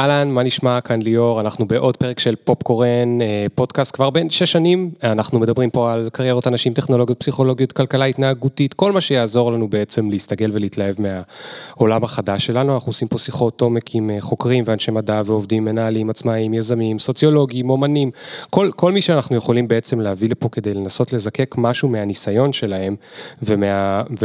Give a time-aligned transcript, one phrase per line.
[0.00, 0.80] אהלן, מה נשמע?
[0.80, 4.90] כאן ליאור, אנחנו בעוד פרק של פופקורן, אה, פודקאסט כבר בין שש שנים.
[5.02, 10.10] אנחנו מדברים פה על קריירות אנשים, טכנולוגיות, פסיכולוגיות, כלכלה התנהגותית, כל מה שיעזור לנו בעצם
[10.10, 12.74] להסתגל ולהתלהב מהעולם החדש שלנו.
[12.74, 17.70] אנחנו עושים פה שיחות עומק עם אה, חוקרים ואנשי מדע ועובדים, מנהלים, עצמאיים, יזמים, סוציולוגים,
[17.70, 18.10] אומנים,
[18.50, 22.96] כל, כל מי שאנחנו יכולים בעצם להביא לפה כדי לנסות לזקק משהו מהניסיון שלהם
[23.42, 24.24] ומהחוכמה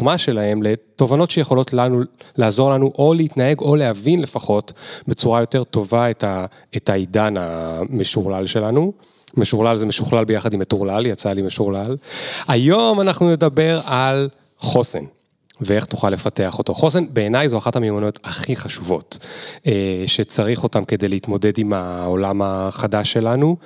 [0.00, 2.02] ומה, אה, שלהם לתובנות שיכולות לנו,
[2.36, 4.72] לעזור לנו או להתנהג או להבין לפחות
[5.08, 6.46] בצורה יותר טובה את, ה,
[6.76, 8.92] את העידן המשורלל שלנו.
[9.36, 11.96] משורלל זה משוכלל ביחד עם מטורלל, יצא לי משורלל.
[12.48, 14.28] היום אנחנו נדבר על
[14.58, 15.04] חוסן.
[15.60, 16.74] ואיך תוכל לפתח אותו.
[16.74, 19.18] חוסן, בעיניי זו אחת המיומנויות הכי חשובות,
[19.66, 19.72] אה,
[20.06, 23.56] שצריך אותן כדי להתמודד עם העולם החדש שלנו.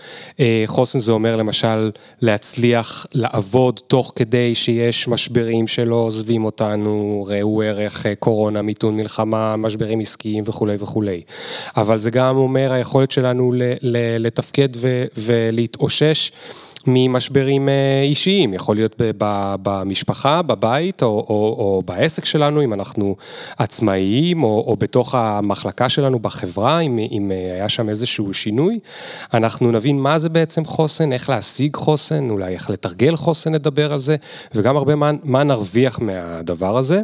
[0.41, 7.63] אה, חוסן זה אומר למשל להצליח לעבוד תוך כדי שיש משברים שלא עוזבים אותנו, ראו
[7.63, 11.21] ערך אה, קורונה, מיתון מלחמה, משברים עסקיים וכולי וכולי.
[11.77, 13.53] אבל זה גם אומר היכולת שלנו
[14.19, 14.69] לתפקד
[15.17, 16.33] ולהתאושש.
[16.86, 18.97] ממשברים אה, אישיים, יכול להיות
[19.62, 23.16] במשפחה, בבית או, או, או בעסק שלנו, אם אנחנו
[23.58, 28.78] עצמאיים, או, או בתוך המחלקה שלנו בחברה, אם, אם אה, היה שם איזשהו שינוי,
[29.34, 33.98] אנחנו נבין מה זה בעצם חוסן, איך להשיג חוסן, אולי איך לתרגל חוסן, נדבר על
[33.98, 34.16] זה,
[34.55, 37.03] וגם הרבה מה, מה נרוויח מהדבר הזה.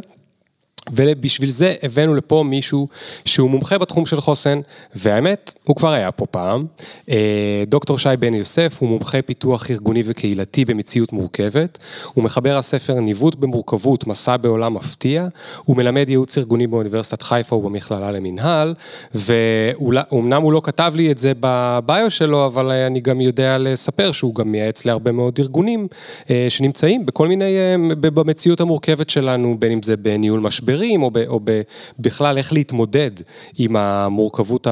[0.91, 2.87] ובשביל זה הבאנו לפה מישהו
[3.25, 4.59] שהוא מומחה בתחום של חוסן,
[4.95, 6.65] והאמת, הוא כבר היה פה פעם.
[7.09, 11.77] אה, דוקטור שי בן יוסף הוא מומחה פיתוח ארגוני וקהילתי במציאות מורכבת.
[12.13, 15.27] הוא מחבר הספר ניווט במורכבות, מסע בעולם מפתיע.
[15.63, 18.73] הוא מלמד ייעוץ ארגוני באוניברסיטת חיפה ובמכללה למינהל,
[19.15, 24.35] ואומנם הוא לא כתב לי את זה בביו שלו, אבל אני גם יודע לספר שהוא
[24.35, 25.87] גם מייעץ להרבה מאוד ארגונים
[26.29, 30.78] אה, שנמצאים בכל מיני, אה, במציאות המורכבת שלנו, בין אם זה בניהול משבר.
[30.79, 31.61] משברים, או, ב, או ב,
[31.99, 33.11] בכלל איך להתמודד
[33.57, 34.67] עם המורכבות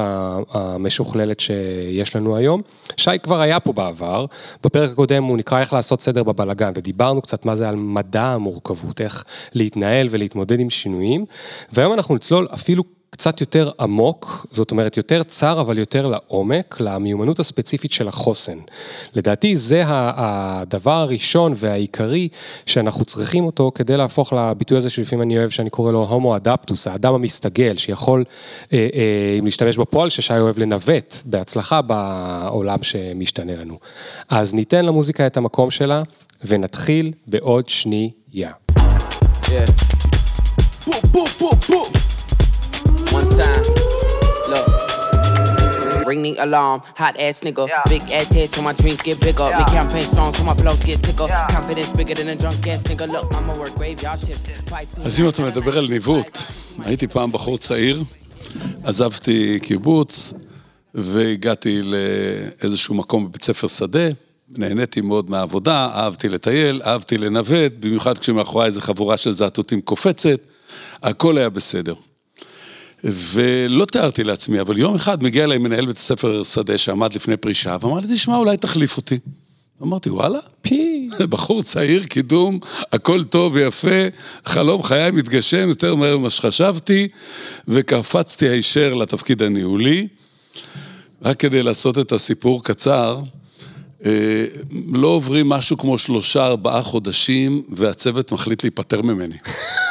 [0.50, 2.62] המשוכללת שיש לנו היום.
[2.96, 4.26] שי כבר היה פה בעבר,
[4.64, 9.00] בפרק הקודם הוא נקרא איך לעשות סדר בבלגן, ודיברנו קצת מה זה על מדע המורכבות,
[9.00, 9.24] איך
[9.54, 11.24] להתנהל ולהתמודד עם שינויים,
[11.72, 17.38] והיום אנחנו נצלול אפילו קצת יותר עמוק, זאת אומרת יותר צר אבל יותר לעומק, למיומנות
[17.38, 18.58] הספציפית של החוסן.
[19.14, 22.28] לדעתי זה הדבר הראשון והעיקרי
[22.66, 26.86] שאנחנו צריכים אותו כדי להפוך לביטוי הזה שלפעמים אני אוהב, שאני קורא לו הומו אדפטוס,
[26.86, 28.24] האדם המסתגל, שיכול,
[28.72, 33.78] אה, אה, אם להשתמש בפועל ששי אוהב לנווט בהצלחה בעולם שמשתנה לנו.
[34.28, 36.02] אז ניתן למוזיקה את המקום שלה
[36.44, 38.12] ונתחיל בעוד שנייה.
[38.32, 39.88] Yeah.
[43.40, 43.64] Time.
[44.52, 44.66] Look.
[46.08, 47.64] Ring the alarm, hot ass nigga.
[47.68, 47.82] Yeah.
[47.92, 49.48] Big ass head so my dreams get bigger.
[49.48, 49.58] Yeah.
[49.58, 51.26] Make campaign strong so my flows get sicker.
[51.28, 51.54] Yeah.
[51.56, 53.06] Confidence bigger than a drunk ass nigga.
[53.14, 54.44] Look, I'ma work graveyard shift.
[55.04, 56.38] אז אם אתה מדבר על ניווט,
[56.84, 58.04] הייתי פעם בחור צעיר,
[58.84, 60.32] עזבתי קיבוץ
[60.94, 64.08] והגעתי לאיזשהו מקום בבית ספר שדה.
[64.50, 70.40] נהניתי מאוד מהעבודה, אהבתי לטייל, אהבתי לנווט, במיוחד כשמאחורי איזה חבורה של זעתותים קופצת,
[71.02, 71.94] הכל היה בסדר.
[73.04, 77.76] ולא תיארתי לעצמי, אבל יום אחד מגיע אליי מנהל בית הספר שדה שעמד לפני פרישה,
[77.80, 79.18] ואמר לי, תשמע, אולי תחליף אותי.
[79.82, 82.58] אמרתי, וואלה, פי, בחור צעיר, קידום,
[82.92, 84.06] הכל טוב ויפה,
[84.46, 87.08] חלום חיי מתגשם יותר מהר ממה שחשבתי,
[87.68, 90.08] וקפצתי הישר לתפקיד הניהולי.
[91.22, 93.20] רק כדי לעשות את הסיפור קצר,
[94.04, 94.44] אה,
[94.92, 99.36] לא עוברים משהו כמו שלושה, ארבעה חודשים, והצוות מחליט להיפטר ממני.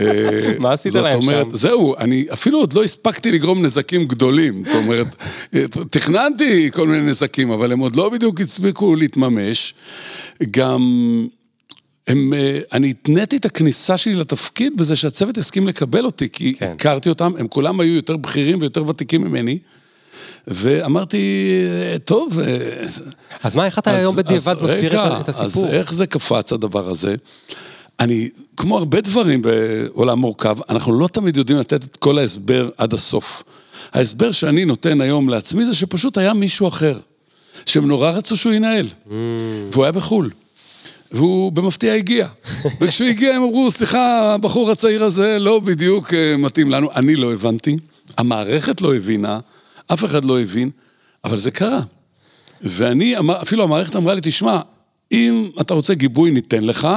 [0.00, 1.50] אה, מה עשית להם שם?
[1.50, 4.64] זהו, אני אפילו עוד לא הספקתי לגרום נזקים גדולים.
[4.64, 5.06] זאת אומרת,
[5.90, 9.74] תכננתי כל מיני נזקים, אבל הם עוד לא בדיוק הספיקו להתממש.
[10.50, 10.82] גם...
[12.06, 16.72] הם, אה, אני התניתי את הכניסה שלי לתפקיד בזה שהצוות הסכים לקבל אותי, כי כן.
[16.72, 19.58] הכרתי אותם, הם כולם היו יותר בכירים ויותר ותיקים ממני.
[20.46, 21.48] ואמרתי,
[22.04, 22.38] טוב...
[22.40, 22.86] אה,
[23.42, 25.66] אז מה, איך אתה היום בדיעבד מסביר את הסיפור?
[25.66, 27.14] אז איך זה קפץ הדבר הזה?
[28.02, 32.94] אני, כמו הרבה דברים בעולם מורכב, אנחנו לא תמיד יודעים לתת את כל ההסבר עד
[32.94, 33.42] הסוף.
[33.92, 36.98] ההסבר שאני נותן היום לעצמי זה שפשוט היה מישהו אחר,
[37.66, 39.10] שהם נורא רצו שהוא ינהל, mm.
[39.72, 40.30] והוא היה בחו"ל.
[41.12, 42.28] והוא במפתיע הגיע.
[42.80, 46.88] וכשהוא הגיע הם אמרו, סליחה, הבחור הצעיר הזה לא בדיוק אה, מתאים לנו.
[46.94, 47.76] אני לא הבנתי,
[48.18, 49.40] המערכת לא הבינה,
[49.92, 50.70] אף אחד לא הבין,
[51.24, 51.80] אבל זה קרה.
[52.62, 54.60] ואני, אפילו המערכת אמרה לי, תשמע,
[55.12, 56.88] אם אתה רוצה גיבוי ניתן לך,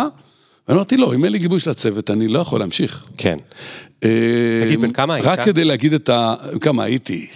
[0.68, 3.06] ואמרתי, לא, אם אין לי גיבוי של הצוות, אני לא יכול להמשיך.
[3.18, 3.38] כן.
[4.04, 5.26] אה, תגיד, בן כמה היית?
[5.26, 6.36] רק כדי להגיד את ה...
[6.62, 7.28] כמה הייתי?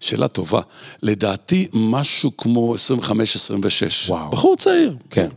[0.00, 0.60] שאלה טובה.
[1.02, 2.78] לדעתי, משהו כמו 25-26.
[4.08, 4.30] וואו.
[4.30, 4.96] בחור צעיר.
[5.10, 5.28] כן.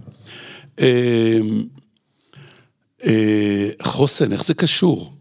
[0.79, 1.39] אה,
[3.05, 5.13] אה, חוסן, איך זה קשור?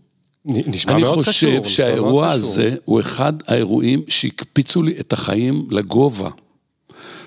[0.44, 1.50] נשמע מאוד קשור.
[1.50, 6.30] אני חושב שהאירוע הזה הוא אחד האירועים שהקפיצו לי את החיים לגובה.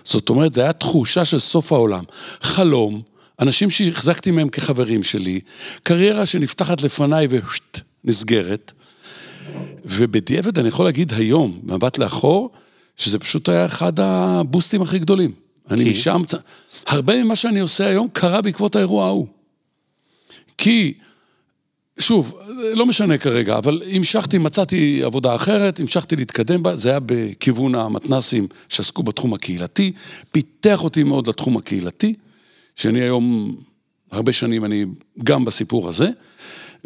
[0.06, 2.04] זאת אומרת, זו הייתה תחושה של סוף העולם.
[2.42, 3.02] חלום,
[3.40, 5.40] אנשים שהחזקתי מהם כחברים שלי,
[5.84, 7.28] קריירה שנפתחת לפניי
[8.04, 8.72] ונסגרת.
[9.86, 12.52] ובדיעבד אני יכול להגיד היום, מבט לאחור,
[12.98, 15.32] שזה פשוט היה אחד הבוסטים הכי גדולים.
[15.72, 16.22] אני משם,
[16.88, 19.28] הרבה ממה שאני עושה היום קרה בעקבות האירוע ההוא.
[20.58, 20.94] כי,
[22.00, 22.40] שוב,
[22.74, 28.48] לא משנה כרגע, אבל המשכתי, מצאתי עבודה אחרת, המשכתי להתקדם בה, זה היה בכיוון המתנסים
[28.70, 29.92] שעסקו בתחום הקהילתי,
[30.32, 32.14] פיתח אותי מאוד לתחום הקהילתי,
[32.76, 33.56] שאני היום,
[34.12, 34.86] הרבה שנים אני
[35.24, 36.10] גם בסיפור הזה.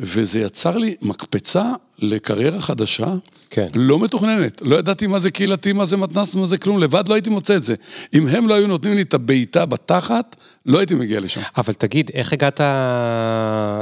[0.01, 1.63] וזה יצר לי מקפצה
[1.99, 3.13] לקריירה חדשה,
[3.49, 3.67] כן.
[3.73, 4.61] לא מתוכננת.
[4.61, 7.55] לא ידעתי מה זה קהילתי, מה זה מתנ"ס, מה זה כלום, לבד לא הייתי מוצא
[7.55, 7.75] את זה.
[8.13, 11.41] אם הם לא היו נותנים לי את הבעיטה בתחת, לא הייתי מגיע לשם.
[11.57, 12.61] אבל תגיד, איך הגעת...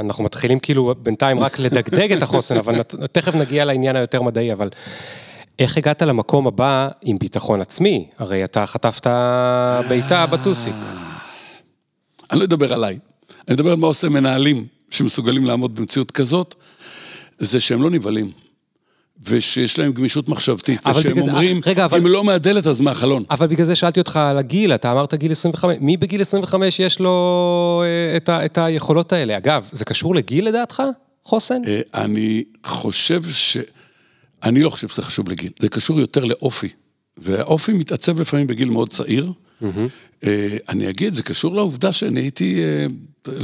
[0.00, 2.82] אנחנו מתחילים כאילו בינתיים רק לדגדג את החוסן, אבל
[3.12, 4.68] תכף נגיע לעניין היותר מדעי, אבל...
[5.58, 8.08] איך הגעת למקום הבא עם ביטחון עצמי?
[8.18, 9.06] הרי אתה חטפת
[9.88, 10.74] בעיטה בטוסיק.
[12.30, 12.98] אני לא אדבר עליי,
[13.48, 14.78] אני אדבר על מה עושה מנהלים.
[14.90, 16.54] שמסוגלים לעמוד במציאות כזאת,
[17.38, 18.30] זה שהם לא נבהלים.
[19.22, 21.98] ושיש להם גמישות מחשבתית, ושהם אומרים, רגע, אבל...
[21.98, 23.24] אם לא מהדלת אז מהחלון.
[23.30, 27.00] אבל בגלל זה שאלתי אותך על הגיל, אתה אמרת גיל 25, מי בגיל 25 יש
[27.00, 29.36] לו אה, את, ה, את היכולות האלה?
[29.36, 30.82] אגב, זה קשור לגיל לדעתך,
[31.24, 31.62] חוסן?
[31.66, 33.56] אה, אני חושב ש...
[34.44, 36.68] אני לא חושב שזה חשוב לגיל, זה קשור יותר לאופי.
[37.18, 39.32] והאופי מתעצב לפעמים בגיל מאוד צעיר.
[39.62, 40.26] Mm-hmm.
[40.68, 42.60] אני אגיד, זה קשור לעובדה שאני הייתי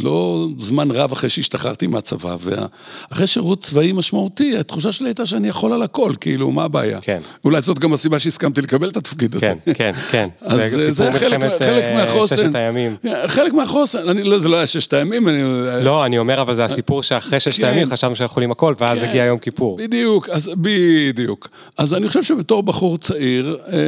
[0.02, 5.72] לא זמן רב אחרי שהשתחררתי מהצבא, ואחרי שירות צבאי משמעותי, התחושה שלי הייתה שאני יכול
[5.72, 6.98] על הכל, כאילו, מה הבעיה?
[7.02, 7.18] כן.
[7.44, 9.52] אולי זאת גם הסיבה שהסכמתי לקבל את התפקיד הזה.
[9.64, 10.28] כן, כן, כן.
[10.40, 12.36] אז זה, זה חלק, חלק אה, מהחוסן.
[12.36, 12.96] ששת הימים.
[13.26, 15.42] חלק מהחוסן, אני, לא, זה לא היה ששת הימים, אני...
[15.82, 17.66] לא, אני אומר, אבל זה הסיפור שאחרי ששת כן.
[17.66, 19.76] הימים חשבנו שאנחנו יכולים הכל, ואז כן, הגיע יום כיפור.
[19.76, 21.48] בדיוק, אז בדיוק.
[21.78, 23.78] אז אני חושב שבתור בחור צעיר, אה,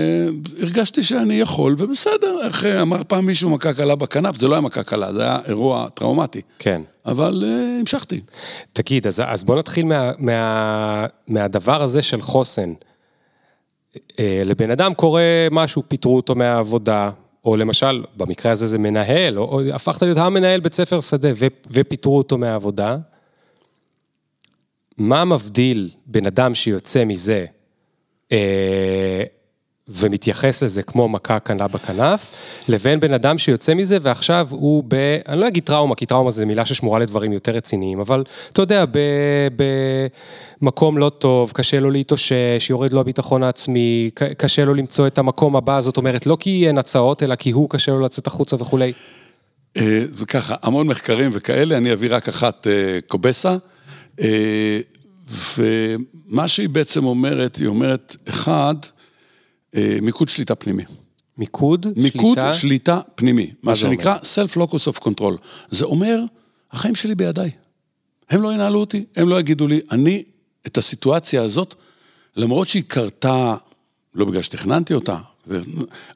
[0.63, 4.83] הרגשתי שאני יכול, ובסדר, איך אמר פעם מישהו מכה קלה בכנף, זה לא היה מכה
[4.83, 6.41] קלה, זה היה אירוע טראומטי.
[6.59, 6.83] כן.
[7.07, 8.21] אבל uh, המשכתי.
[8.73, 12.73] תגיד, אז, אז בוא נתחיל מה, מה, מהדבר הזה של חוסן.
[13.97, 13.99] Uh,
[14.45, 17.11] לבן אדם קורה משהו, פיטרו אותו מהעבודה,
[17.45, 21.47] או למשל, במקרה הזה זה מנהל, או, או הפכת להיות המנהל בית ספר שדה ו,
[21.71, 22.97] ופיטרו אותו מהעבודה.
[24.99, 27.47] מה מבדיל בן אדם שיוצא מזה
[28.33, 29.23] אה,
[29.89, 32.31] ומתייחס לזה כמו מכה קנה בכנף,
[32.69, 34.95] לבין בן אדם שיוצא מזה ועכשיו הוא ב...
[35.29, 38.85] אני לא אגיד טראומה, כי טראומה זו מילה ששמורה לדברים יותר רציניים, אבל אתה יודע,
[40.61, 45.57] במקום לא טוב, קשה לו להתאושש, יורד לו הביטחון העצמי, קשה לו למצוא את המקום
[45.57, 48.93] הבא, זאת אומרת, לא כי אין הצעות, אלא כי הוא קשה לו לצאת החוצה וכולי.
[49.77, 53.57] אה, וככה, המון מחקרים וכאלה, אני אביא רק אחת אה, קובסה.
[54.21, 54.81] אה,
[55.59, 58.75] ומה שהיא בעצם אומרת, היא אומרת, אחד,
[60.03, 60.85] מיקוד שליטה פנימי.
[61.39, 61.87] מיקוד?
[61.97, 65.37] מיקוד שליטה, שליטה פנימי, מה, מה שנקרא Self-Locus of Control.
[65.71, 66.21] זה אומר,
[66.73, 67.51] החיים שלי בידיי.
[68.31, 70.23] הם לא ינהלו אותי, הם לא יגידו לי, אני,
[70.67, 71.75] את הסיטואציה הזאת,
[72.37, 73.57] למרות שהיא קרתה,
[74.15, 75.19] לא בגלל שתכננתי אותה,
[75.49, 75.61] ו...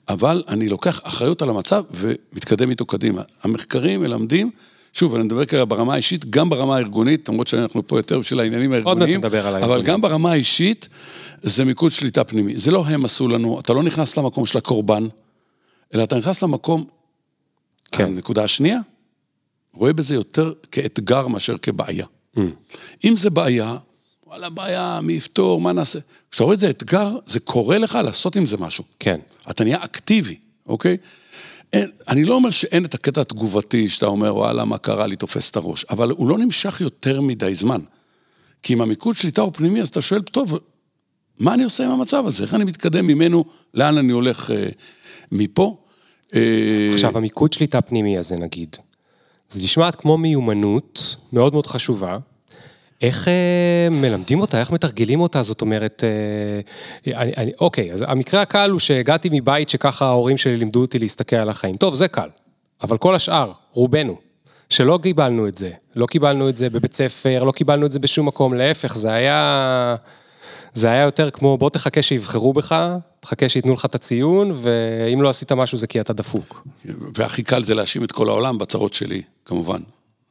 [0.09, 3.23] אבל אני לוקח אחריות על המצב ומתקדם איתו קדימה.
[3.43, 4.51] המחקרים מלמדים
[4.93, 8.73] שוב, אני מדבר כרגע ברמה האישית, גם ברמה הארגונית, למרות שאנחנו פה יותר בשביל העניינים
[8.73, 9.21] הארגוניים,
[9.63, 10.89] אבל גם ברמה האישית,
[11.43, 12.57] זה מיקוד שליטה פנימי.
[12.57, 15.07] זה לא הם עשו לנו, אתה לא נכנס למקום של הקורבן,
[15.95, 16.85] אלא אתה נכנס למקום,
[17.93, 18.05] כן.
[18.05, 18.81] הנקודה השנייה,
[19.75, 22.07] רואה בזה יותר כאתגר מאשר כבעיה.
[22.37, 22.41] Mm.
[23.05, 23.77] אם זה בעיה,
[24.27, 25.99] וואלה, בעיה, מי יפתור, מה נעשה?
[26.31, 28.85] כשאתה רואה את זה אתגר, זה קורה לך לעשות עם זה משהו.
[28.99, 29.21] כן.
[29.51, 30.37] אתה נהיה אקטיבי,
[30.67, 30.97] אוקיי?
[31.73, 35.51] אין, אני לא אומר שאין את הקטע התגובתי, שאתה אומר, וואלה, מה קרה לי, תופס
[35.51, 37.81] את הראש, אבל הוא לא נמשך יותר מדי זמן.
[38.63, 40.59] כי אם המיקוד שליטה הוא פנימי, אז אתה שואל, טוב,
[41.39, 42.45] מה אני עושה עם המצב הזה?
[42.45, 43.45] איך אני מתקדם ממנו?
[43.75, 44.67] לאן אני הולך אה,
[45.33, 45.77] מפה?
[46.35, 46.91] אה...
[46.93, 48.77] עכשיו, המיקוד שליטה פנימי הזה, נגיד,
[49.49, 52.19] זה נשמעת כמו מיומנות מאוד מאוד חשובה,
[53.03, 58.43] איך אה, מלמדים אותה, איך מתרגלים אותה, זאת אומרת, אה, אני, אני, אוקיי, אז המקרה
[58.43, 61.77] הקל הוא שהגעתי מבית שככה ההורים שלי לימדו אותי להסתכל על החיים.
[61.77, 62.29] טוב, זה קל,
[62.83, 64.19] אבל כל השאר, רובנו,
[64.71, 68.27] שלא קיבלנו את זה, לא קיבלנו את זה בבית ספר, לא קיבלנו את זה בשום
[68.27, 69.97] מקום, להפך, זה היה...
[70.75, 75.29] זה היה יותר כמו, בוא תחכה שיבחרו בך, תחכה שייתנו לך את הציון, ואם לא
[75.29, 76.67] עשית משהו זה כי אתה דפוק.
[77.15, 79.81] והכי קל זה להאשים את כל העולם בצרות שלי, כמובן.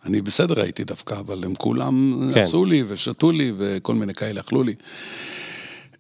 [0.06, 2.40] אני בסדר הייתי דווקא, אבל הם כולם כן.
[2.40, 4.76] עשו לי ושתו לי וכל מיני כאלה אכלו לי.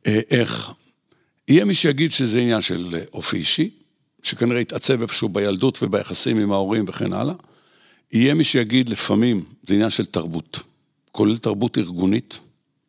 [0.07, 0.71] אה, איך?
[1.47, 3.69] יהיה מי שיגיד שזה עניין של אופי אישי,
[4.23, 7.33] שכנראה התעצב איפשהו בילדות וביחסים עם ההורים וכן הלאה.
[8.11, 10.59] יהיה מי שיגיד לפעמים, זה עניין של תרבות,
[11.11, 12.39] כולל תרבות ארגונית,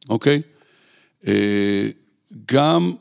[0.09, 0.43] אוקיי?
[2.53, 2.93] גם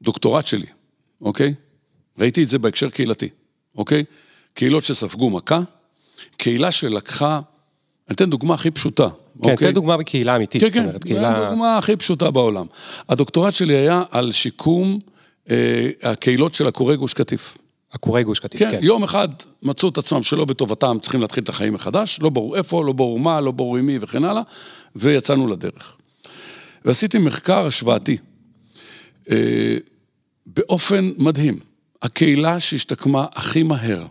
[0.00, 0.66] בדוקטורט שלי,
[1.20, 1.54] אוקיי?
[2.18, 3.28] ראיתי את זה בהקשר קהילתי,
[3.74, 4.04] אוקיי?
[4.54, 5.60] קהילות שספגו מכה,
[6.38, 7.40] קהילה שלקחה,
[8.08, 9.08] אני אתן דוגמה הכי פשוטה.
[9.42, 9.68] כן, אוקיי?
[9.68, 11.48] תן דוגמה בקהילה אמיתית, כן, כן, קהילה...
[11.48, 12.66] דוגמה הכי פשוטה בעולם.
[13.08, 14.98] הדוקטורט שלי היה על שיקום
[15.50, 17.58] אה, הקהילות של עקורי גוש קטיף.
[17.90, 18.70] עקורי גוש קטיף, כן.
[18.70, 19.28] כן, יום אחד
[19.62, 23.20] מצאו את עצמם שלא בטובתם צריכים להתחיל את החיים מחדש, לא ברור איפה, לא ברור
[23.20, 24.42] מה, לא ברור עם מי וכן הלאה,
[24.96, 25.96] ויצאנו לדרך.
[26.84, 28.16] ועשיתי מחקר השוואתי.
[29.30, 29.76] אה,
[30.46, 31.58] באופן מדהים,
[32.02, 34.06] הקהילה שהשתקמה הכי מהר.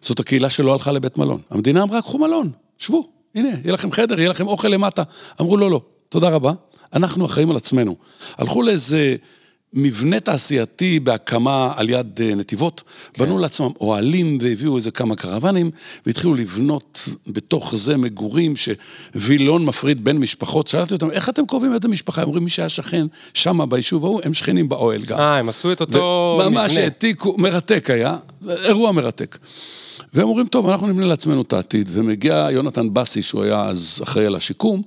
[0.00, 1.40] זאת הקהילה שלא הלכה לבית מלון.
[1.50, 5.02] המדינה אמרה, קחו מלון, שבו, הנה, יהיה לכם חדר, יהיה לכם אוכל למטה.
[5.40, 6.52] אמרו, לא, לא, תודה רבה,
[6.92, 7.96] אנחנו אחראים על עצמנו.
[8.38, 9.16] הלכו לאיזה...
[9.72, 13.24] מבנה תעשייתי בהקמה על יד אה, נתיבות, כן.
[13.24, 15.70] בנו לעצמם אוהלים והביאו איזה כמה קרוונים,
[16.06, 20.66] והתחילו לבנות בתוך זה מגורים שווילון מפריד בין משפחות.
[20.66, 22.22] שאלתי אותם, איך אתם קרובים את המשפחה?
[22.22, 25.18] הם אומרים, מי שהיה שכן שם ביישוב ההוא, הם שכנים באוהל גם.
[25.20, 26.50] אה, הם עשו את אותו מבנה.
[26.50, 28.16] ממש העתיקו, מרתק היה,
[28.48, 29.38] אירוע מרתק.
[30.14, 34.26] והם אומרים, טוב, אנחנו נבנה לעצמנו את העתיד, ומגיע יונתן בסי, שהוא היה אז אחראי
[34.26, 34.82] על השיקום,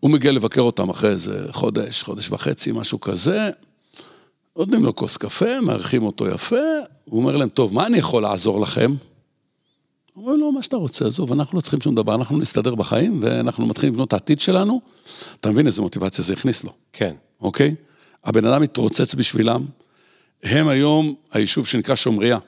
[0.00, 3.50] הוא מגיע לבקר אותם אחרי איזה חודש, חודש וחצי, משהו כזה.
[4.56, 6.56] נותנים לו כוס קפה, מארחים אותו יפה,
[7.04, 8.94] הוא אומר להם, טוב, מה אני יכול לעזור לכם?
[10.14, 13.18] הוא אומר לו, מה שאתה רוצה, עזוב, אנחנו לא צריכים שום דבר, אנחנו נסתדר בחיים,
[13.22, 14.80] ואנחנו מתחילים לבנות את העתיד שלנו.
[15.40, 16.72] אתה מבין איזה מוטיבציה זה הכניס לו.
[16.92, 17.14] כן.
[17.40, 17.74] אוקיי?
[18.24, 19.66] הבן אדם מתרוצץ בשבילם.
[20.42, 22.38] הם היום היישוב שנקרא שומריה,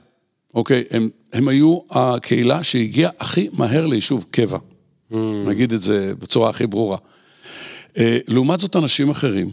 [0.54, 0.84] אוקיי?
[0.90, 4.58] הם, הם היו הקהילה שהגיעה הכי מהר ליישוב קבע.
[5.12, 5.14] Mm.
[5.46, 6.98] נגיד את זה בצורה הכי ברורה.
[7.96, 9.50] אה, לעומת זאת, אנשים אחרים,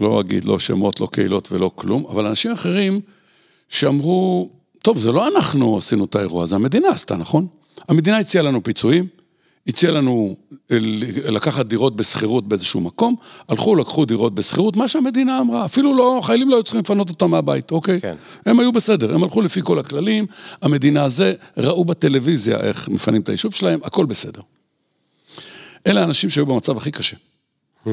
[0.00, 3.00] לא אגיד לא שמות, לא קהילות ולא כלום, אבל אנשים אחרים
[3.68, 4.50] שאמרו,
[4.82, 7.46] טוב, זה לא אנחנו עשינו את האירוע, זה המדינה עשתה, נכון?
[7.88, 9.06] המדינה הציעה לנו פיצויים,
[9.66, 10.36] הציעה לנו
[11.28, 13.16] לקחת דירות בשכירות באיזשהו מקום,
[13.48, 17.30] הלכו, לקחו דירות בשכירות, מה שהמדינה אמרה, אפילו לא, חיילים לא היו צריכים לפנות אותם
[17.30, 18.00] מהבית, אוקיי?
[18.00, 18.16] כן.
[18.46, 20.26] הם היו בסדר, הם הלכו לפי כל הכללים,
[20.62, 24.40] המדינה הזה, ראו בטלוויזיה איך מפנים את היישוב שלהם, הכל בסדר.
[25.86, 27.16] אלה האנשים שהיו במצב הכי קשה.
[27.86, 27.88] Hmm.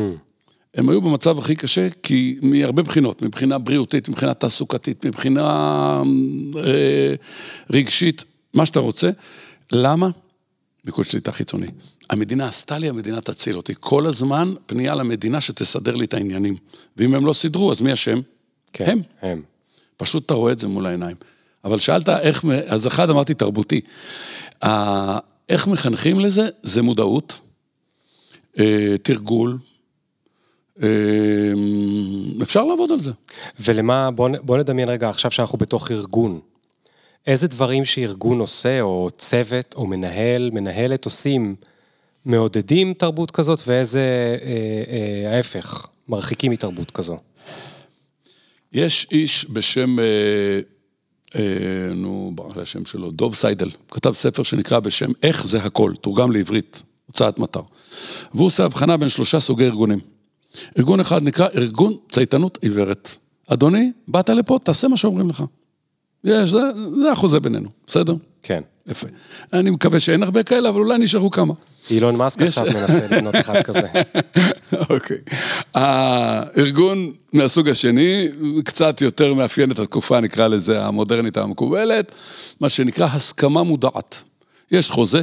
[0.78, 5.44] הם היו במצב הכי קשה, כי מהרבה בחינות, מבחינה בריאותית, מבחינה תעסוקתית, מבחינה
[6.58, 7.14] אה,
[7.70, 9.10] רגשית, מה שאתה רוצה.
[9.72, 10.10] למה?
[10.86, 11.68] מכל שליטה חיצוני.
[12.10, 13.74] המדינה עשתה לי, המדינה תציל אותי.
[13.80, 16.56] כל הזמן פנייה למדינה שתסדר לי את העניינים.
[16.98, 18.22] ואם הם לא סידרו, אז מי אשם?
[18.74, 19.02] כן, הם.
[19.22, 19.42] הם.
[19.98, 21.16] פשוט אתה רואה את זה מול העיניים.
[21.64, 23.82] אבל שאלת איך, אז אחד אמרתי תרבותי.
[25.50, 26.48] איך מחנכים לזה?
[26.64, 27.40] זה מודעות,
[28.60, 29.58] אה, תרגול,
[32.42, 33.12] אפשר לעבוד על זה.
[33.60, 36.40] ולמה, בוא, בוא נדמיין רגע עכשיו שאנחנו בתוך ארגון.
[37.28, 41.56] איזה דברים שארגון עושה, או צוות, או מנהל, מנהלת עושים,
[42.26, 44.00] מעודדים תרבות כזאת, ואיזה
[44.42, 47.18] אה, אה, ההפך, מרחיקים מתרבות כזו?
[48.74, 50.60] יש איש בשם, אה,
[51.36, 55.94] אה, נו, ברח לי השם שלו, דוב סיידל, כתב ספר שנקרא בשם איך זה הכל,
[56.02, 57.62] תורגם לעברית, הוצאת מטר.
[58.34, 60.17] והוא עושה הבחנה בין שלושה סוגי ארגונים.
[60.78, 63.16] ארגון אחד נקרא ארגון צייתנות עיוורת.
[63.48, 65.44] אדוני, באת לפה, תעשה מה שאומרים לך.
[66.24, 66.60] יש, זה,
[67.02, 68.16] זה החוזה בינינו, בסדר?
[68.44, 68.62] כן.
[68.88, 69.08] יפה.
[69.54, 71.54] אני מקווה שאין הרבה כאלה, אבל אולי נשארו כמה.
[71.90, 73.88] אילון מאסק עכשיו מנסה לבנות אחד כזה.
[74.90, 75.18] אוקיי.
[75.74, 78.28] הארגון מהסוג השני,
[78.66, 82.12] קצת יותר מאפיין את התקופה, נקרא לזה המודרנית המקובלת,
[82.60, 84.24] מה שנקרא הסכמה מודעת.
[84.72, 85.22] יש חוזה,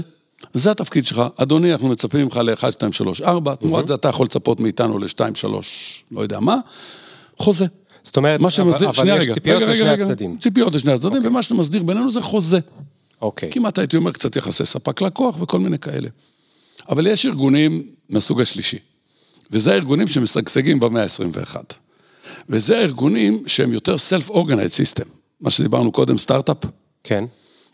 [0.55, 1.23] זה התפקיד שלך.
[1.37, 5.35] אדוני, אנחנו מצפים ממך ל-1, 2, 3, 4, תמורת זה אתה יכול לצפות מאיתנו ל-2,
[5.35, 6.57] 3, לא יודע מה,
[7.37, 7.67] חוזה.
[8.03, 10.39] זאת אומרת, מה שמסדיר, אבל, אבל יש ציפיות לשני הצדדים.
[10.41, 11.31] ציפיות לשני הצדדים, אוקיי.
[11.31, 12.59] ומה שאתה מסדיר בינינו זה חוזה.
[13.23, 13.51] אוקיי.
[13.51, 16.09] כמעט הייתי אומר קצת יחסי ספק-לקוח וכל מיני כאלה.
[16.89, 18.79] אבל יש ארגונים מהסוג השלישי,
[19.51, 21.57] וזה הארגונים שמשגשגים במאה ה-21.
[22.49, 25.09] וזה הארגונים שהם יותר Self-Organized System,
[25.41, 26.57] מה שדיברנו קודם, סטארט-אפ.
[27.05, 27.25] כן.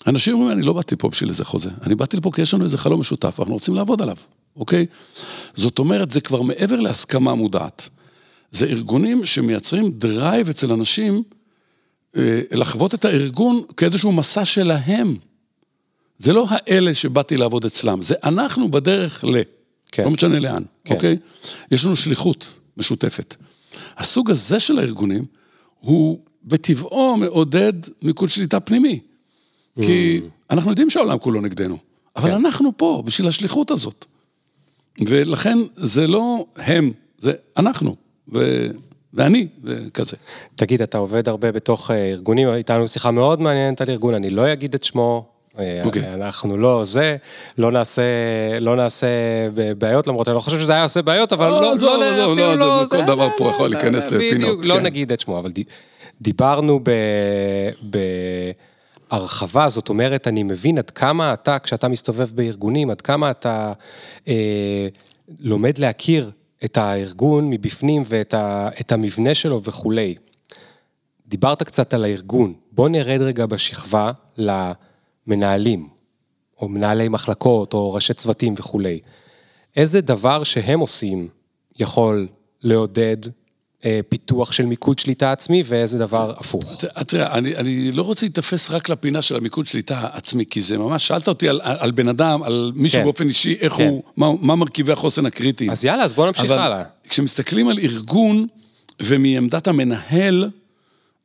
[0.06, 2.64] אנשים אומרים, אני לא באתי פה בשביל איזה חוזה, אני באתי לפה כי יש לנו
[2.64, 4.16] איזה חלום משותף, אנחנו רוצים לעבוד עליו,
[4.56, 4.86] אוקיי?
[5.54, 7.88] זאת אומרת, זה כבר מעבר להסכמה מודעת.
[8.52, 11.22] זה ארגונים שמייצרים drive אצל אנשים
[12.16, 15.16] אה, לחוות את הארגון כאיזשהו מסע שלהם.
[16.18, 19.36] זה לא האלה שבאתי לעבוד אצלם, זה אנחנו בדרך ל...
[19.92, 20.04] כן.
[20.04, 20.94] לא משנה לאן, כן.
[20.94, 21.16] אוקיי?
[21.70, 23.36] יש לנו שליחות משותפת.
[23.96, 25.24] הסוג הזה של הארגונים
[25.80, 29.00] הוא בטבעו מעודד מיקוד שליטה פנימי.
[29.82, 31.78] כי אנחנו יודעים שהעולם כולו נגדנו,
[32.16, 32.36] אבל כן.
[32.36, 34.04] אנחנו פה בשביל השליחות הזאת.
[35.06, 37.96] ולכן זה לא הם, זה אנחנו,
[38.34, 38.66] ו...
[39.14, 40.16] ואני, וכזה.
[40.56, 44.30] תגיד, אתה עובד הרבה בתוך אה, ארגונים, הייתה לנו שיחה מאוד מעניינת על ארגון, אני
[44.30, 45.24] לא אגיד את שמו,
[45.58, 46.14] אה, אוקיי.
[46.14, 47.16] אנחנו לא זה,
[47.58, 48.02] לא נעשה,
[48.60, 49.06] לא נעשה
[49.78, 52.84] בעיות, למרות שאני לא חושב שזה היה עושה בעיות, אבל לא, לא, לא, לא, לא,
[52.90, 54.66] כל דבר פה יכול להיכנס לפינות.
[54.66, 55.50] לא נגיד את שמו, אבל
[56.20, 56.80] דיברנו
[59.10, 63.72] בהרחבה, זאת אומרת, אני מבין עד כמה אתה, כשאתה מסתובב בארגונים, עד כמה אתה
[64.28, 64.88] אה,
[65.38, 66.30] לומד להכיר
[66.64, 70.14] את הארגון מבפנים ואת המבנה שלו וכולי.
[71.26, 75.88] דיברת קצת על הארגון, בוא נרד רגע בשכבה למנהלים,
[76.60, 79.00] או מנהלי מחלקות, או ראשי צוותים וכולי.
[79.76, 81.28] איזה דבר שהם עושים
[81.78, 82.28] יכול
[82.62, 83.16] לעודד
[84.08, 86.84] פיתוח של מיקוד שליטה עצמי, ואיזה דבר הפוך.
[87.06, 91.06] תראה, אני, אני לא רוצה להתאפס רק לפינה של המיקוד שליטה עצמי, כי זה ממש,
[91.06, 93.04] שאלת אותי על, על בן אדם, על מישהו כן.
[93.04, 93.88] באופן אישי, איך כן.
[93.88, 95.70] הוא, מה, מה מרכיבי החוסן הקריטיים.
[95.70, 96.82] אז יאללה, אז בוא נמשיך הלאה.
[97.08, 98.46] כשמסתכלים על ארגון,
[99.02, 100.50] ומעמדת המנהל,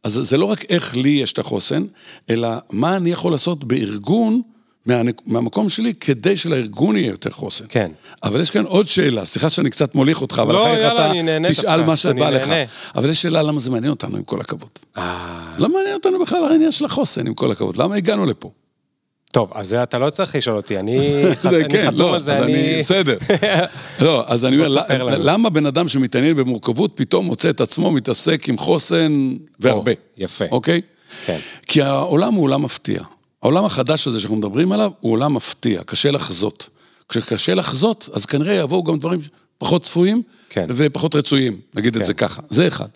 [0.03, 1.83] אז זה לא רק איך לי יש את החוסן,
[2.29, 4.41] אלא מה אני יכול לעשות בארגון,
[4.85, 7.65] מה, מהמקום שלי, כדי שלארגון יהיה יותר חוסן.
[7.69, 7.91] כן.
[8.23, 11.11] אבל יש כאן עוד שאלה, סליחה שאני קצת מוליך אותך, אבל לא, אחר אתה
[11.49, 12.51] תשאל מה שבא לך.
[12.95, 14.69] אבל יש שאלה למה זה מעניין אותנו, עם כל הכבוד.
[14.97, 15.55] אה...
[15.57, 17.77] לא מעניין אותנו בכלל העניין של החוסן, עם כל הכבוד.
[17.77, 18.51] למה הגענו לפה?
[19.31, 21.23] טוב, אז זה אתה לא צריך לשאול אותי, אני
[21.69, 22.79] כן, חתום לא, על זה, אני...
[22.79, 23.17] בסדר.
[24.01, 28.57] לא, אז אני אומר, למה בן אדם שמתעניין במורכבות פתאום מוצא את עצמו מתעסק עם
[28.57, 29.91] חוסן והרבה?
[30.17, 30.45] יפה.
[30.51, 30.81] אוקיי?
[31.25, 31.37] כן.
[31.65, 33.01] כי העולם הוא עולם מפתיע.
[33.45, 36.69] העולם החדש הזה שאנחנו מדברים עליו הוא עולם מפתיע, קשה לחזות.
[37.09, 39.21] כשקשה לחזות, אז כנראה יבואו גם דברים
[39.57, 40.67] פחות צפויים כן.
[40.69, 42.01] ופחות רצויים, נגיד כן.
[42.01, 42.41] את זה ככה.
[42.49, 42.87] זה אחד.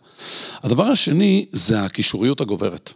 [0.64, 2.94] הדבר השני זה הקישוריות הגוברת.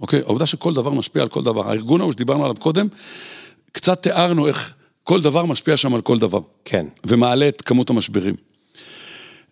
[0.00, 0.20] אוקיי?
[0.20, 1.68] העובדה שכל דבר משפיע על כל דבר.
[1.68, 2.88] הארגון ההוא שדיברנו עליו קודם,
[3.72, 6.40] קצת תיארנו איך כל דבר משפיע שם על כל דבר.
[6.64, 6.86] כן.
[7.06, 8.34] ומעלה את כמות המשברים.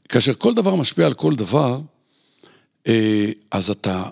[0.09, 1.81] כאשר כל דבר משפיע על כל דבר,
[2.87, 4.05] אה, אז אתה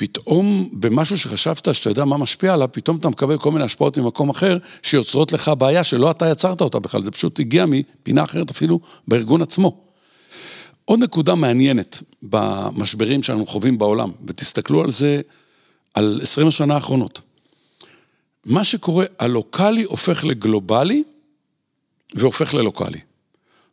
[0.00, 4.30] פתאום במשהו שחשבת שאתה יודע מה משפיע עליו, פתאום אתה מקבל כל מיני השפעות ממקום
[4.30, 8.80] אחר, שיוצרות לך בעיה שלא אתה יצרת אותה בכלל, זה פשוט הגיע מפינה אחרת אפילו
[9.08, 9.80] בארגון עצמו.
[10.84, 15.20] עוד נקודה מעניינת במשברים שאנחנו חווים בעולם, ותסתכלו על זה
[15.94, 17.20] על 20 השנה האחרונות.
[18.44, 21.02] מה שקורה, הלוקאלי הופך לגלובלי
[22.14, 23.00] והופך ללוקאלי.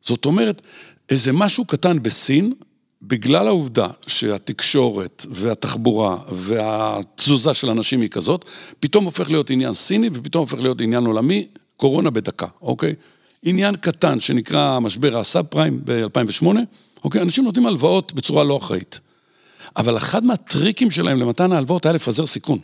[0.04, 0.62] זאת אומרת,
[1.10, 2.54] איזה משהו קטן בסין,
[3.02, 8.46] בגלל העובדה שהתקשורת והתחבורה והתזוזה של אנשים היא כזאת,
[8.80, 12.94] פתאום הופך להיות עניין סיני ופתאום הופך להיות עניין עולמי, קורונה בדקה, אוקיי?
[13.44, 16.46] עניין קטן שנקרא משבר הסאב פריים ב-2008,
[17.04, 17.22] אוקיי?
[17.22, 19.00] אנשים נותנים הלוואות בצורה לא אחראית.
[19.78, 22.60] אבל אחד מהטריקים שלהם למתן ההלוואות היה לפזר סיכון.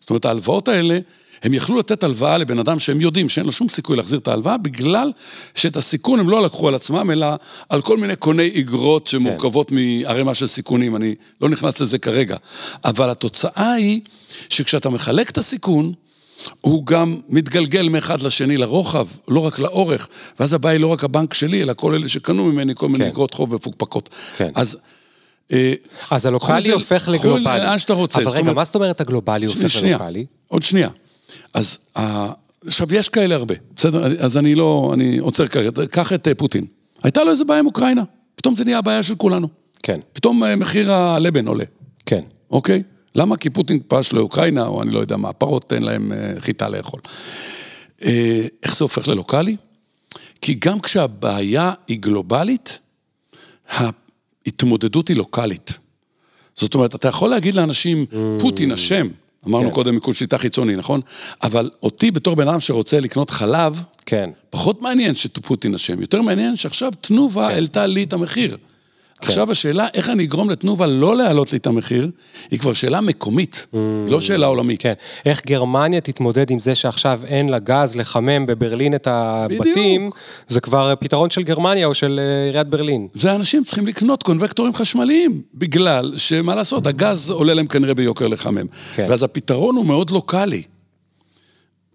[0.00, 0.98] זאת אומרת, ההלוואות האלה,
[1.42, 4.56] הם יכלו לתת הלוואה לבן אדם שהם יודעים שאין לו שום סיכוי להחזיר את ההלוואה,
[4.56, 5.12] בגלל
[5.54, 7.26] שאת הסיכון הם לא לקחו על עצמם, אלא
[7.68, 9.76] על כל מיני קוני איגרות שמורכבות כן.
[9.76, 12.36] מערימה של סיכונים, אני לא נכנס לזה כרגע.
[12.84, 14.00] אבל התוצאה היא
[14.48, 15.92] שכשאתה מחלק את הסיכון,
[16.60, 20.08] הוא גם מתגלגל מאחד לשני לרוחב, לא רק לאורך,
[20.40, 23.10] ואז הבעיה היא לא רק הבנק שלי, אלא כל אלה שקנו ממני כל מיני כן.
[23.10, 24.08] איגרות חוב מפוקפקות.
[24.36, 24.50] כן.
[24.54, 24.76] אז
[25.52, 25.72] אה,
[26.10, 27.44] אז הלוקאלי הופך לגלובלי.
[27.44, 28.22] חו"ל לאן שאתה רוצה.
[28.22, 30.26] אבל רגע, מה זאת אומרת הגלובלי הופך ללוקאלי?
[30.48, 30.88] עוד שנייה.
[31.54, 31.78] אז
[32.66, 34.24] עכשיו, יש כאלה הרבה, בסדר?
[34.24, 35.86] אז אני לא, אני עוצר כרגע.
[35.86, 36.66] קח את אה, פוטין.
[37.02, 38.02] הייתה לו איזה בעיה עם אוקראינה.
[38.34, 39.48] פתאום זה נהיה הבעיה של כולנו.
[39.82, 40.00] כן.
[40.12, 41.64] פתאום אה, מחיר הלבן עולה.
[42.06, 42.20] כן.
[42.50, 42.82] אוקיי?
[43.14, 43.36] למה?
[43.36, 47.00] כי פוטין פרש לאוקראינה, או אני לא יודע מה, פרות תן להם חיטה לאכול.
[48.62, 49.56] איך זה הופך ללוקאלי?
[50.40, 52.78] כי גם כשהבעיה היא גלובלית,
[53.68, 55.78] ההתמודדות היא לוקאלית.
[56.56, 58.06] זאת אומרת, אתה יכול להגיד לאנשים,
[58.40, 59.08] פוטין אשם,
[59.48, 59.74] אמרנו כן.
[59.74, 61.00] קודם מיקוד שליטה חיצוני, נכון?
[61.42, 64.30] אבל אותי בתור בן אדם שרוצה לקנות חלב, כן.
[64.50, 67.54] פחות מעניין שפוטין אשם, יותר מעניין שעכשיו תנובה כן.
[67.54, 68.56] העלתה לי את המחיר.
[69.20, 69.26] כן.
[69.28, 72.10] עכשיו השאלה, איך אני אגרום לתנובה לא להעלות לי את המחיר,
[72.50, 73.76] היא כבר שאלה מקומית, mm.
[73.76, 74.82] היא לא שאלה עולמית.
[74.82, 74.92] כן.
[75.26, 80.18] איך גרמניה תתמודד עם זה שעכשיו אין לה גז לחמם בברלין את הבתים, בדיוק.
[80.48, 83.08] זה כבר פתרון של גרמניה או של אה, עיריית ברלין.
[83.12, 88.66] זה אנשים צריכים לקנות קונבקטורים חשמליים, בגלל שמה לעשות, הגז עולה להם כנראה ביוקר לחמם.
[88.94, 89.06] כן.
[89.08, 90.62] ואז הפתרון הוא מאוד לוקאלי.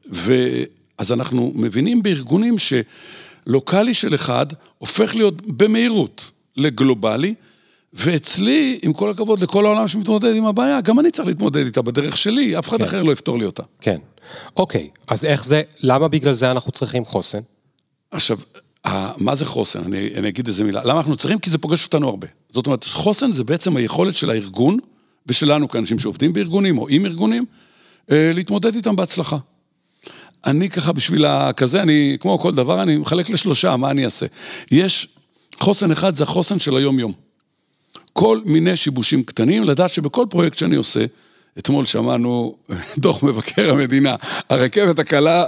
[0.06, 4.46] ואז אנחנו מבינים בארגונים שלוקאלי של אחד
[4.78, 6.32] הופך להיות במהירות.
[6.58, 7.34] לגלובלי,
[7.94, 12.18] ואצלי, עם כל הכבוד לכל העולם שמתמודד עם הבעיה, גם אני צריך להתמודד איתה בדרך
[12.18, 12.84] שלי, אף אחד כן.
[12.84, 13.64] אחר לא יפתור לי אותה.
[13.82, 13.98] כן.
[14.58, 17.40] אוקיי, אז איך זה, למה בגלל זה אנחנו צריכים חוסן?
[18.12, 18.38] עכשיו,
[19.18, 19.84] מה זה חוסן?
[19.84, 20.82] אני, אני אגיד איזה מילה.
[20.84, 21.40] למה אנחנו צריכים?
[21.40, 22.28] כי זה פוגש אותנו הרבה.
[22.50, 24.78] זאת אומרת, חוסן זה בעצם היכולת של הארגון,
[25.28, 27.46] ושלנו כאנשים שעובדים בארגונים או עם ארגונים,
[28.12, 29.38] אה, להתמודד איתם בהצלחה.
[30.46, 34.26] אני ככה בשביל הכזה, אני, כמו כל דבר, אני מחלק לשלושה, מה אני אעשה?
[34.72, 35.08] יש
[35.64, 37.14] חוסן אחד זה החוסן של היום-יום.
[38.14, 41.06] כל מיני שיבושים קטנים, לדעת שבכל פרויקט שאני עושה,
[41.58, 42.56] אתמול שמענו
[42.98, 44.16] דוח מבקר המדינה,
[44.50, 45.44] הרכבת הקלה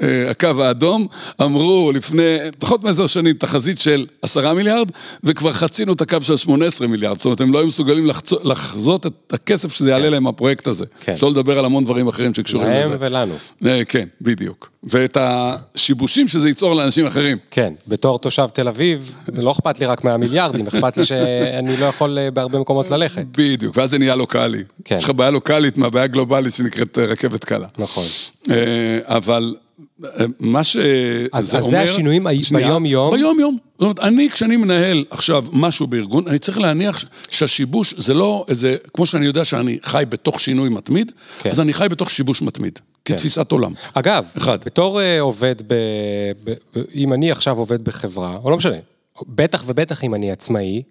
[0.00, 1.06] והקו האדום
[1.42, 4.88] אמרו לפני פחות מעשר שנים תחזית של עשרה מיליארד,
[5.24, 8.10] וכבר חצינו את הקו של שמונה עשרה מיליארד, זאת אומרת הם לא היו מסוגלים
[8.42, 10.10] לחזות את הכסף שזה יעלה כן.
[10.12, 10.84] להם הפרויקט הזה.
[11.00, 11.16] כן.
[11.16, 12.88] שלא לדבר על המון דברים אחרים שקשורים לזה.
[12.88, 13.34] להם ולנו.
[13.66, 14.70] אה, כן, בדיוק.
[14.84, 17.38] ואת השיבושים שזה ייצור לאנשים אחרים.
[17.50, 22.18] כן, בתור תושב תל אביב, לא אכפת לי רק מהמיליארדים, אכפת לי שאני לא יכול
[22.18, 23.24] אה, בהרבה מקומות ללכת.
[23.38, 24.62] בדיוק, ואז זה נהיה לוקאלי.
[24.84, 24.96] כן.
[24.96, 27.66] יש לך בעיה לוקאלית מהבעיה גלובלית שנקראת אה, רכבת קלה.
[27.78, 28.04] נכון.
[29.04, 29.54] אבל
[30.40, 31.28] מה שזה אומר...
[31.32, 33.10] אז זה השינויים ביום-יום?
[33.10, 33.58] ביום-יום.
[33.72, 38.76] זאת אומרת, אני, כשאני מנהל עכשיו משהו בארגון, אני צריך להניח שהשיבוש זה לא איזה,
[38.94, 41.50] כמו שאני יודע שאני חי בתוך שינוי מתמיד, כן.
[41.50, 43.14] אז אני חי בתוך שיבוש מתמיד, כן.
[43.14, 43.72] כתפיסת עולם.
[43.94, 44.58] אגב, אחד.
[44.64, 45.74] בתור uh, עובד ב,
[46.44, 46.50] ב...
[46.50, 46.82] ב...
[46.94, 48.76] אם אני עכשיו עובד בחברה, או לא משנה,
[49.26, 50.82] בטח ובטח אם אני עצמאי,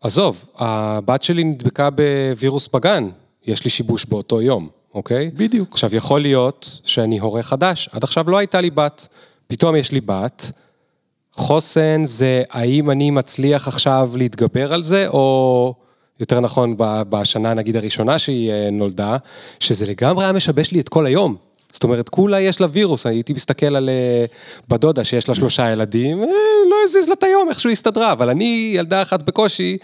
[0.00, 3.08] עזוב, הבת שלי נדבקה בווירוס בגן,
[3.46, 4.79] יש לי שיבוש באותו יום.
[4.94, 5.30] אוקיי?
[5.34, 5.68] בדיוק.
[5.72, 9.08] עכשיו, יכול להיות שאני הורה חדש, עד עכשיו לא הייתה לי בת,
[9.46, 10.52] פתאום יש לי בת,
[11.32, 15.74] חוסן זה האם אני מצליח עכשיו להתגבר על זה, או
[16.20, 19.16] יותר נכון בשנה נגיד הראשונה שהיא אה, נולדה,
[19.60, 21.36] שזה לגמרי היה משבש לי את כל היום.
[21.72, 24.24] זאת אומרת, כולה יש לה וירוס, הייתי מסתכל על אה,
[24.68, 26.28] בדודה שיש לה שלושה ילדים, אה,
[26.70, 29.76] לא הזיז לה את היום, איכשהו הסתדרה, אבל אני ילדה אחת בקושי,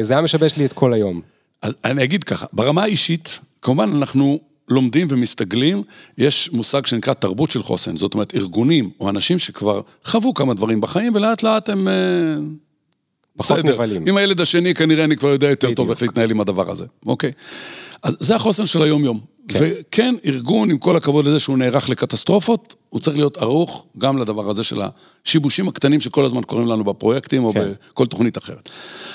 [0.00, 1.20] זה היה משבש לי את כל היום.
[1.62, 5.82] אז אני אגיד ככה, ברמה האישית, כמובן אנחנו לומדים ומסתגלים,
[6.18, 10.80] יש מושג שנקרא תרבות של חוסן, זאת אומרת ארגונים או אנשים שכבר חוו כמה דברים
[10.80, 11.88] בחיים ולאט לאט הם...
[11.88, 12.36] אה,
[13.36, 14.06] פחות מבלים.
[14.06, 15.76] עם הילד השני כנראה אני כבר יודע יותר בדיוק.
[15.76, 17.32] טוב איך להתנהל עם הדבר הזה, אוקיי?
[18.02, 19.20] אז זה החוסן של היום-יום.
[19.48, 19.58] כן.
[19.62, 24.50] וכן, ארגון, עם כל הכבוד לזה שהוא נערך לקטסטרופות, הוא צריך להיות ערוך גם לדבר
[24.50, 24.80] הזה של
[25.24, 27.72] השיבושים הקטנים שכל הזמן קורים לנו בפרויקטים או כן.
[27.92, 28.70] בכל תוכנית אחרת.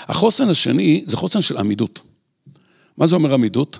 [0.07, 1.99] החוסן השני זה חוסן של עמידות.
[2.97, 3.79] מה זה אומר עמידות?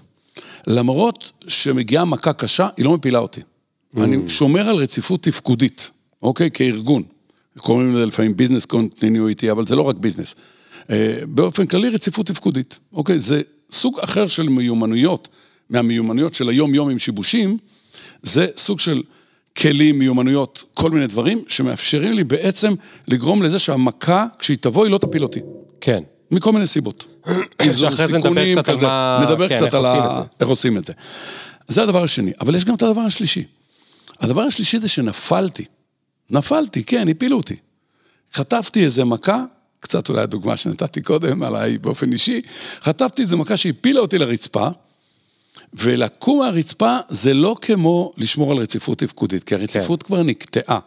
[0.67, 3.41] למרות שמגיעה מכה קשה, היא לא מפילה אותי.
[3.41, 4.03] Mm.
[4.03, 5.91] אני שומר על רציפות תפקודית,
[6.23, 6.51] אוקיי?
[6.51, 7.03] כארגון.
[7.57, 10.35] קוראים לזה לפעמים business continuity, אבל זה לא רק business.
[10.89, 13.19] אה, באופן כללי רציפות תפקודית, אוקיי?
[13.19, 15.27] זה סוג אחר של מיומנויות,
[15.69, 17.57] מהמיומנויות של היום-יום עם שיבושים,
[18.23, 19.01] זה סוג של
[19.57, 22.73] כלים, מיומנויות, כל מיני דברים, שמאפשרים לי בעצם
[23.07, 25.39] לגרום לזה שהמכה, כשהיא תבוא, היא לא תפיל אותי.
[25.81, 26.03] כן.
[26.31, 27.07] מכל מיני סיבות.
[27.69, 29.19] זה נדבר קצת על מה...
[29.27, 30.23] נדבר כן, קצת על ה...
[30.39, 30.93] איך עושים את זה.
[31.67, 32.31] זה הדבר השני.
[32.41, 33.43] אבל יש גם את הדבר השלישי.
[34.19, 35.65] הדבר השלישי זה שנפלתי.
[36.29, 37.55] נפלתי, כן, הפילו אותי.
[38.33, 39.43] חטפתי איזה מכה,
[39.79, 42.41] קצת אולי הדוגמה שנתתי קודם עליי באופן אישי,
[42.81, 44.67] חטפתי איזה מכה שהפילה אותי לרצפה,
[45.73, 50.07] ולקום מהרצפה זה לא כמו לשמור על רציפות תפקודית, כי הרציפות כן.
[50.07, 50.79] כבר נקטעה.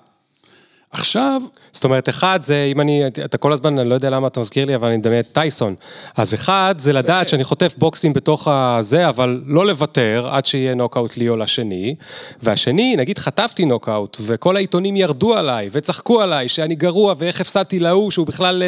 [0.91, 1.43] עכשיו...
[1.73, 4.65] זאת אומרת, אחד זה, אם אני, אתה כל הזמן, אני לא יודע למה אתה מזכיר
[4.65, 5.75] לי, אבל אני מדמיין את טייסון.
[6.17, 11.17] אז אחד זה לדעת שאני חוטף בוקסים בתוך הזה, אבל לא לוותר עד שיהיה נוקאוט
[11.17, 11.95] לי או לשני.
[12.43, 18.11] והשני, נגיד חטפתי נוקאוט, וכל העיתונים ירדו עליי, וצחקו עליי, שאני גרוע, ואיך הפסדתי להוא,
[18.11, 18.63] שהוא בכלל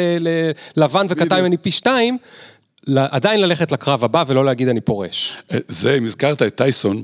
[0.75, 2.17] לבן וקטן ממני פי שתיים.
[2.95, 5.37] עדיין ללכת לקרב הבא ולא להגיד אני פורש.
[5.51, 7.03] אה, זה, אם הזכרת את טייסון,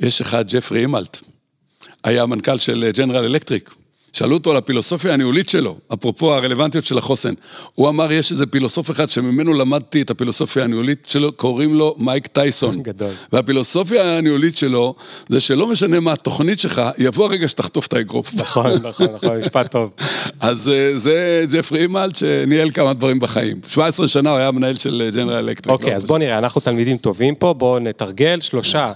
[0.00, 1.18] יש אחד, ג'פרי אימלט,
[2.04, 3.81] היה מנכ"ל של ג'נרל אלקטריק.
[4.12, 7.34] שאלו אותו על הפילוסופיה הניהולית שלו, אפרופו הרלוונטיות של החוסן.
[7.74, 12.26] הוא אמר, יש איזה פילוסוף אחד שממנו למדתי את הפילוסופיה הניהולית שלו, קוראים לו מייק
[12.26, 12.82] טייסון.
[12.92, 13.10] גדול.
[13.32, 14.94] והפילוסופיה הניהולית שלו,
[15.28, 18.34] זה שלא משנה מה התוכנית שלך, יבוא הרגע שתחטוף את האגרוף.
[18.42, 19.90] נכון, נכון, נכון, משפט טוב.
[20.40, 23.60] אז אה, זה ג'פרי אימלט שניהל כמה דברים בחיים.
[23.68, 25.80] 17 שנה הוא היה מנהל של ג'נרל אלקטריק.
[25.80, 28.92] אוקיי, אז בוא נראה, אנחנו תלמידים טובים פה, בואו נתרגל שלושה.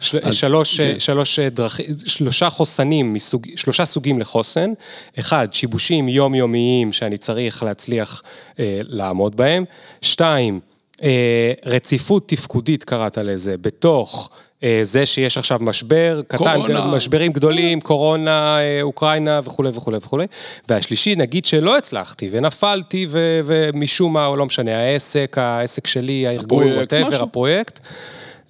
[0.00, 0.98] של, אז, שלוש, כן.
[0.98, 4.72] שלוש דרכים, שלושה חוסנים, מסוג, שלושה סוגים לחוסן.
[5.18, 8.22] אחד, שיבושים יומיומיים שאני צריך להצליח
[8.58, 9.64] אה, לעמוד בהם.
[10.02, 10.60] שתיים,
[11.02, 14.30] אה, רציפות תפקודית קראת לזה, בתוך
[14.62, 16.86] אה, זה שיש עכשיו משבר, קטן, קורונה.
[16.86, 20.26] משברים גדולים, קורונה, אה, אוקראינה וכולי וכולי וכולי.
[20.68, 27.22] והשלישי, נגיד שלא הצלחתי ונפלתי ו, ומשום מה, לא משנה, העסק, העסק שלי, הארגון, ווטאבר,
[27.22, 27.80] הפרויקט,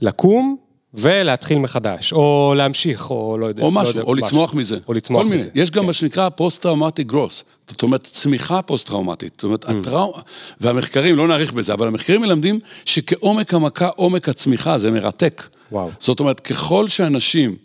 [0.01, 0.70] לקום.
[0.95, 3.63] ולהתחיל מחדש, או להמשיך, או לא יודע.
[3.63, 4.27] או משהו, לא יודע, או משהו.
[4.27, 4.79] לצמוח מזה.
[4.89, 5.37] או לצמוח מזה.
[5.37, 5.49] מיני.
[5.55, 5.87] יש גם כן.
[5.87, 7.45] מה שנקרא פוסט-טראומטי גרוס.
[7.69, 9.33] זאת אומרת, צמיחה פוסט-טראומטית.
[9.37, 9.71] זאת אומרת, mm.
[9.71, 10.19] הטראומה,
[10.61, 15.43] והמחקרים, לא נאריך בזה, אבל המחקרים מלמדים שכעומק המכה, עומק הצמיחה, זה מרתק.
[15.73, 15.91] וואו.
[15.99, 17.57] זאת אומרת, ככל שאנשים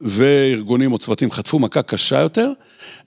[0.00, 2.52] וארגונים או צוותים חטפו מכה קשה יותר,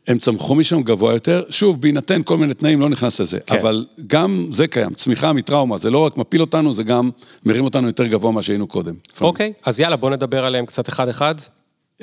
[0.08, 1.44] הם צמחו משם גבוה יותר.
[1.50, 3.40] שוב, בהינתן כל מיני תנאים, לא נכנס לזה.
[3.40, 3.60] כן.
[3.60, 7.10] אבל גם זה קיים, צמיחה מטראומה, זה לא רק מפיל אותנו, זה גם
[7.46, 8.94] מרים אותנו יותר גבוה ממה שהיינו קודם.
[9.22, 11.36] אוקיי, אז יאללה, בוא נדבר עליהם קצת אחד-אחד.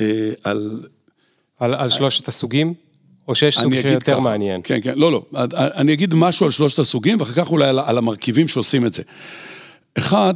[0.01, 0.81] אה, על...
[1.61, 2.75] על, על שלושת הסוגים?
[3.29, 4.61] או שיש סוג שיותר ככה, מעניין?
[4.65, 5.23] כן, כן, לא, לא.
[5.53, 9.03] אני אגיד משהו על שלושת הסוגים, ואחר כך אולי על, על המרכיבים שעושים את זה.
[9.99, 10.35] אחד,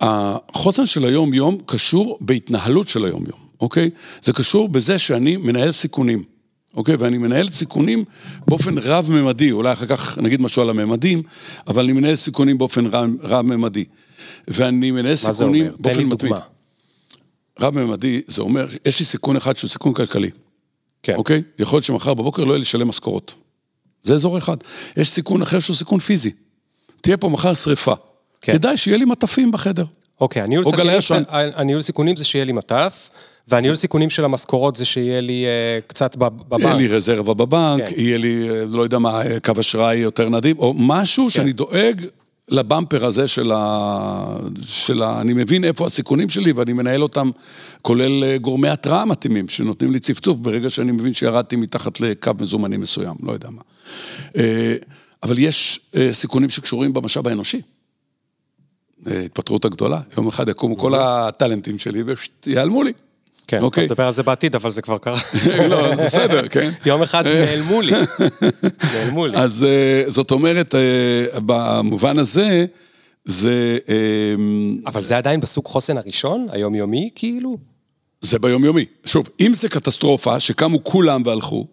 [0.00, 3.90] החוסן של היום-יום קשור בהתנהלות של היום-יום, אוקיי?
[4.22, 6.24] זה קשור בזה שאני מנהל סיכונים,
[6.74, 6.96] אוקיי?
[6.96, 8.04] ואני מנהל סיכונים
[8.46, 11.22] באופן רב-ממדי, אולי אחר כך נגיד משהו על הממדים,
[11.66, 12.84] אבל אני מנהל סיכונים באופן
[13.22, 13.84] רב-ממדי.
[14.48, 16.32] ואני מנהל סיכונים באופן מתמיד.
[16.32, 16.34] מה זה אומר?
[16.34, 16.40] תן לי דוגמה.
[17.60, 20.30] רב-ממדי, זה אומר, יש לי סיכון אחד שהוא סיכון כלכלי.
[21.02, 21.14] כן.
[21.14, 21.42] אוקיי?
[21.58, 23.34] יכול להיות שמחר בבוקר לא יהיה לי לשלם משכורות.
[24.02, 24.56] זה אזור אחד.
[24.96, 26.30] יש סיכון אחר שהוא סיכון פיזי.
[27.00, 27.94] תהיה פה מחר שריפה.
[28.42, 28.52] כן.
[28.52, 29.84] כדאי שיהיה לי מטפים בחדר.
[30.20, 33.10] אוקיי, הניהול סיכונים, זה, הניהול סיכונים זה שיהיה לי מטף,
[33.48, 36.60] והניהול סיכונים של המשכורות זה שיהיה לי uh, קצת בבנק.
[36.60, 37.94] יהיה לי רזרבה בבנק, כן.
[37.96, 41.30] יהיה לי, אה, לא יודע מה, קו אשראי יותר נדיב, או משהו כן.
[41.30, 42.02] שאני דואג
[42.48, 44.36] לבמפר הזה של ה...
[44.62, 45.20] של ה...
[45.20, 47.30] אני מבין איפה הסיכונים שלי ואני מנהל אותם,
[47.82, 52.80] כולל אה, גורמי התראה מתאימים, שנותנים לי צפצוף ברגע שאני מבין שירדתי מתחת לקו מזומנים
[52.80, 53.62] מסוים, לא יודע מה.
[55.22, 55.80] אבל יש
[56.12, 57.60] סיכונים שקשורים במשאב האנושי.
[59.06, 62.02] התפטרות הגדולה, יום אחד יקומו כל הטאלנטים שלי
[62.46, 62.92] ויעלמו לי.
[63.48, 63.84] כן, אוקיי.
[63.84, 65.18] אתה תדבר על זה בעתיד, אבל זה כבר קרה.
[65.70, 66.70] לא, זה בסדר, כן.
[66.86, 67.92] יום אחד נעלמו לי.
[68.94, 69.36] נעלמו לי.
[69.36, 72.66] אז אה, זאת אומרת, אה, במובן הזה,
[73.24, 73.78] זה...
[73.88, 73.94] אה,
[74.86, 77.56] אבל זה עדיין בסוג חוסן הראשון, היומיומי, כאילו?
[78.20, 78.84] זה ביומיומי.
[79.04, 81.66] שוב, אם זה קטסטרופה, שקמו כולם והלכו,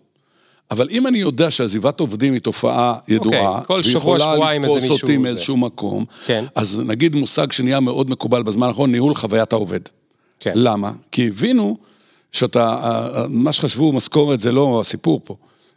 [0.71, 3.93] אבל אם אני יודע שעזיבת עובדים היא תופעה ידועה, okay, מישהו...
[3.93, 6.45] ויכולה לתפוס אותי מאיזשהו מקום, כן.
[6.56, 9.80] אז נגיד מושג שנהיה מאוד מקובל בזמן האחרון, ניהול חוויית העובד.
[10.39, 10.51] כן.
[10.56, 10.91] למה?
[11.12, 11.78] כי הבינו
[12.32, 12.80] שאתה,
[13.30, 15.36] מה שחשבו משכורת זה לא הסיפור פה.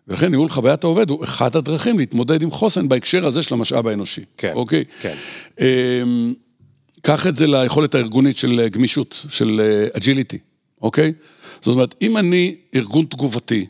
[0.08, 4.24] ולכן ניהול חוויית העובד הוא אחד הדרכים להתמודד עם חוסן בהקשר הזה של המשאב האנושי.
[4.36, 4.84] כן, אוקיי?
[5.00, 5.14] כן.
[5.60, 6.34] אמ,
[7.02, 9.60] קח את זה ליכולת הארגונית של גמישות, של
[9.92, 10.38] agility,
[10.82, 11.12] אוקיי?
[11.56, 13.66] זאת אומרת, אם אני ארגון תגובתי,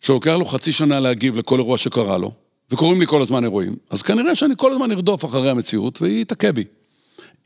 [0.00, 2.32] שלוקח לו חצי שנה להגיב לכל אירוע שקרה לו,
[2.70, 6.52] וקוראים לי כל הזמן אירועים, אז כנראה שאני כל הזמן ארדוף אחרי המציאות והיא תכה
[6.52, 6.64] בי.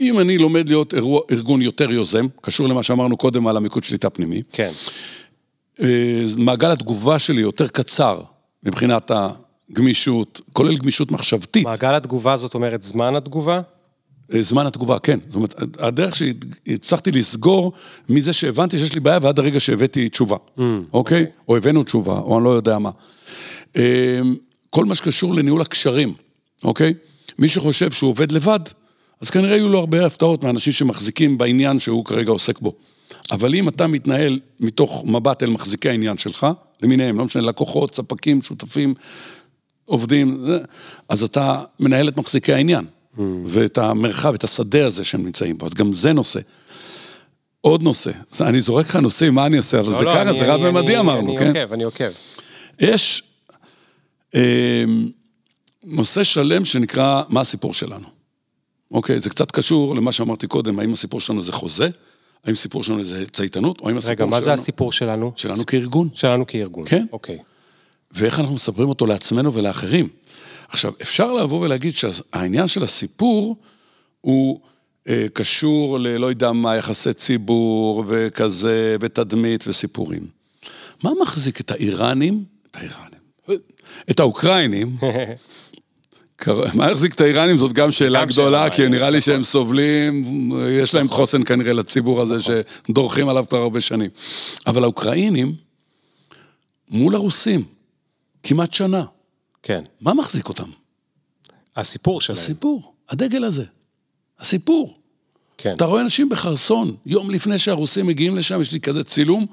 [0.00, 4.10] אם אני לומד להיות אירוע, ארגון יותר יוזם, קשור למה שאמרנו קודם על המיקוד שליטה
[4.10, 4.70] פנימי, כן.
[5.80, 8.20] אה, מעגל התגובה שלי יותר קצר
[8.62, 11.64] מבחינת הגמישות, כולל גמישות מחשבתית.
[11.64, 13.60] מעגל התגובה זאת אומרת זמן התגובה?
[14.34, 15.18] אה, זמן התגובה, כן.
[15.26, 17.72] זאת אומרת, הדרך שהצלחתי לסגור
[18.08, 20.60] מזה שהבנתי שיש לי בעיה ועד הרגע שהבאתי תשובה, mm,
[20.92, 21.22] אוקיי?
[21.24, 21.42] Okay.
[21.48, 22.90] או הבאנו תשובה, או אני לא יודע מה.
[23.76, 24.20] אה,
[24.70, 26.14] כל מה שקשור לניהול הקשרים,
[26.64, 26.94] אוקיי?
[27.38, 28.60] מי שחושב שהוא עובד לבד,
[29.20, 32.72] אז כנראה יהיו לו הרבה הפתעות מאנשים שמחזיקים בעניין שהוא כרגע עוסק בו.
[33.30, 36.46] אבל אם אתה מתנהל מתוך מבט אל מחזיקי העניין שלך,
[36.82, 38.94] למיניהם, לא משנה, לקוחות, ספקים, שותפים,
[39.84, 40.44] עובדים,
[41.08, 42.84] אז אתה מנהל את מחזיקי העניין.
[43.18, 43.20] Mm.
[43.46, 46.40] ואת המרחב, את השדה הזה שהם נמצאים בו, אז גם זה נושא.
[47.60, 49.80] עוד נושא, אני זורק לך נושאים, מה אני אעשה?
[49.80, 51.46] אבל לא, זה לא, ככה, זה רב-ממדי אמרנו, אני כן?
[51.46, 52.10] אני עוקב, אני עוקב.
[52.80, 53.22] יש
[54.34, 54.84] אה,
[55.84, 58.06] נושא שלם שנקרא, מה הסיפור שלנו?
[58.90, 61.88] אוקיי, זה קצת קשור למה שאמרתי קודם, האם הסיפור שלנו זה חוזה,
[62.44, 64.26] האם הסיפור שלנו זה צייתנות, או האם הסיפור שלנו...
[64.26, 65.32] רגע, מה זה הסיפור שלנו?
[65.36, 66.08] שלנו כארגון.
[66.14, 66.84] שלנו כארגון.
[66.86, 67.06] כן.
[67.12, 67.38] אוקיי.
[68.12, 70.08] ואיך אנחנו מספרים אותו לעצמנו ולאחרים.
[70.74, 73.56] עכשיו, אפשר לבוא ולהגיד שהעניין של הסיפור
[74.20, 74.60] הוא
[75.08, 80.26] אה, קשור ללא יודע מה, יחסי ציבור וכזה, ותדמית וסיפורים.
[81.02, 83.18] מה מחזיק את האיראנים, את האיראנים,
[84.10, 84.96] את האוקראינים,
[86.74, 87.56] מה יחזיק את האיראנים?
[87.56, 90.24] זאת גם שאלה גדולה, כי נראה לי שהם סובלים,
[90.68, 94.10] יש להם חוסן כנראה לציבור הזה שדורכים עליו כבר הרבה שנים.
[94.66, 95.54] אבל האוקראינים,
[96.90, 97.64] מול הרוסים,
[98.42, 99.04] כמעט שנה.
[99.64, 99.84] כן.
[100.00, 100.68] מה מחזיק אותם?
[101.76, 102.38] הסיפור שלהם.
[102.38, 103.64] הסיפור, הדגל הזה.
[104.40, 104.94] הסיפור.
[105.58, 105.74] כן.
[105.76, 109.46] אתה רואה אנשים בחרסון, יום לפני שהרוסים מגיעים לשם, יש לי כזה צילום,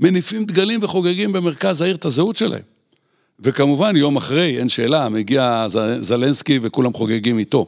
[0.00, 2.62] מניפים דגלים וחוגגים במרכז העיר את הזהות שלהם.
[3.40, 5.66] וכמובן, יום אחרי, אין שאלה, מגיע
[6.00, 7.66] זלנסקי וכולם חוגגים איתו.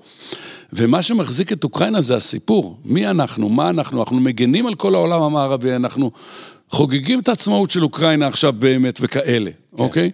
[0.73, 2.79] ומה שמחזיק את אוקראינה זה הסיפור.
[2.85, 3.49] מי אנחנו?
[3.49, 4.03] מה אנחנו?
[4.03, 6.11] אנחנו מגנים על כל העולם המערבי, אנחנו
[6.71, 9.83] חוגגים את העצמאות של אוקראינה עכשיו באמת וכאלה, כן.
[9.83, 10.11] אוקיי?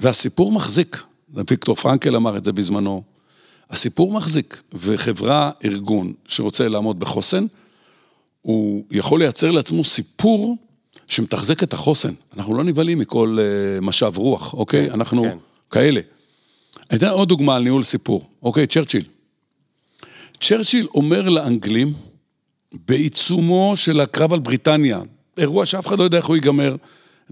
[0.00, 1.02] והסיפור מחזיק.
[1.34, 3.02] ויקטור פרנקל אמר את זה בזמנו.
[3.70, 7.46] הסיפור מחזיק, וחברה, ארגון שרוצה לעמוד בחוסן,
[8.42, 10.56] הוא יכול לייצר לעצמו סיפור
[11.06, 12.14] שמתחזק את החוסן.
[12.36, 14.86] אנחנו לא נבהלים מכל uh, משאב רוח, אוקיי?
[14.86, 15.38] כן, אנחנו כן.
[15.70, 16.00] כאלה.
[16.94, 18.66] אתן עוד דוגמה על ניהול סיפור, אוקיי?
[18.66, 19.04] צ'רצ'יל.
[20.40, 21.92] צ'רצ'יל אומר לאנגלים,
[22.88, 25.00] בעיצומו של הקרב על בריטניה,
[25.38, 26.76] אירוע שאף אחד לא יודע איך הוא ייגמר,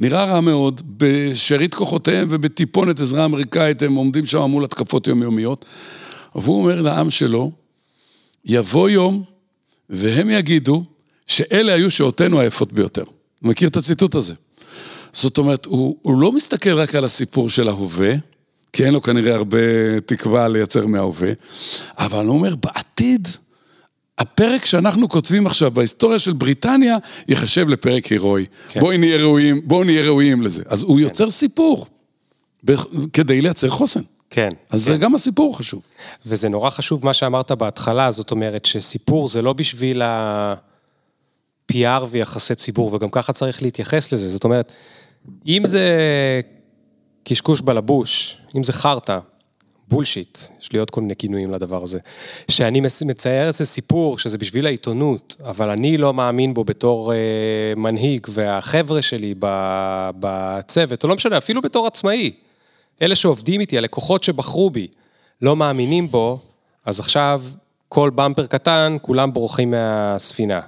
[0.00, 5.64] נראה רע מאוד, בשארית כוחותיהם ובטיפונת עזרה אמריקאית, הם עומדים שם מול התקפות יומיומיות,
[6.34, 7.50] והוא אומר לעם שלו,
[8.44, 9.24] יבוא יום
[9.90, 10.84] והם יגידו
[11.26, 13.04] שאלה היו שעותינו היפות ביותר.
[13.42, 14.34] מכיר את הציטוט הזה.
[15.12, 18.14] זאת אומרת, הוא, הוא לא מסתכל רק על הסיפור של ההווה,
[18.72, 19.58] כי אין לו כנראה הרבה
[20.06, 21.32] תקווה לייצר מההווה,
[21.98, 23.28] אבל הוא אומר, בעתיד,
[24.18, 26.96] הפרק שאנחנו כותבים עכשיו בהיסטוריה של בריטניה,
[27.28, 28.46] ייחשב לפרק הירואי.
[28.68, 28.80] כן.
[28.80, 30.62] בואו נהיה ראויים, בואו נהיה ראויים לזה.
[30.66, 31.02] אז הוא כן.
[31.02, 31.86] יוצר סיפור,
[33.12, 34.00] כדי לייצר חוסן.
[34.30, 34.48] כן.
[34.70, 34.92] אז כן.
[34.92, 35.82] זה גם הסיפור חשוב.
[36.26, 42.94] וזה נורא חשוב מה שאמרת בהתחלה, זאת אומרת שסיפור זה לא בשביל ה-PR ויחסי ציבור,
[42.94, 44.28] וגם ככה צריך להתייחס לזה.
[44.28, 44.72] זאת אומרת,
[45.46, 45.90] אם זה
[47.24, 49.18] קשקוש בלבוש, אם זה חרטא,
[49.88, 51.98] בולשיט, יש לי עוד כל מיני כינויים לדבר הזה,
[52.48, 57.18] שאני מצייר איזה סיפור שזה בשביל העיתונות, אבל אני לא מאמין בו בתור אה,
[57.76, 59.34] מנהיג, והחבר'ה שלי
[60.20, 62.32] בצוות, או לא משנה, אפילו בתור עצמאי,
[63.02, 64.86] אלה שעובדים איתי, הלקוחות שבחרו בי,
[65.42, 66.38] לא מאמינים בו,
[66.84, 67.42] אז עכשיו
[67.88, 70.60] כל במפר קטן, כולם בורחים מהספינה.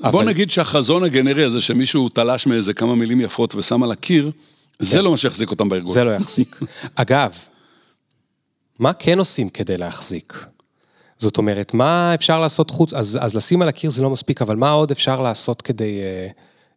[0.00, 0.24] בוא אבל...
[0.24, 4.30] נגיד שהחזון הגנרי הזה, שמישהו תלש מאיזה כמה מילים יפות ושם על הקיר,
[4.78, 5.04] זה כן.
[5.04, 5.92] לא מה שיחזיק אותם בארגון.
[5.94, 6.58] זה לא יחזיק.
[6.94, 7.30] אגב,
[8.78, 10.46] מה כן עושים כדי להחזיק?
[11.18, 14.56] זאת אומרת, מה אפשר לעשות חוץ, אז, אז לשים על הקיר זה לא מספיק, אבל
[14.56, 16.28] מה עוד אפשר לעשות כדי אה,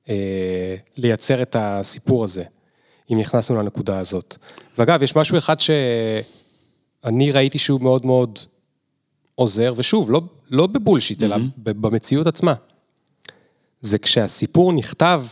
[0.10, 2.44] אה, לייצר את הסיפור הזה,
[3.14, 4.38] אם נכנסנו לנקודה הזאת?
[4.78, 8.40] ואגב, יש משהו אחד שאני ראיתי שהוא מאוד מאוד
[9.36, 11.26] עוזר, ושוב, לא, לא בבולשיט, mm-hmm.
[11.26, 12.54] אלא במציאות עצמה.
[13.82, 15.26] זה כשהסיפור נכתב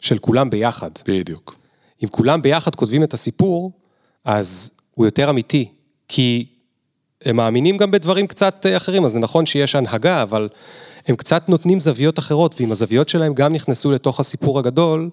[0.00, 0.90] של כולם ביחד.
[1.06, 1.58] בדיוק.
[2.02, 3.72] אם כולם ביחד כותבים את הסיפור,
[4.24, 5.68] אז הוא יותר אמיתי,
[6.08, 6.46] כי
[7.24, 10.48] הם מאמינים גם בדברים קצת אה, אחרים, אז זה נכון שיש הנהגה, אבל
[11.06, 15.10] הם קצת נותנים זוויות אחרות, ואם הזוויות שלהם גם נכנסו לתוך הסיפור הגדול,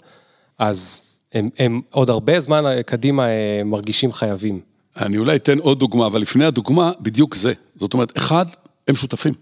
[0.60, 1.02] אז
[1.34, 4.60] הם, הם עוד הרבה זמן אה, קדימה אה, מרגישים חייבים.
[4.98, 7.54] אני אולי אתן עוד דוגמה, אבל לפני הדוגמה, בדיוק זה.
[7.76, 8.46] זאת אומרת, אחד,
[8.88, 9.34] הם שותפים,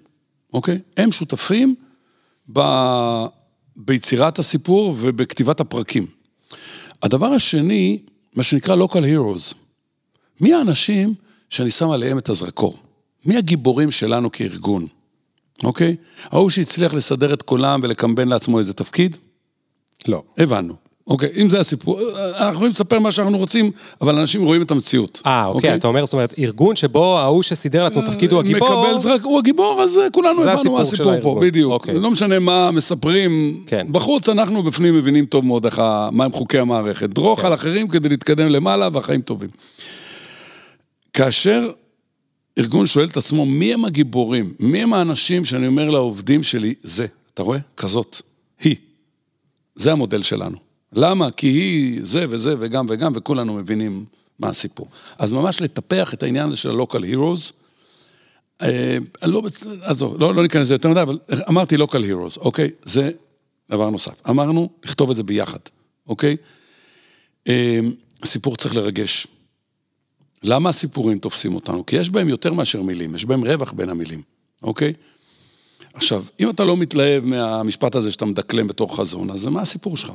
[0.53, 0.79] אוקיי?
[0.97, 1.75] הם שותפים
[2.53, 2.61] ב...
[3.75, 6.07] ביצירת הסיפור ובכתיבת הפרקים.
[7.03, 7.99] הדבר השני,
[8.35, 9.55] מה שנקרא local heroes.
[10.41, 11.13] מי האנשים
[11.49, 12.77] שאני שם עליהם את הזרקור?
[13.25, 14.87] מי הגיבורים שלנו כארגון,
[15.63, 15.95] אוקיי?
[16.23, 19.17] ההוא שהצליח לסדר את כולם ולקמבן לעצמו איזה תפקיד?
[20.07, 20.23] לא.
[20.37, 20.73] הבנו.
[21.07, 21.99] אוקיי, אם זה הסיפור,
[22.37, 25.21] אנחנו יכולים לספר מה שאנחנו רוצים, אבל אנשים רואים את המציאות.
[25.25, 28.85] אה, אוקיי, אוקיי, אתה אומר, זאת אומרת, ארגון שבו ההוא שסידר לעצמו תפקיד הוא הגיבור...
[28.85, 31.73] מקבל זרק, הוא הגיבור, אז כולנו הבנו מה הסיפור פה, בדיוק.
[31.73, 31.99] אוקיי.
[31.99, 33.87] לא משנה מה מספרים, כן.
[33.91, 37.09] בחוץ אנחנו בפנים מבינים טוב מאוד איך, מה הם חוקי המערכת.
[37.09, 37.47] דרוך כן.
[37.47, 39.49] על אחרים כדי להתקדם למעלה והחיים טובים.
[41.21, 41.71] כאשר
[42.57, 44.53] ארגון שואל את עצמו, מי הם הגיבורים?
[44.59, 47.59] מי הם האנשים שאני אומר לעובדים שלי, זה, אתה רואה?
[47.77, 48.21] כזאת,
[48.59, 48.75] היא.
[49.75, 50.57] זה המודל שלנו.
[50.93, 51.31] למה?
[51.31, 54.05] כי היא זה וזה וגם וגם, וכולנו מבינים
[54.39, 54.87] מה הסיפור.
[55.17, 57.51] אז ממש לטפח את העניין הזה של ה-local heroes.
[58.61, 59.43] אה, לא,
[59.81, 62.69] עזוב, לא, לא ניכנס לזה יותר מדי, אבל אמרתי local heroes, אוקיי?
[62.85, 63.11] זה
[63.69, 64.29] דבר נוסף.
[64.29, 65.59] אמרנו, לכתוב את זה ביחד,
[66.07, 66.37] אוקיי?
[67.47, 67.79] אה,
[68.25, 69.27] סיפור צריך לרגש.
[70.43, 71.85] למה הסיפורים תופסים אותנו?
[71.85, 74.21] כי יש בהם יותר מאשר מילים, יש בהם רווח בין המילים,
[74.63, 74.93] אוקיי?
[75.93, 80.11] עכשיו, אם אתה לא מתלהב מהמשפט הזה שאתה מדקלם בתור חזון, אז מה הסיפור שלך?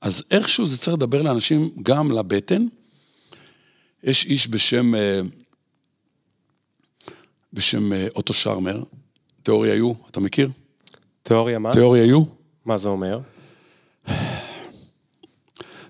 [0.00, 2.66] אז איכשהו זה צריך לדבר לאנשים גם לבטן.
[4.02, 5.20] יש איש בשם, אה,
[7.52, 8.82] בשם אה, אוטו שרמר,
[9.42, 10.50] תיאוריה יו, אתה מכיר?
[11.22, 11.72] תיאוריה מה?
[11.72, 12.24] תיאוריה יו.
[12.64, 13.20] מה זה אומר?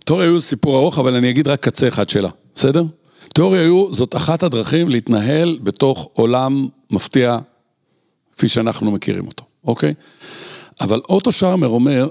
[0.04, 2.82] Theory U זה סיפור ארוך, אבל אני אגיד רק קצה אחד שלה, בסדר?
[3.38, 7.38] Theory U זאת אחת הדרכים להתנהל בתוך עולם מפתיע,
[8.36, 9.94] כפי שאנחנו מכירים אותו, אוקיי?
[10.80, 12.08] אבל אוטו שרמר אומר,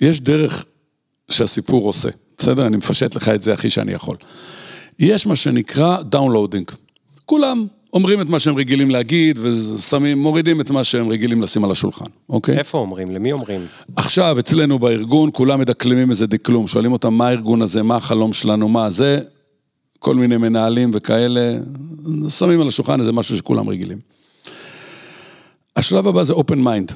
[0.00, 0.64] יש דרך
[1.30, 2.08] שהסיפור עושה,
[2.38, 2.66] בסדר?
[2.66, 4.16] אני מפשט לך את זה הכי שאני יכול.
[4.98, 6.70] יש מה שנקרא downloading.
[7.26, 11.70] כולם אומרים את מה שהם רגילים להגיד, ושמים, מורידים את מה שהם רגילים לשים על
[11.70, 12.58] השולחן, אוקיי?
[12.58, 13.10] איפה אומרים?
[13.10, 13.66] למי אומרים?
[13.96, 18.68] עכשיו, אצלנו בארגון, כולם מדקלמים איזה דקלום, שואלים אותם מה הארגון הזה, מה החלום שלנו,
[18.68, 19.20] מה זה,
[20.00, 21.58] כל מיני מנהלים וכאלה,
[22.28, 23.98] שמים על השולחן איזה משהו שכולם רגילים.
[25.76, 26.92] השלב הבא זה open mind.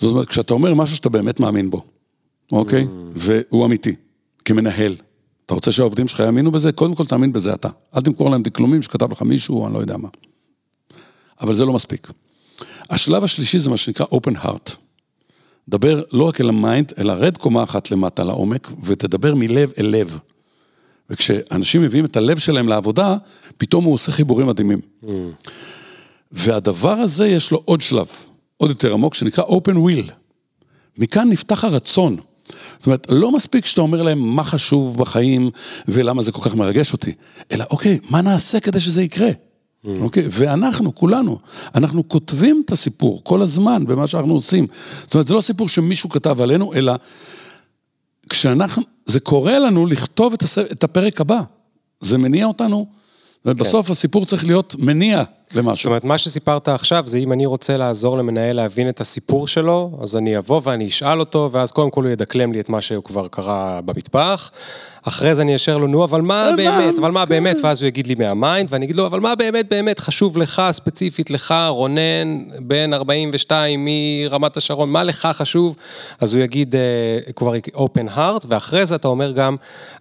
[0.00, 1.82] זאת אומרת, כשאתה אומר משהו שאתה באמת מאמין בו,
[2.52, 2.82] אוקיי?
[2.82, 2.86] Mm.
[3.14, 3.94] והוא אמיתי,
[4.44, 4.96] כמנהל.
[5.46, 6.72] אתה רוצה שהעובדים שלך יאמינו בזה?
[6.72, 7.68] קודם כל תאמין בזה אתה.
[7.96, 10.08] אל תמכור להם דקלומים שכתב לך מישהו, אני לא יודע מה.
[11.40, 12.10] אבל זה לא מספיק.
[12.90, 14.76] השלב השלישי זה מה שנקרא open heart.
[15.68, 19.86] דבר לא רק אל ה mind, אלא רד קומה אחת למטה לעומק, ותדבר מלב אל
[19.86, 20.18] לב.
[21.12, 23.16] וכשאנשים מביאים את הלב שלהם לעבודה,
[23.58, 24.80] פתאום הוא עושה חיבורים מדהימים.
[25.04, 25.06] Mm.
[26.32, 28.06] והדבר הזה יש לו עוד שלב,
[28.56, 30.12] עוד יותר עמוק, שנקרא open will.
[30.98, 32.16] מכאן נפתח הרצון.
[32.78, 35.50] זאת אומרת, לא מספיק שאתה אומר להם מה חשוב בחיים
[35.88, 37.12] ולמה זה כל כך מרגש אותי,
[37.52, 39.30] אלא אוקיי, מה נעשה כדי שזה יקרה?
[39.30, 39.88] Mm.
[40.00, 40.24] אוקיי?
[40.30, 41.38] ואנחנו, כולנו,
[41.74, 44.66] אנחנו כותבים את הסיפור כל הזמן במה שאנחנו עושים.
[45.04, 46.92] זאת אומרת, זה לא סיפור שמישהו כתב עלינו, אלא
[48.32, 50.34] כשאנחנו, זה קורה לנו לכתוב
[50.72, 51.40] את, הפרק הבא.
[52.00, 52.86] זה מניע אותנו
[53.46, 53.92] ובסוף כן.
[53.92, 55.22] הסיפור צריך להיות מניע
[55.54, 55.74] למשהו.
[55.74, 59.98] זאת אומרת, מה שסיפרת עכשיו זה אם אני רוצה לעזור למנהל להבין את הסיפור שלו,
[60.02, 63.04] אז אני אבוא ואני אשאל אותו, ואז קודם כל הוא ידקלם לי את מה שהוא
[63.04, 64.50] כבר קרה במטבח.
[65.02, 67.66] אחרי זה אני אשאל לו, נו, אבל מה באמת, אבל מה באמת, כן.
[67.66, 70.62] ואז הוא יגיד לי מה mind, ואני אגיד לו, אבל מה באמת באמת חשוב לך,
[70.72, 75.76] ספציפית לך, רונן, בן 42 מרמת השרון, מה לך חשוב?
[76.20, 79.56] אז הוא יגיד uh, כבר open heart, ואחרי זה אתה אומר גם,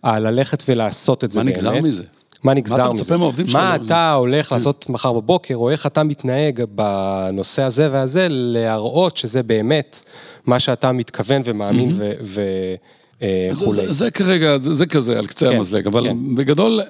[0.06, 1.64] uh, ללכת ולעשות את זה באמת.
[1.64, 2.04] מה נגזר מזה?
[2.44, 2.84] מה נגזר מזה?
[2.84, 3.56] מה אתה מצפה מהעובדים שלך?
[3.56, 4.56] מה אתה הולך כן.
[4.56, 10.02] לעשות מחר בבוקר, או איך אתה מתנהג בנושא הזה והזה, להראות שזה באמת
[10.46, 13.94] מה שאתה מתכוון ומאמין וכולי.
[13.94, 16.36] זה, כרגע, זה כזה על קצה כן, המזלג, אבל כן.
[16.36, 16.82] בגדול,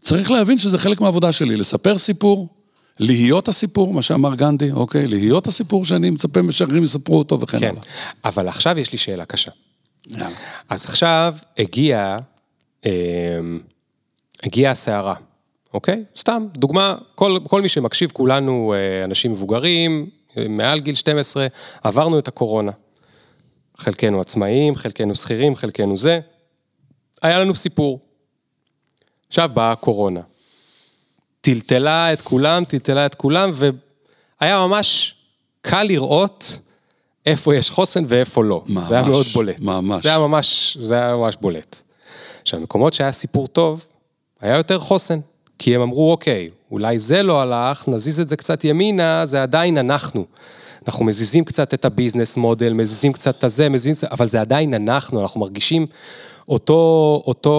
[0.00, 2.48] צריך להבין שזה חלק מהעבודה שלי, לספר סיפור,
[3.00, 5.08] להיות הסיפור, מה שאמר גנדי, אוקיי?
[5.08, 7.70] להיות הסיפור שאני מצפה משגרים יספרו אותו וכן הלאה.
[7.70, 7.80] כן,
[8.24, 9.50] אבל עכשיו יש לי שאלה קשה.
[10.10, 10.28] יאללה.
[10.68, 12.16] אז עכשיו הגיע...
[12.86, 12.90] אה,
[14.46, 15.14] הגיעה הסערה,
[15.74, 16.04] אוקיי?
[16.16, 21.46] סתם, דוגמה, כל, כל מי שמקשיב, כולנו אה, אנשים מבוגרים, אה, מעל גיל 12,
[21.84, 22.72] עברנו את הקורונה.
[23.76, 26.20] חלקנו עצמאים, חלקנו שכירים, חלקנו זה.
[27.22, 28.00] היה לנו סיפור.
[29.28, 30.20] עכשיו באה הקורונה.
[31.40, 35.14] טלטלה את כולם, טלטלה את כולם, והיה ממש
[35.60, 36.58] קל לראות
[37.26, 38.62] איפה יש חוסן ואיפה לא.
[38.66, 39.60] ממש, זה היה מאוד בולט.
[39.60, 40.02] ממש.
[40.02, 41.82] זה היה ממש, זה היה ממש בולט.
[42.42, 43.86] עכשיו, מקומות שהיה סיפור טוב,
[44.40, 45.18] היה יותר חוסן.
[45.58, 49.78] כי הם אמרו, אוקיי, אולי זה לא הלך, נזיז את זה קצת ימינה, זה עדיין
[49.78, 50.24] אנחנו.
[50.86, 54.74] אנחנו מזיזים קצת את ה business model, מזיזים קצת את הזה, מזיזים, אבל זה עדיין
[54.74, 55.86] אנחנו, אנחנו מרגישים
[56.48, 57.50] אותו, אותו,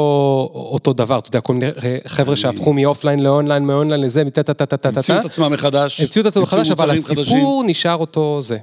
[0.54, 1.72] אותו דבר, אתה יודע, כל מיני
[2.08, 4.98] חבר'ה שהפכו מ offline ל online, מ online לזה, מטה טה טה טה טה טה.
[5.00, 6.02] המציאו את עצמם מחדש.
[6.02, 8.58] המציאו את עצמם מחדש, אבל הסיפור נשאר אותו זה.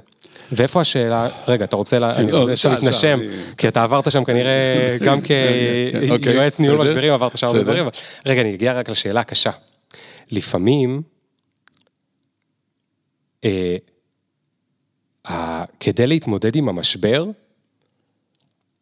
[0.51, 2.07] ואיפה השאלה, רגע, אתה רוצה, לא,
[2.69, 3.19] להתנשם,
[3.57, 7.85] כי אתה עברת שם כנראה גם כיועץ כן, אוקיי, ניהול משברים, עברת שם הרבה דברים,
[8.25, 9.51] רגע, אני אגיע רק לשאלה הקשה.
[10.31, 11.01] לפעמים,
[13.45, 13.77] אה,
[15.79, 17.25] כדי להתמודד עם המשבר,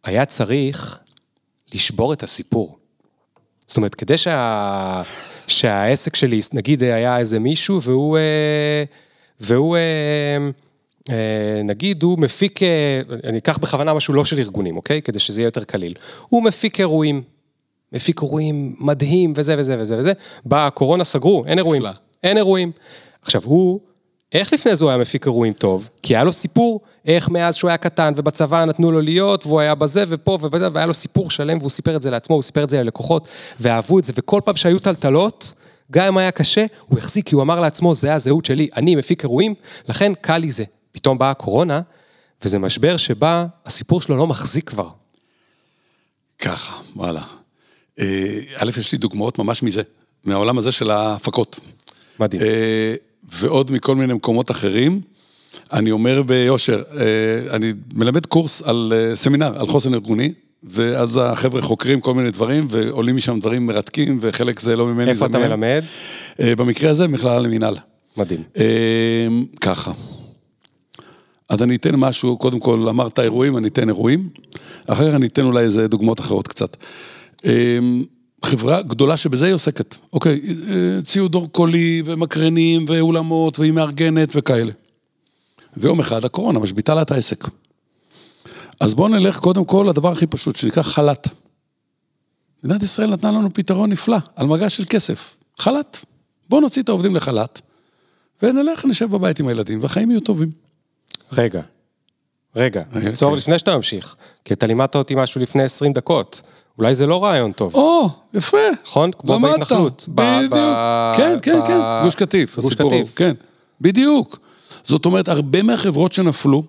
[0.04, 1.00] היה צריך
[1.74, 2.80] לשבור את הסיפור.
[3.68, 5.02] זאת אומרת, כדי שה...
[5.48, 8.84] שהעסק שלי, נגיד היה איזה מישהו והוא, אה,
[9.40, 10.38] והוא אה,
[11.64, 15.02] נגיד הוא מפיק, אה, אני אקח בכוונה משהו לא של ארגונים, אוקיי?
[15.02, 15.94] כדי שזה יהיה יותר קליל.
[16.30, 17.22] הוא מפיק אירועים.
[17.92, 20.14] מפיק אירועים מדהים וזה וזה וזה וזה.
[20.46, 21.84] באה הקורונה, סגרו, אין אירועים.
[22.24, 22.72] אין אירועים.
[23.22, 23.80] עכשיו הוא,
[24.34, 25.90] איך לפני זה הוא היה מפיק אירועים טוב?
[26.02, 29.76] כי היה לו סיפור, איך מאז שהוא היה קטן ובצבא נתנו לו להיות, והוא היה
[29.76, 32.70] בזה ופה ובזה, והיה לו סיפור שלם, והוא סיפר את זה לעצמו, הוא סיפר את
[32.70, 33.28] זה ללקוחות,
[33.60, 35.54] ואהבו את זה, וכל פעם שהיו טלטלות,
[35.92, 39.24] גם אם היה קשה, הוא החזיק, כי הוא אמר לעצמו, זה הזהות שלי, אני מפיק
[39.24, 39.54] אירועים,
[39.90, 40.64] לכן קל לי זה.
[40.94, 41.82] פתאום באה הקורונה,
[42.42, 44.90] וזה משבר שבה הסיפור שלו לא מחזיק כבר.
[46.40, 47.22] ככה, וואלה.
[48.00, 49.82] אה, א', יש לי דוגמאות ממש מזה,
[50.24, 51.60] מהעולם הזה של ההפקות.
[52.20, 52.42] מדהים.
[52.42, 55.02] אה, ועוד מכל מיני מקומות אחרים.
[55.74, 60.34] אני אומר ביושר, אה, אני מלמד קורס על סמינר, על חוסן ארגוני,
[60.64, 65.26] ואז החבר'ה חוקרים כל מיני דברים, ועולים משם דברים מרתקים, וחלק זה לא ממני, איפה
[65.26, 65.84] אתה מלמד?
[66.40, 67.76] במקרה הזה, מכללה למינהל.
[68.18, 68.44] מדהים.
[69.62, 69.92] ככה.
[71.54, 74.30] אז אני אתן משהו, קודם כל אמרת אירועים, אני אתן אירועים,
[74.88, 76.78] אחר כך אני אתן אולי איזה דוגמאות אחרות קצת.
[77.46, 78.04] אמ,
[78.46, 84.72] חברה גדולה שבזה היא עוסקת, אוקיי, אה, ציוד אור קולי ומקרנים ואולמות והיא מארגנת וכאלה.
[85.78, 87.44] ויום אחד הקורונה משביתה לה את העסק.
[88.80, 91.30] אז בואו נלך קודם כל לדבר הכי פשוט, שנקרא חל"ת.
[92.64, 96.06] מדינת ישראל נתנה לנו פתרון נפלא, על מגש של כסף, חל"ת.
[96.50, 97.62] בואו נוציא את העובדים לחל"ת,
[98.42, 100.63] ונלך, נשב בבית עם הילדים, והחיים יהיו טובים.
[101.38, 101.62] רגע,
[102.56, 103.38] רגע, נעצור כן.
[103.38, 104.16] לפני שאתה ממשיך,
[104.46, 106.42] כי אתה לימדת אותי משהו לפני 20 דקות.
[106.78, 107.76] אולי זה לא רעיון טוב.
[107.76, 108.58] או, יפה.
[108.84, 109.12] נכון?
[109.12, 110.06] כמו בהתנחלות.
[110.10, 110.54] בדיוק.
[111.18, 112.60] כן, כן, כן, גוש קטיף.
[112.60, 113.16] גוש קטיף.
[113.16, 113.34] כן,
[113.82, 114.40] בדיוק.
[114.84, 116.64] זאת אומרת, הרבה מהחברות שנפלו,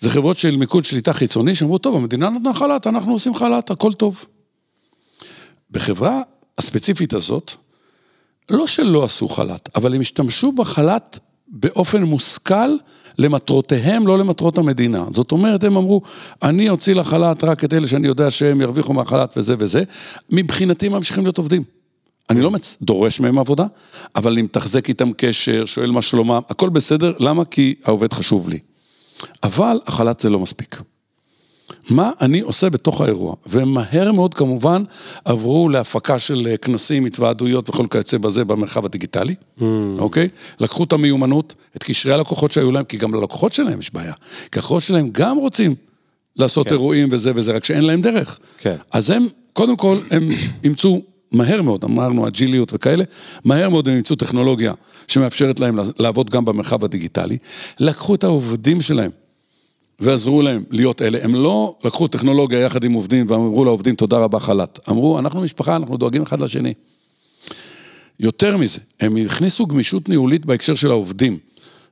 [0.00, 3.92] זה חברות של מיקוד שליטה חיצוני, שאמרו, טוב, המדינה נתנה חל"ת, אנחנו עושים חל"ת, הכל
[3.92, 4.24] טוב.
[5.70, 6.22] בחברה
[6.58, 7.52] הספציפית הזאת,
[8.50, 11.18] לא שלא עשו חל"ת, אבל הם השתמשו בחל"ת
[11.48, 12.76] באופן מושכל
[13.18, 15.04] למטרותיהם, לא למטרות המדינה.
[15.10, 16.00] זאת אומרת, הם אמרו,
[16.42, 19.82] אני אוציא לחל"ת רק את אלה שאני יודע שהם ירוויחו מהחל"ת וזה וזה,
[20.30, 21.62] מבחינתי ממשיכים להיות עובדים.
[22.30, 22.76] אני לא מצ...
[22.82, 23.66] דורש מהם עבודה,
[24.16, 27.44] אבל אני מתחזק איתם קשר, שואל מה שלומם, הכל בסדר, למה?
[27.44, 28.58] כי העובד חשוב לי.
[29.42, 30.80] אבל החל"ת זה לא מספיק.
[31.90, 33.34] מה אני עושה בתוך האירוע.
[33.46, 34.82] ומהר מאוד כמובן
[35.24, 39.62] עברו להפקה של אה, כנסים, התוועדויות וכל כיוצא בזה במרחב הדיגיטלי, mm.
[39.98, 40.28] אוקיי?
[40.60, 44.12] לקחו את המיומנות, את קשרי הלקוחות שהיו להם, כי גם ללקוחות שלהם יש בעיה.
[44.52, 45.74] כי הלקוחות שלהם גם רוצים
[46.36, 46.74] לעשות כן.
[46.74, 48.38] אירועים וזה וזה, רק שאין להם דרך.
[48.58, 48.74] כן.
[48.92, 50.28] אז הם, קודם כל, הם
[50.64, 51.02] אימצו
[51.32, 53.04] מהר מאוד, אמרנו אג'יליות וכאלה,
[53.44, 54.72] מהר מאוד הם ימצאו טכנולוגיה
[55.08, 57.38] שמאפשרת להם לעבוד גם במרחב הדיגיטלי.
[57.80, 59.10] לקחו את העובדים שלהם
[60.00, 61.18] ועזרו להם להיות אלה.
[61.22, 64.78] הם לא לקחו טכנולוגיה יחד עם עובדים ואמרו לעובדים תודה רבה חל"ת.
[64.88, 66.74] אמרו, אנחנו משפחה, אנחנו דואגים אחד לשני.
[68.20, 71.38] יותר מזה, הם הכניסו גמישות ניהולית בהקשר של העובדים.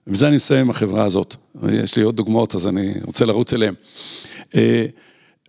[0.06, 1.36] ובזה אני מסיים עם החברה הזאת.
[1.72, 3.74] יש לי עוד דוגמאות, אז אני רוצה לרוץ אליהם.
[4.54, 4.86] אה,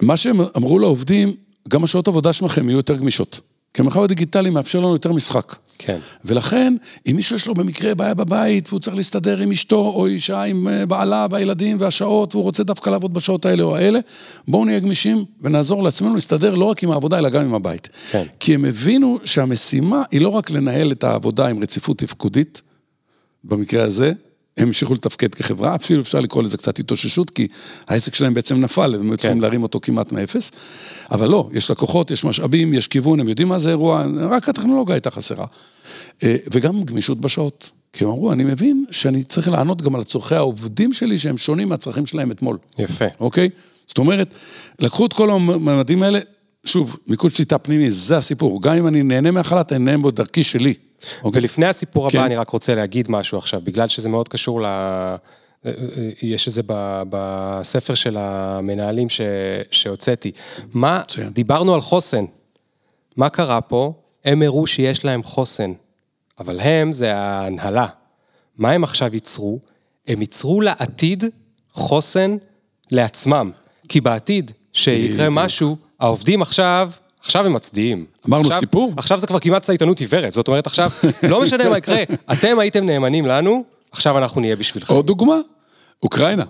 [0.02, 1.34] מה שהם אמרו לעובדים,
[1.70, 3.40] גם השעות עבודה שלכם יהיו יותר גמישות.
[3.74, 5.56] כי המרחב הדיגיטלי מאפשר לנו יותר משחק.
[5.80, 5.98] כן.
[6.26, 6.76] ולכן,
[7.08, 10.68] אם מישהו יש לו במקרה בעיה בבית, והוא צריך להסתדר עם אשתו או אישה, עם
[10.68, 14.00] אה, בעלה והילדים והשעות, והוא רוצה דווקא לעבוד בשעות האלה או האלה,
[14.48, 17.90] בואו נהיה גמישים ונעזור לעצמנו להסתדר לא רק עם העבודה, אלא גם עם הבית.
[18.12, 18.24] כן.
[18.40, 22.62] כי הם הבינו שהמשימה היא לא רק לנהל את העבודה עם רציפות תפקודית,
[23.44, 24.12] במקרה הזה,
[24.58, 27.48] הם המשיכו לתפקד כחברה, אפילו אפשר לקרוא לזה קצת התאוששות, כי
[27.88, 29.42] העסק שלהם בעצם נפל, הם היו צריכים כן.
[29.42, 30.52] להרים אותו כמעט מאפס.
[31.12, 34.96] אבל לא, יש לקוחות, יש משאבים, יש כיוון, הם יודעים מה זה אירוע, רק הטכנולוגיה
[34.96, 35.46] הייתה חסרה.
[36.24, 37.72] אה, וגם גמישות בשעות.
[37.94, 41.70] כי הם אמרו, אני מבין שאני צריך לענות גם על צורכי העובדים שלי, שהם שונים
[41.70, 42.58] מהצרכים שלהם אתמול.
[42.80, 43.06] יפה.
[43.20, 43.50] אוקיי?
[43.88, 44.34] זאת אומרת,
[44.80, 46.20] לקחו את כל הממדים האלה,
[46.66, 48.62] שוב, מיקוד שליטה פנימי, זה הסיפור.
[48.62, 50.74] גם אם אני נהנה מהחל"ת, אני נהנה בו דרכי שלי.
[51.24, 51.42] אוקיי.
[51.42, 52.18] ולפני הסיפור כן.
[52.18, 54.66] הבא, אני רק רוצה להגיד משהו עכשיו, בגלל שזה מאוד קשור ל...
[56.22, 56.62] יש את זה
[57.10, 59.22] בספר של המנהלים ש...
[59.72, 60.32] שהוצאתי.
[60.74, 61.30] מה, ציין.
[61.30, 62.26] דיברנו על חוסן.
[63.18, 63.94] מה קרה פה?
[64.26, 65.74] הם הראו שיש להם חוסן,
[66.40, 67.88] אבל הם זה ההנהלה.
[68.58, 69.60] מה הם עכשיו ייצרו?
[70.08, 71.24] הם ייצרו לעתיד
[71.72, 72.38] חוסן
[72.92, 73.52] לעצמם.
[73.90, 76.92] כי בעתיד, שיקרה משהו, העובדים עכשיו
[77.26, 78.06] עכשיו הם מצדיעים.
[78.28, 78.94] אמרנו עכשיו, סיפור?
[78.98, 80.92] עכשיו זה כבר כמעט צייתנות עיוורת, זאת אומרת עכשיו,
[81.24, 82.04] לא משנה מה יקרה,
[82.34, 84.94] אתם הייתם נאמנים לנו, עכשיו אנחנו נהיה בשבילכם.
[84.94, 85.36] עוד דוגמה,
[86.04, 86.44] אוקראינה.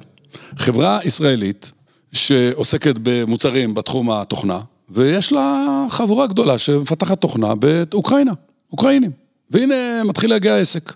[0.58, 1.72] חברה ישראלית
[2.14, 4.60] שעוסקת במוצרים בתחום התוכנה,
[4.90, 8.34] ויש לה חבורה גדולה שמפתחת תוכנה באוקראינה,
[8.72, 9.12] אוקראינים.
[9.52, 10.94] והנה מתחיל להגיע העסק.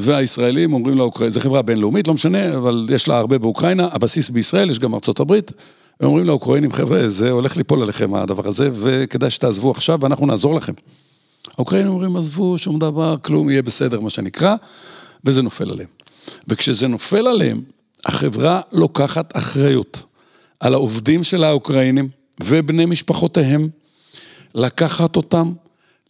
[0.00, 4.70] והישראלים אומרים לאוקראינה, זו חברה בינלאומית, לא משנה, אבל יש לה הרבה באוקראינה, הבסיס בישראל,
[4.70, 5.52] יש גם ארצות הברית.
[6.00, 10.54] הם אומרים לאוקראינים, חבר'ה, זה הולך ליפול עליכם הדבר הזה, וכדאי שתעזבו עכשיו ואנחנו נעזור
[10.54, 10.72] לכם.
[11.56, 14.56] האוקראינים אומרים, עזבו, שום דבר, כלום, יהיה בסדר, מה שנקרא,
[15.24, 15.88] וזה נופל עליהם.
[16.48, 17.62] וכשזה נופל עליהם,
[18.04, 20.02] החברה לוקחת אחריות
[20.60, 22.08] על העובדים של האוקראינים
[22.42, 23.68] ובני משפחותיהם,
[24.54, 25.52] לקחת אותם,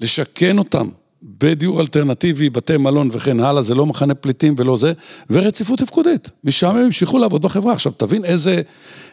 [0.00, 0.88] לשכן אותם
[1.22, 4.92] בדיור אלטרנטיבי, בתי מלון וכן הלאה, זה לא מחנה פליטים ולא זה,
[5.30, 6.30] ורציפות תפקודית.
[6.44, 7.72] משם הם המשיכו לעבוד בחברה.
[7.72, 8.62] עכשיו, תבין איזה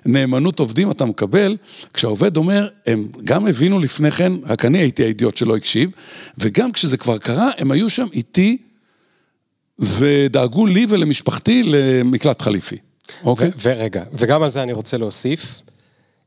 [0.05, 1.57] נאמנות עובדים אתה מקבל,
[1.93, 5.91] כשהעובד אומר, הם גם הבינו לפני כן, רק אני הייתי האידיוט שלא הקשיב,
[6.37, 8.57] וגם כשזה כבר קרה, הם היו שם איתי,
[9.79, 12.77] ודאגו לי ולמשפחתי למקלט חליפי.
[13.23, 13.51] אוקיי?
[13.61, 15.61] ורגע, וגם על זה אני רוצה להוסיף,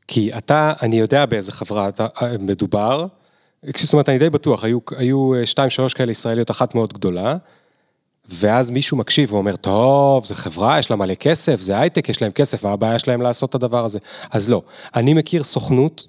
[0.07, 3.05] כי אתה, אני יודע באיזה חברה אתה, אה, מדובר,
[3.65, 7.35] זאת אומרת, אני די בטוח, היו, היו אה, שתיים, שלוש כאלה ישראליות, אחת מאוד גדולה,
[8.29, 12.31] ואז מישהו מקשיב ואומר, טוב, זו חברה, יש לה מלא כסף, זה הייטק, יש להם
[12.31, 13.99] כסף, מה הבעיה שלהם לעשות את הדבר הזה?
[14.31, 14.61] אז לא.
[14.95, 16.03] אני מכיר סוכנות,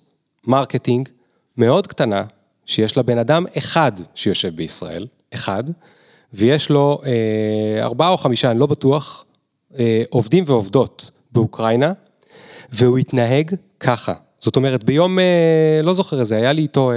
[0.47, 1.09] marketing,
[1.57, 2.25] מאוד קטנה,
[2.67, 5.65] שיש לה בן אדם אחד שיושב בישראל, אחד,
[6.33, 9.25] ויש לו אה, ארבעה או חמישה, אני לא בטוח,
[9.79, 11.93] אה, עובדים ועובדות באוקראינה,
[12.73, 14.15] והוא התנהג ככה.
[14.43, 16.97] זאת אומרת, ביום, אה, לא זוכר איזה, היה לי איתו אה,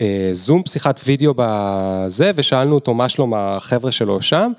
[0.00, 4.52] אה, זום, שיחת וידאו בזה, ושאלנו אותו מה שלום החבר'ה שלו שם,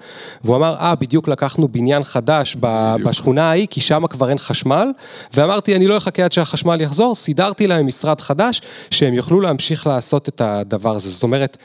[0.43, 3.07] והוא אמר, אה, בדיוק לקחנו בניין חדש בדיוק.
[3.07, 4.91] בשכונה ההיא, כי שם כבר אין חשמל,
[5.33, 8.61] ואמרתי, אני לא אחכה עד שהחשמל יחזור, סידרתי להם משרד חדש,
[8.91, 11.09] שהם יוכלו להמשיך לעשות את הדבר הזה.
[11.09, 11.57] זאת אומרת,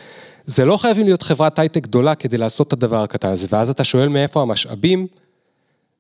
[0.47, 3.85] זה לא חייבים להיות חברת הייטק גדולה כדי לעשות את הדבר הקטן הזה, ואז אתה
[3.85, 5.07] שואל מאיפה המשאבים,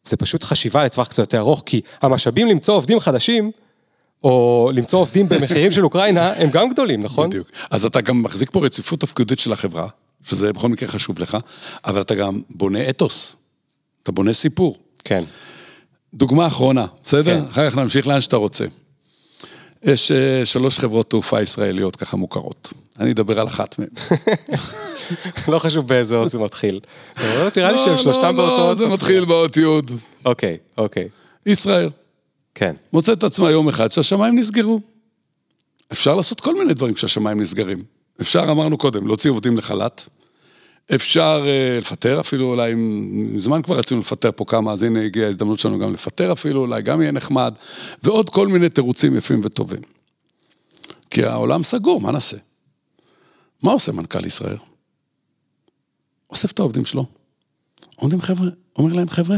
[0.03, 3.51] זה פשוט חשיבה לטווח קצת יותר ארוך, כי המשאבים למצוא עובדים חדשים,
[4.25, 7.31] או למצוא עובדים במחירים של אוקראינה, הם גם גדולים, נכון?
[7.31, 7.51] בדיוק.
[7.71, 9.89] אז אתה גם מחזיק פה רציפות תפקודית של החברה,
[10.25, 11.37] שזה בכל מקרה חשוב לך,
[11.85, 13.37] אבל אתה גם בונה אתוס,
[14.03, 14.77] אתה בונה סיפור.
[15.05, 15.25] כן.
[16.15, 17.41] דוגמה אחרונה, בסדר?
[17.41, 17.45] כן.
[17.51, 18.65] אחר כך נמשיך לאן שאתה רוצה.
[19.83, 22.73] יש אה, שלוש חברות תעופה ישראליות ככה מוכרות.
[23.01, 23.89] אני אדבר על אחת מהן.
[25.53, 26.81] לא חשוב באיזה אות זה מתחיל.
[27.57, 28.77] נראה לי שהם לא, שלושתם לא, באותו אות.
[28.77, 29.65] זה מתחיל באות י'.
[30.25, 31.09] אוקיי, אוקיי.
[31.47, 31.89] ישראל.
[32.55, 32.75] כן.
[32.93, 34.81] מוצאת עצמה יום אחד שהשמיים נסגרו.
[35.93, 37.83] אפשר לעשות כל מיני דברים כשהשמיים נסגרים.
[38.21, 40.03] אפשר, אמרנו קודם, להוציא עובדים לחל"ת.
[40.95, 42.75] אפשר uh, לפטר אפילו, אולי,
[43.35, 46.83] מזמן כבר רצינו לפטר פה כמה, אז הנה הגיעה ההזדמנות שלנו גם לפטר אפילו, אולי
[46.83, 47.55] גם יהיה נחמד,
[48.03, 49.81] ועוד כל מיני תירוצים יפים וטובים.
[51.11, 52.37] כי העולם סגור, מה נעשה?
[53.63, 54.57] מה עושה מנכ"ל ישראל?
[56.31, 57.07] אוסף את העובדים שלו.
[57.97, 58.49] עומדים חבר'ה,
[58.79, 59.37] אומר להם, חבר'ה,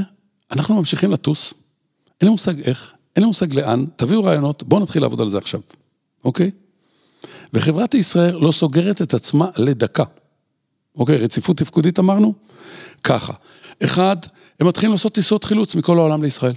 [0.53, 1.55] אנחנו ממשיכים לטוס,
[2.20, 5.39] אין לי מושג איך, אין לי מושג לאן, תביאו רעיונות, בואו נתחיל לעבוד על זה
[5.39, 5.61] עכשיו,
[6.25, 6.51] אוקיי?
[7.55, 10.05] וחברת ישראל לא סוגרת את עצמה לדקה.
[10.99, 12.35] אוקיי, רציפות תפקודית אמרנו?
[13.03, 13.33] ככה.
[13.85, 14.16] אחד,
[14.61, 16.55] הם מתחילים לעשות טיסות חילוץ מכל העולם לישראל.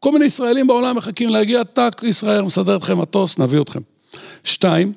[0.00, 3.80] כל מיני ישראלים בעולם מחכים להגיע, טאק, ישראל מסדר אתכם מטוס, נביא אתכם.
[4.44, 4.92] שתיים,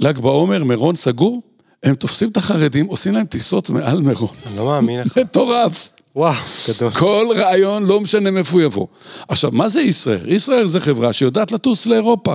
[0.00, 1.42] ל"ג בעומר, מירון סגור,
[1.82, 4.34] הם תופסים את החרדים, עושים להם טיסות מעל מירון.
[4.46, 5.18] אני לא מאמין לך.
[5.18, 5.88] מטורף.
[6.16, 6.34] וואו,
[6.68, 6.90] גדול.
[6.90, 8.86] כל רעיון, לא משנה מאיפה הוא יבוא.
[9.28, 10.32] עכשיו, מה זה ישראל?
[10.32, 12.34] ישראל זה חברה שיודעת לטוס לאירופה.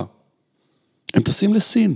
[1.14, 1.94] הם טסים לסין.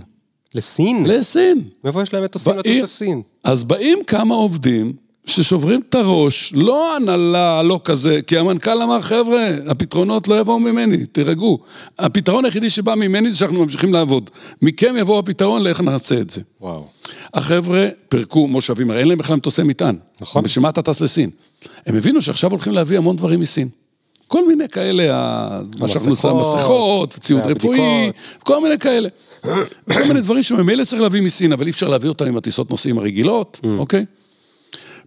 [0.55, 1.07] לסין?
[1.07, 1.63] לסין.
[1.85, 3.23] מאיפה יש להם מטוסים לטוס לסין?
[3.45, 4.93] אז באים כמה עובדים
[5.27, 11.07] ששוברים את הראש, לא הנהלה, לא כזה, כי המנכ"ל אמר, חבר'ה, הפתרונות לא יבואו ממני,
[11.07, 11.59] תירגעו.
[11.99, 14.31] הפתרון היחידי שבא ממני זה שאנחנו ממשיכים לעבוד.
[14.63, 16.41] מכם יבוא הפתרון לאיך נעשה את זה.
[16.61, 16.87] וואו.
[17.35, 19.97] החבר'ה פירקו מושבים, הרי אין להם בכלל מטוסי מטען.
[20.21, 20.43] נכון.
[20.45, 21.31] בשביל מה אתה טס לסין?
[21.87, 23.69] הם הבינו שעכשיו הולכים להביא המון דברים מסין.
[24.27, 25.05] כל מיני כאלה,
[25.81, 29.09] מה שאנחנו עושים, מסכות, ציוד רפואי, כל מיני כאלה.
[29.95, 32.99] כל מיני דברים שממילא צריך להביא מסין, אבל אי אפשר להביא אותם עם הטיסות נוסעים
[32.99, 33.67] הרגילות, mm.
[33.79, 34.05] אוקיי?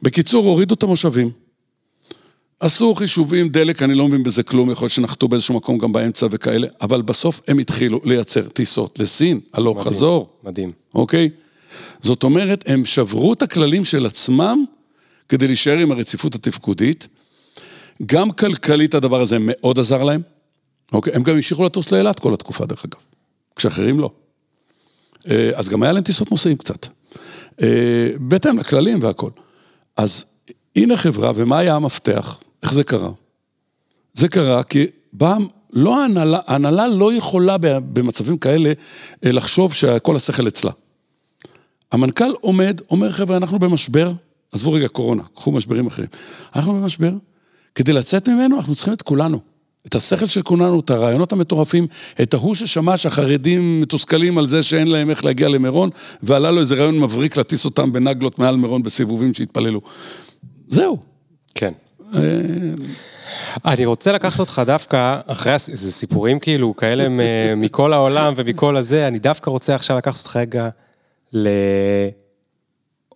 [0.02, 1.32] בקיצור, הורידו את המושבים.
[2.60, 6.28] עשו חישובים, דלק, אני לא מבין בזה כלום, יכול להיות שנחתו באיזשהו מקום גם באמצע
[6.32, 10.30] וכאלה, אבל בסוף הם התחילו לייצר טיסות לסין, הלוך חזור.
[10.44, 10.72] מדהים.
[10.96, 11.30] אוקיי?
[12.02, 14.64] זאת אומרת, הם שברו את הכללים של עצמם
[15.30, 17.08] כדי להישאר עם הרציפות התפקודית.
[18.06, 20.22] גם כלכלית הדבר הזה מאוד עזר להם.
[20.94, 21.14] אוקיי?
[21.16, 23.00] הם גם המשיכו לטוס לאילת כל התקופה, דרך אגב.
[23.56, 24.10] כשאחרים לא.
[25.30, 26.88] אה, אז גם היה להם טיסות נוסעים קצת.
[27.62, 29.30] אה, בהתאם לכללים והכל.
[29.98, 30.26] אז
[30.76, 32.40] הנה חברה, ומה היה המפתח?
[32.64, 33.12] איך זה קרה?
[34.14, 35.38] זה קרה כי באה,
[35.74, 37.58] לא ההנהלה, ההנהלה לא יכולה
[37.94, 38.74] במצבים כאלה
[39.26, 40.72] אה, לחשוב שכל השכל אצלה.
[41.92, 44.12] המנכ"ל עומד, אומר, חבר'ה, אנחנו במשבר,
[44.52, 46.08] עזבו רגע קורונה, קחו משברים אחרים.
[46.56, 47.12] אנחנו במשבר,
[47.76, 49.51] כדי לצאת ממנו אנחנו צריכים את כולנו.
[49.88, 51.88] את השכל של כולנו, את הרעיונות המטורפים,
[52.22, 55.90] את ההוא ששמע שהחרדים מתוסכלים על זה שאין להם איך להגיע למירון,
[56.24, 59.82] ועלה לו איזה רעיון מבריק להטיס אותם בנגלות מעל מירון בסיבובים שהתפללו.
[60.68, 60.98] זהו.
[61.56, 61.74] כן.
[62.16, 62.22] אה,
[63.66, 67.08] אני רוצה לקחת אותך דווקא, אחרי איזה סיפורים כאילו כאלה
[67.56, 70.70] מכל העולם ומכל הזה, אני דווקא רוצה עכשיו לקחת אותך רגע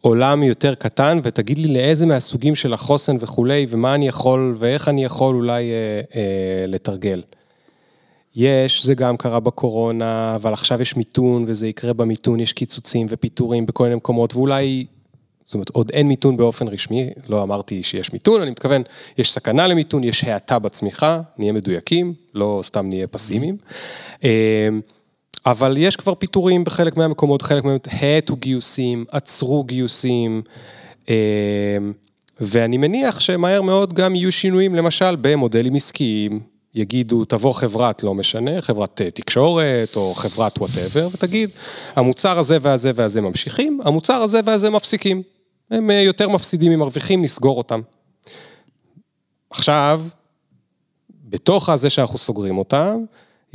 [0.06, 5.04] לעולם יותר קטן, ותגיד לי לאיזה מהסוגים של החוסן וכולי, ומה אני יכול, ואיך אני
[5.04, 7.22] יכול אולי אה, אה, לתרגל.
[8.36, 13.66] יש, זה גם קרה בקורונה, אבל עכשיו יש מיתון, וזה יקרה במיתון, יש קיצוצים ופיטורים
[13.66, 14.86] בכל מיני מקומות, ואולי,
[15.46, 18.82] זאת אומרת, עוד אין מיתון באופן רשמי, לא אמרתי שיש מיתון, אני מתכוון,
[19.18, 23.58] יש סכנה למיתון, יש האטה בצמיחה, נהיה מדויקים, לא סתם נהיה פסימיים.
[23.58, 24.95] Mm-hmm.
[25.46, 30.42] אבל יש כבר פיטורים בחלק מהמקומות, חלק מהם האטו גיוסים, עצרו גיוסים,
[31.10, 31.78] אה,
[32.42, 36.40] ואני מניח שמהר מאוד גם יהיו שינויים, למשל במודלים עסקיים,
[36.76, 41.50] יגידו, תבוא חברת, לא משנה, חברת אה, תקשורת או חברת whatever, ותגיד,
[41.96, 45.22] המוצר הזה והזה והזה ממשיכים, המוצר הזה והזה מפסיקים.
[45.72, 47.82] הם אה, יותר מפסידים ממרוויחים, נסגור אותם.
[49.50, 50.04] עכשיו,
[51.24, 52.98] בתוך הזה שאנחנו סוגרים אותם,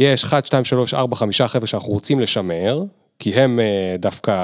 [0.00, 2.82] יש 1, 2, 3, 4, 5 חבר'ה שאנחנו רוצים לשמר,
[3.18, 4.34] כי הם אה, דווקא,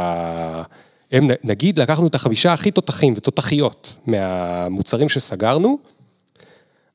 [1.13, 5.79] הם נגיד לקחנו את החמישה הכי תותחים ותותחיות מהמוצרים שסגרנו,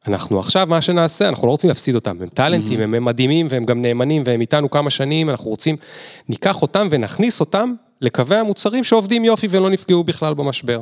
[0.07, 2.83] אנחנו עכשיו, מה שנעשה, אנחנו לא רוצים להפסיד אותם, הם טאלנטים, mm-hmm.
[2.83, 5.75] הם מדהימים והם גם נאמנים והם איתנו כמה שנים, אנחנו רוצים,
[6.29, 10.81] ניקח אותם ונכניס אותם לקווי המוצרים שעובדים יופי ולא נפגעו בכלל במשבר.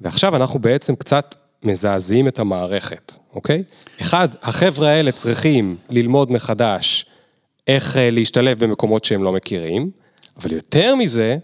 [0.00, 3.62] ועכשיו אנחנו בעצם קצת מזעזעים את המערכת, אוקיי?
[4.00, 7.06] אחד, החבר'ה האלה צריכים ללמוד מחדש
[7.66, 9.90] איך אה, להשתלב במקומות שהם לא מכירים,
[10.40, 11.36] אבל יותר מזה,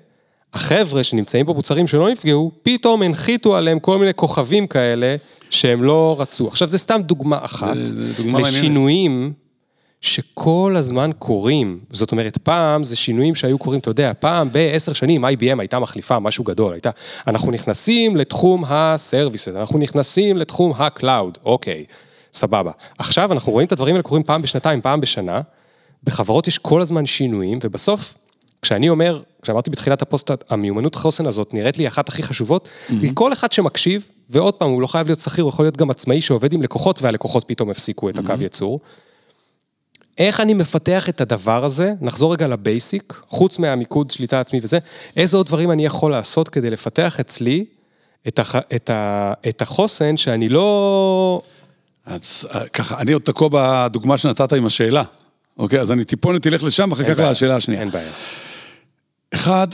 [0.55, 5.17] החבר'ה שנמצאים במוצרים שלא נפגעו, פתאום הנחיתו עליהם כל מיני כוכבים כאלה
[5.51, 6.49] שהם לא רצו.
[6.49, 7.77] עכשיו, זה סתם דוגמה אחת
[8.17, 9.44] דוגמה לשינויים מעניינת.
[10.05, 11.81] שכל הזמן קורים.
[11.93, 16.19] זאת אומרת, פעם זה שינויים שהיו קורים, אתה יודע, פעם בעשר שנים IBM הייתה מחליפה
[16.19, 16.91] משהו גדול, הייתה,
[17.27, 21.85] אנחנו נכנסים לתחום הסרוויסס, אנחנו נכנסים לתחום ה-Cloud, אוקיי,
[22.33, 22.71] סבבה.
[22.99, 25.41] עכשיו אנחנו רואים את הדברים האלה קורים פעם בשנתיים, פעם בשנה,
[26.05, 28.17] בחברות יש כל הזמן שינויים, ובסוף,
[28.63, 32.93] כשאני אומר, כשאמרתי בתחילת הפוסט, המיומנות חוסן הזאת נראית לי אחת הכי חשובות, mm-hmm.
[33.01, 35.91] כי כל אחד שמקשיב, ועוד פעם, הוא לא חייב להיות שכיר, הוא יכול להיות גם
[35.91, 38.43] עצמאי שעובד עם לקוחות, והלקוחות פתאום הפסיקו את הקו mm-hmm.
[38.43, 38.81] ייצור.
[40.19, 44.79] איך אני מפתח את הדבר הזה, נחזור רגע לבייסיק, חוץ מהמיקוד, שליטה עצמי וזה,
[45.17, 47.65] איזה עוד דברים אני יכול לעשות כדי לפתח אצלי
[48.29, 51.41] את, הח, את, ה, את החוסן שאני לא...
[52.07, 55.03] אז ככה, אני עוד תקוע בדוגמה שנתת עם השאלה,
[55.59, 55.81] אוקיי?
[55.81, 57.81] אז אני טיפונת תלך לשם, אחר כך לשאלה השנייה.
[57.81, 58.13] אין בעיה.
[59.35, 59.69] אחד...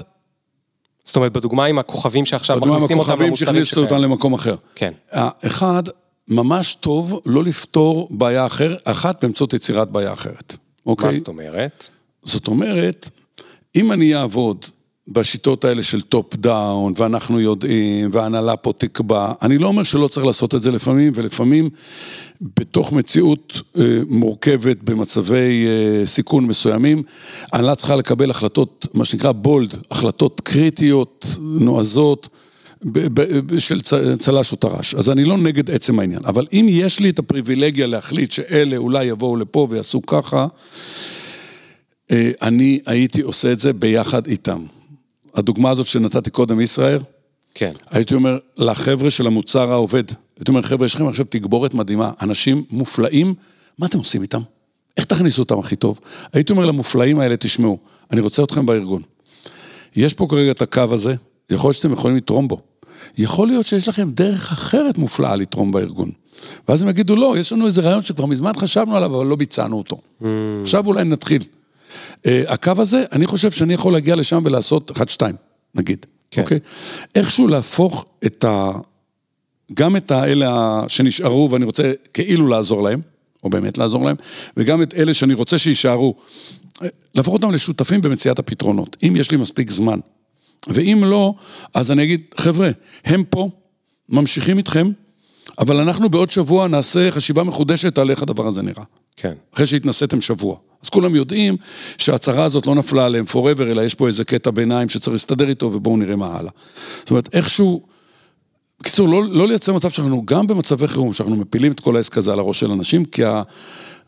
[1.05, 3.17] זאת אומרת, בדוגמה עם הכוכבים שעכשיו מכניסים אותם למוצרים שלהם.
[3.19, 4.57] בדוגמה עם הכוכבים שהכניסו אותם למקום אחר.
[4.75, 4.93] כן.
[5.47, 5.83] אחד,
[6.31, 10.57] ממש טוב לא לפתור בעיה אחרת, אחת באמצעות יצירת בעיה אחרת,
[10.87, 11.09] אוקיי?
[11.09, 11.89] מה זאת אומרת?
[12.23, 13.11] זאת אומרת,
[13.77, 14.65] אם אני אעבוד
[15.09, 20.27] בשיטות האלה של top down, ואנחנו יודעים, וההנהלה פה תקבע, אני לא אומר שלא צריך
[20.27, 21.71] לעשות את זה לפעמים, ולפעמים
[22.41, 27.03] בתוך מציאות אה, מורכבת, במצבי אה, סיכון מסוימים,
[27.53, 32.29] ההנהלה צריכה לקבל החלטות, מה שנקרא bold, החלטות קריטיות, נועזות.
[33.59, 33.81] של
[34.19, 34.95] צל"ש או טר"ש.
[34.95, 36.21] אז אני לא נגד עצם העניין.
[36.27, 40.47] אבל אם יש לי את הפריבילגיה להחליט שאלה אולי יבואו לפה ויעשו ככה,
[42.11, 44.65] אה, אני הייתי עושה את זה ביחד איתם.
[45.35, 46.99] הדוגמה הזאת שנתתי קודם, ישראל,
[47.55, 47.73] כן.
[47.91, 50.05] הייתי אומר לחבר'ה של המוצר העובד,
[50.39, 53.35] הייתי אומר, חבר'ה, יש לכם עכשיו תגבורת מדהימה, אנשים מופלאים,
[53.79, 54.41] מה אתם עושים איתם?
[54.97, 56.01] איך תכניסו אותם הכי טוב?
[56.33, 57.79] הייתי אומר למופלאים האלה, תשמעו,
[58.11, 59.03] אני רוצה אתכם בארגון.
[59.97, 61.15] יש פה כרגע את הקו הזה,
[61.51, 62.61] יכול להיות שאתם יכולים לתרום בו.
[63.19, 66.11] יכול להיות שיש לכם דרך אחרת מופלאה לתרום בארגון.
[66.69, 69.79] ואז הם יגידו, לא, יש לנו איזה רעיון שכבר מזמן חשבנו עליו, אבל לא ביצענו
[69.79, 69.97] אותו.
[69.97, 70.25] Mm.
[70.63, 71.43] עכשיו אולי נתחיל.
[71.43, 75.23] Uh, הקו הזה, אני חושב שאני יכול להגיע לשם ולעשות 1-2,
[75.75, 76.07] נגיד.
[76.31, 76.43] כן.
[76.43, 76.59] אוקיי?
[77.15, 78.71] איכשהו להפוך את ה...
[79.75, 83.01] גם את האלה שנשארו ואני רוצה כאילו לעזור להם,
[83.45, 84.17] או באמת לעזור להם,
[84.57, 86.15] וגם את אלה שאני רוצה שיישארו,
[86.83, 88.97] אה, להפוך אותם לשותפים במציאת הפתרונות.
[89.03, 89.99] אם יש לי מספיק זמן
[90.69, 91.35] ואם לא,
[91.75, 92.71] אז אני אגיד, חבר'ה,
[93.05, 93.49] הם פה,
[94.09, 94.91] ממשיכים איתכם,
[95.59, 98.85] אבל אנחנו בעוד שבוע נעשה חשיבה מחודשת על איך הדבר הזה נראה.
[99.17, 99.33] כן.
[99.55, 100.57] אחרי שהתנסיתם שבוע.
[100.85, 101.57] אז כולם יודעים
[101.99, 105.67] שההצהרה הזאת לא נפלה עליהם forever, אלא יש פה איזה קטע ביניים שצריך להסתדר איתו,
[105.67, 106.51] ובואו נראה מה הלאה.
[106.99, 107.83] זאת אומרת, איכשהו...
[108.81, 112.33] בקיצור, לא, לא לייצר מצב שאנחנו, גם במצבי חירום, שאנחנו מפילים את כל העסק הזה
[112.33, 113.23] על הראש של אנשים, כי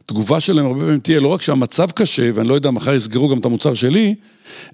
[0.04, 3.38] התגובה שלהם הרבה פעמים תהיה לא רק שהמצב קשה, ואני לא יודע, מחר יסגרו גם
[3.38, 4.14] את המוצר שלי,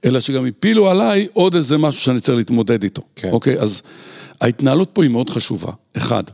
[0.05, 3.03] אלא שגם הפילו עליי עוד איזה משהו שאני צריך להתמודד איתו.
[3.17, 3.31] כן.
[3.31, 3.59] אוקיי?
[3.59, 3.83] אז
[4.41, 5.73] ההתנהלות פה היא מאוד חשובה.
[5.97, 6.25] אחד.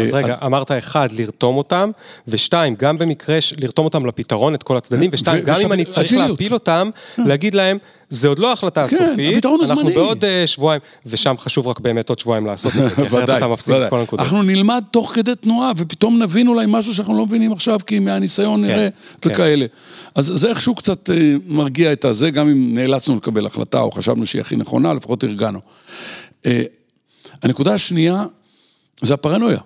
[0.00, 1.90] אז אה, רגע, אמרת אחד, לרתום אותם,
[2.28, 6.54] ושתיים, גם במקרה, לרתום אותם לפתרון, את כל הצדדים, ושתיים, גם אם אני צריך להפיל
[6.54, 7.24] אותם, אה.
[7.26, 7.78] להגיד להם,
[8.10, 12.18] זה עוד לא החלטה כן, הסופית, אנחנו בעוד אה, שבועיים, ושם חשוב רק באמת עוד
[12.18, 14.26] שבועיים לעשות את זה, כי אחרת אתה מפסיד את כל הנקודות.
[14.26, 18.60] אנחנו נלמד תוך כדי תנועה, ופתאום נבין אולי משהו שאנחנו לא מבינים עכשיו, כי מהניסיון
[18.60, 18.88] כן, נראה,
[19.20, 19.30] כן.
[19.30, 19.66] וכאלה.
[20.14, 21.10] אז זה איכשהו קצת
[21.46, 25.60] מרגיע את הזה, גם אם נאלצנו לקבל החלטה, או חשבנו שהיא הכי נכונה, לפחות הרגענו.
[27.42, 28.24] הנקודה השנייה,
[29.02, 29.58] זה הפרנויה.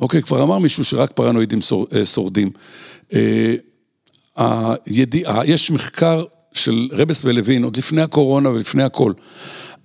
[0.00, 1.58] אוקיי, כבר אמר מישהו שרק פרנואידים
[1.96, 2.50] אה, שורדים.
[3.14, 3.54] אה,
[4.86, 9.12] הידיעה, יש מחקר של רבס ולוין, עוד לפני הקורונה ולפני הכל,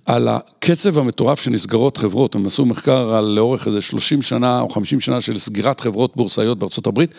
[0.06, 5.00] על הקצב המטורף שנסגרות חברות, הם עשו מחקר על לאורך איזה 30 שנה או 50
[5.00, 7.14] שנה של סגירת חברות בורסאיות בארצות הברית,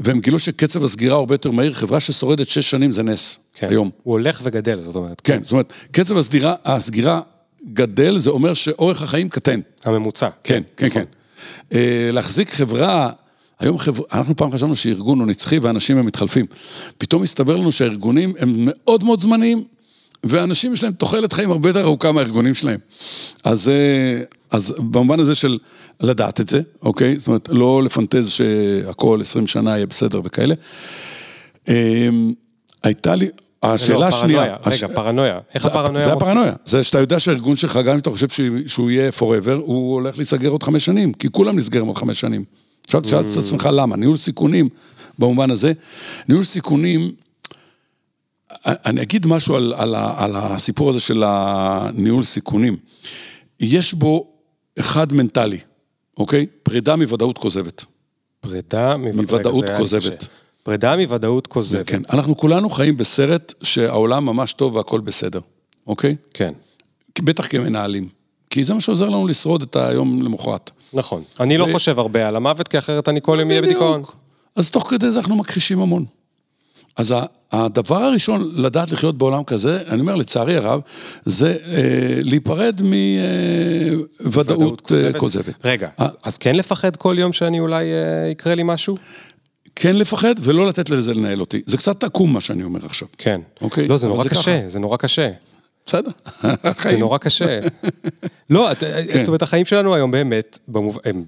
[0.00, 3.68] והם גילו שקצב הסגירה הרבה יותר מהיר, חברה ששורדת 6 שנים זה נס, כן.
[3.70, 3.90] היום.
[4.02, 5.20] הוא הולך וגדל, זאת אומרת.
[5.24, 7.20] כן, זאת אומרת, קצב הסגירה, הסגירה
[7.72, 9.60] גדל, זה אומר שאורך החיים קטן.
[9.84, 10.28] הממוצע.
[10.44, 10.94] כן, כן, כן.
[10.94, 11.04] כן.
[11.72, 13.10] אה, להחזיק חברה,
[13.60, 16.46] היום חברה, אנחנו פעם חשבנו שארגון הוא נצחי ואנשים הם מתחלפים.
[16.98, 19.64] פתאום הסתבר לנו שהארגונים הם מאוד מאוד זמניים,
[20.24, 22.78] ואנשים יש להם תוחלת חיים הרבה יותר ארוכה מהארגונים שלהם.
[23.44, 25.58] אז, אה, אז במובן הזה של
[26.00, 27.16] לדעת את זה, אוקיי?
[27.18, 30.54] זאת אומרת, לא לפנטז שהכל 20 שנה יהיה בסדר וכאלה.
[31.68, 32.08] אה,
[32.82, 33.28] הייתה לי,
[33.62, 34.56] השאלה השנייה...
[34.66, 35.38] רגע, פרנויה.
[35.54, 36.52] איך הפרנויה זה הפרנויה.
[36.64, 38.26] זה שאתה יודע שהארגון שלך, גם אם אתה חושב
[38.66, 42.44] שהוא יהיה forever, הוא הולך להיסגר עוד חמש שנים, כי כולם נסגרים עוד חמש שנים.
[42.84, 43.96] עכשיו תשאל את עצמך למה.
[43.96, 44.68] ניהול סיכונים,
[45.18, 45.72] במובן הזה,
[46.28, 47.14] ניהול סיכונים,
[48.66, 52.76] אני אגיד משהו על, על, על הסיפור הזה של הניהול סיכונים.
[53.60, 54.32] יש בו
[54.80, 55.58] אחד מנטלי,
[56.16, 56.46] אוקיי?
[56.62, 57.84] פרידה מוודאות כוזבת.
[58.40, 60.26] פרידה מוודאות כוזבת.
[60.62, 61.86] פרידה מוודאות כוזבת.
[61.86, 65.40] כן, אנחנו כולנו חיים בסרט שהעולם ממש טוב והכל בסדר,
[65.86, 66.16] אוקיי?
[66.34, 66.52] כן.
[67.22, 68.08] בטח כמנהלים.
[68.50, 70.70] כי זה מה שעוזר לנו לשרוד את היום למחרת.
[70.92, 71.22] נכון.
[71.40, 74.02] אני לא חושב הרבה על המוות, כי אחרת אני כל יום אהיה בדיכאון.
[74.56, 76.04] אז תוך כדי זה אנחנו מכחישים המון.
[76.96, 77.14] אז
[77.52, 80.80] הדבר הראשון לדעת לחיות בעולם כזה, אני אומר לצערי הרב,
[81.24, 82.80] זה אה, להיפרד
[84.24, 85.54] מוודאות אה, כוזבת.
[85.64, 88.96] רגע, אה, אז כן לפחד כל יום שאני אולי אה, יקרה לי משהו?
[89.76, 91.62] כן לפחד ולא לתת לזה לנהל אותי.
[91.66, 93.08] זה קצת עקום מה שאני אומר עכשיו.
[93.18, 93.40] כן.
[93.60, 93.88] אוקיי?
[93.88, 95.30] לא, זה נורא קשה, זה נורא קשה.
[95.86, 96.10] בסדר.
[96.90, 97.60] זה נורא קשה.
[98.50, 99.18] לא, כן.
[99.18, 100.58] זאת אומרת, החיים שלנו היום באמת,
[101.04, 101.24] הם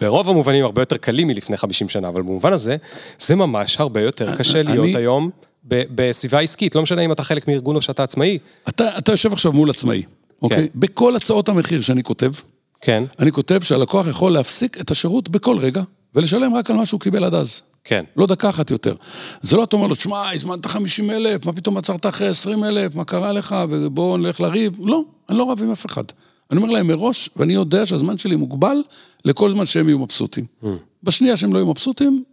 [0.00, 2.76] ברוב המובנים הרבה יותר קלים מלפני 50 שנה, אבל במובן הזה,
[3.18, 5.30] זה ממש הרבה יותר קשה להיות היום
[5.64, 8.38] בסביבה עסקית, לא משנה אם אתה חלק מארגון או שאתה עצמאי.
[8.68, 10.02] אתה יושב עכשיו מול עצמאי,
[10.42, 10.58] אוקיי?
[10.58, 10.66] כן.
[10.74, 12.32] בכל הצעות המחיר שאני כותב,
[12.80, 13.04] כן.
[13.18, 15.82] אני כותב שהלקוח יכול להפסיק את השירות בכל רגע.
[16.16, 17.62] ולשלם רק על מה שהוא קיבל עד אז.
[17.84, 18.04] כן.
[18.16, 18.94] לא דקה אחת יותר.
[19.42, 22.94] זה לא אתה אומר לו, תשמע, הזמנת 50 אלף, מה פתאום עצרת אחרי 20 אלף,
[22.94, 24.72] מה קרה לך, ובואו נלך לריב.
[24.78, 26.04] לא, אני לא רב עם אף אחד.
[26.50, 28.76] אני אומר להם מראש, ואני יודע שהזמן שלי מוגבל
[29.24, 30.44] לכל זמן שהם יהיו מבסוטים.
[30.62, 30.66] Mm.
[31.02, 32.24] בשנייה שהם לא יהיו מבסוטים,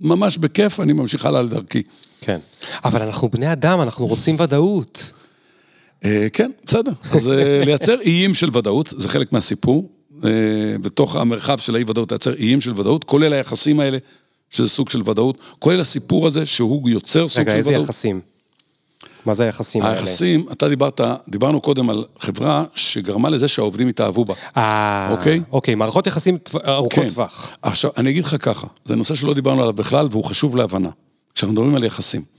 [0.00, 1.82] ממש בכיף, אני ממשיך הלאה לדרכי.
[2.20, 2.38] כן.
[2.84, 5.12] אבל אנחנו בני אדם, אנחנו רוצים ודאות.
[6.04, 6.92] אה, כן, בסדר.
[7.10, 9.88] אז אה, לייצר איים של ודאות, זה חלק מהסיפור.
[10.24, 10.30] אה,
[10.80, 13.98] בתוך המרחב של האי-ודאות, לייצר איים של ודאות, כולל היחסים האלה,
[14.50, 17.66] שזה סוג של ודאות, כולל הסיפור הזה שהוא יוצר סוג רגע, של ודאות.
[17.66, 18.20] רגע, איזה יחסים?
[19.26, 19.98] מה זה היחסים האלה?
[19.98, 24.34] היחסים, אתה דיברת, דיברנו קודם על חברה שגרמה לזה שהעובדים התאהבו בה.
[24.56, 25.40] אה, אוקיי?
[25.52, 27.08] אוקיי, מערכות יחסים ארוכות כן.
[27.08, 27.50] טווח.
[27.62, 30.90] עכשיו, אני אגיד לך ככה, זה נושא שלא דיברנו עליו בכלל והוא חשוב להבנה.
[31.34, 32.35] כשאנחנו מדברים על יחסים.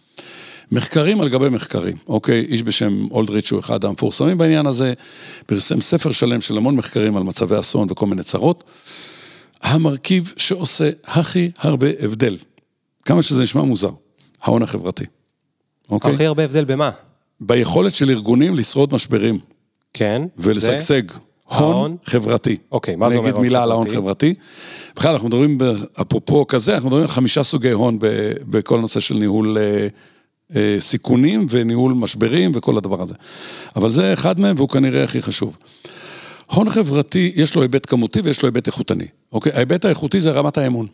[0.72, 2.40] מחקרים על גבי מחקרים, אוקיי?
[2.40, 4.94] איש בשם אולדריץ' הוא אחד המפורסמים בעניין הזה,
[5.46, 8.64] פרסם ספר שלם של המון מחקרים על מצבי אסון וכל מיני צרות.
[9.64, 12.38] המרכיב שעושה הכי הרבה הבדל,
[13.06, 13.92] כמה שזה נשמע מוזר,
[14.42, 15.06] ההון החברתי.
[15.90, 16.12] אוקיי?
[16.12, 16.90] הכי הרבה הבדל במה?
[17.42, 19.40] ביכולת של ארגונים לשרוד משברים.
[19.94, 20.22] כן.
[20.38, 21.02] ולשגשג.
[21.48, 22.58] הון חברתי.
[22.72, 23.40] אוקיי, מה זה אומר הון חברתי?
[23.40, 24.34] אני אגיד מילה על ההון חברתי.
[24.96, 25.58] בכלל, אנחנו מדברים,
[26.02, 27.98] אפרופו כזה, אנחנו מדברים על חמישה סוגי הון
[28.50, 29.88] בכל הנושא של ניהול אה,
[30.80, 33.14] סיכונים וניהול משברים וכל הדבר הזה.
[33.76, 35.58] אבל זה אחד מהם והוא כנראה הכי חשוב.
[36.46, 39.08] הון חברתי, יש לו היבט כמותי ויש לו היבט איכותני.
[39.32, 39.52] אוקיי?
[39.52, 40.88] ההיבט האיכותי זה רמת האמון.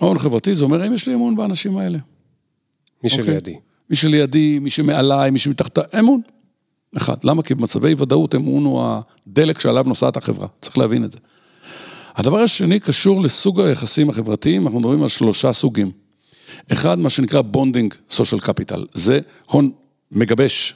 [0.00, 1.98] הון חברתי זה אומר, האם יש לי אמון באנשים האלה?
[3.04, 3.24] מי אוקיי?
[3.24, 3.56] שלידי.
[3.90, 6.20] מי שלידי, מי שמעליי, מי שמתחתיי, אמון.
[6.96, 7.16] אחד.
[7.24, 7.42] למה?
[7.42, 8.82] כי במצבי ודאות אמון הוא
[9.26, 10.46] הדלק שעליו נוסעת החברה.
[10.60, 11.18] צריך להבין את זה.
[12.16, 15.90] הדבר השני קשור לסוג היחסים החברתיים, אנחנו מדברים על שלושה סוגים.
[16.72, 19.70] אחד, מה שנקרא bonding social capital, זה הון
[20.12, 20.74] מגבש,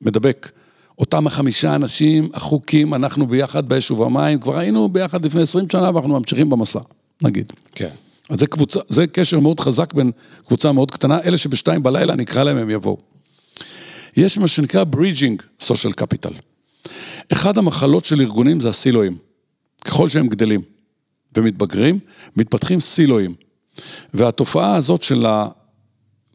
[0.00, 0.50] מדבק.
[0.98, 6.18] אותם החמישה אנשים, החזקים, אנחנו ביחד באש ובמים, כבר היינו ביחד לפני 20 שנה ואנחנו
[6.18, 6.78] ממשיכים במסע,
[7.22, 7.52] נגיד.
[7.74, 7.88] כן.
[8.30, 10.10] אז זה קבוצה, זה קשר מאוד חזק בין
[10.46, 12.98] קבוצה מאוד קטנה, אלה שבשתיים בלילה נקרא להם, הם יבואו.
[14.16, 16.32] יש מה שנקרא bridging social capital.
[17.32, 19.16] אחד המחלות של ארגונים זה הסילואים.
[19.84, 20.62] ככל שהם גדלים
[21.36, 21.98] ומתבגרים,
[22.36, 23.34] מתפתחים סילואים.
[24.14, 25.26] והתופעה הזאת של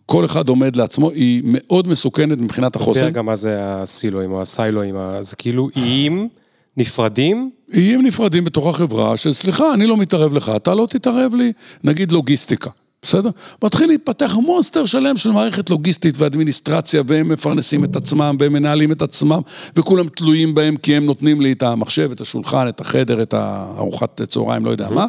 [0.05, 2.93] כל אחד עומד לעצמו, היא מאוד מסוכנת מבחינת החוסן.
[2.93, 6.29] תסביר גם מה זה הסילואים או הסיילואים, זה כאילו איים
[6.77, 7.51] נפרדים?
[7.73, 12.69] איים נפרדים בתוך החברה, שסליחה, אני לא מתערב לך, אתה לא תתערב לי, נגיד לוגיסטיקה.
[13.01, 13.29] בסדר?
[13.63, 19.01] מתחיל להתפתח מונסטר שלם של מערכת לוגיסטית ואדמיניסטרציה, והם מפרנסים את עצמם, והם מנהלים את
[19.01, 19.39] עצמם,
[19.75, 24.21] וכולם תלויים בהם כי הם נותנים לי את המחשב, את השולחן, את החדר, את הארוחת
[24.21, 25.05] צהריים, לא יודע מה,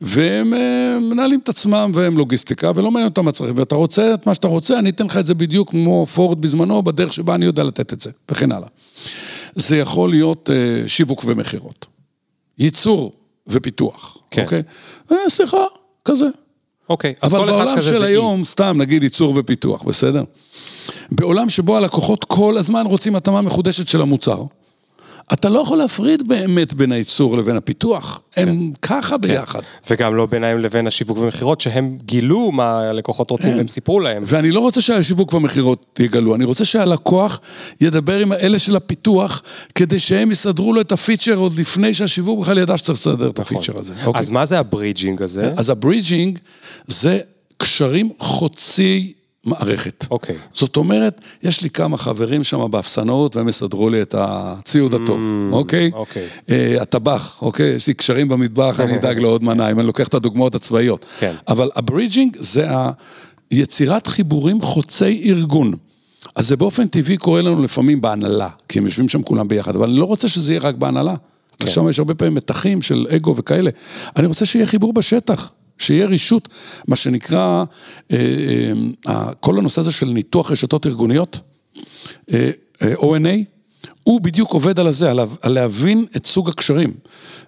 [0.00, 4.26] והם אה, מנהלים את עצמם, והם לוגיסטיקה, ולא מעניין אותם מה צריך, ואתה רוצה את
[4.26, 7.44] מה שאתה רוצה, אני אתן לך את זה בדיוק כמו פורד בזמנו, בדרך שבה אני
[7.44, 8.68] יודע לתת את זה, וכן הלאה.
[9.54, 11.86] זה יכול להיות אה, שיווק ומכירות.
[12.58, 13.12] ייצור
[13.46, 14.42] ופיתוח, כן.
[14.42, 14.62] אוקיי?
[15.12, 15.64] אה, סליחה,
[16.04, 16.26] כזה.
[16.88, 20.24] אוקיי, אז כל אחד כזה זה אבל בעולם של היום, סתם, נגיד ייצור ופיתוח, בסדר?
[21.10, 24.42] בעולם שבו הלקוחות כל הזמן רוצים התאמה מחודשת של המוצר,
[25.32, 28.72] אתה לא יכול להפריד באמת בין הייצור לבין הפיתוח, הם כן.
[28.82, 29.28] ככה כן.
[29.28, 29.60] ביחד.
[29.90, 33.56] וגם לא בינם לבין השיווק ומכירות, שהם גילו מה הלקוחות רוצים כן.
[33.56, 34.22] והם סיפרו להם.
[34.26, 37.40] ואני לא רוצה שהשיווק והמכירות יגלו, אני רוצה שהלקוח
[37.80, 39.42] ידבר עם האלה של הפיתוח,
[39.74, 43.40] כדי שהם יסדרו לו את ה feature עוד לפני שהשיווק בכלל ידע שצריך לסדר את
[43.40, 43.56] נכון.
[43.56, 43.92] ה feature הזה.
[44.04, 44.20] אוקיי.
[44.20, 45.50] אז מה זה ה bridging הזה?
[45.56, 46.38] אז ה bridging
[46.86, 47.18] זה
[47.56, 49.12] קשרים חוצי
[49.46, 50.06] מערכת.
[50.10, 50.36] אוקיי.
[50.54, 55.54] זאת אומרת, יש לי כמה חברים שם באפסנאות והם יסדרו לי את הציוד הטוב, mm,
[55.54, 55.90] אוקיי?
[55.94, 56.28] אוקיי.
[56.46, 57.66] Uh, הטבח, אוקיי?
[57.66, 61.04] יש לי קשרים במטבח, אני אדאג לעוד מנה, אם אני לוקח את הדוגמאות הצבאיות.
[61.18, 61.34] כן.
[61.48, 62.66] אבל ה bridging זה
[63.50, 65.74] היצירת חיבורים חוצי ארגון.
[66.36, 69.88] אז זה באופן טבעי קורה לנו לפעמים בהנהלה, כי הם יושבים שם כולם ביחד, אבל
[69.88, 71.14] אני לא רוצה שזה יהיה רק בהנהלה.
[71.58, 71.70] כן.
[71.70, 73.70] שם יש הרבה פעמים מתחים של אגו וכאלה.
[74.16, 75.52] אני רוצה שיהיה חיבור בשטח.
[75.78, 76.48] שיהיה רישות,
[76.88, 77.64] מה שנקרא,
[78.12, 78.16] אה,
[79.08, 81.40] אה, כל הנושא הזה של ניתוח רשתות ארגוניות,
[82.32, 82.50] אה,
[82.94, 83.44] ONA,
[84.02, 86.92] הוא בדיוק עובד על הזה, על להבין את סוג הקשרים.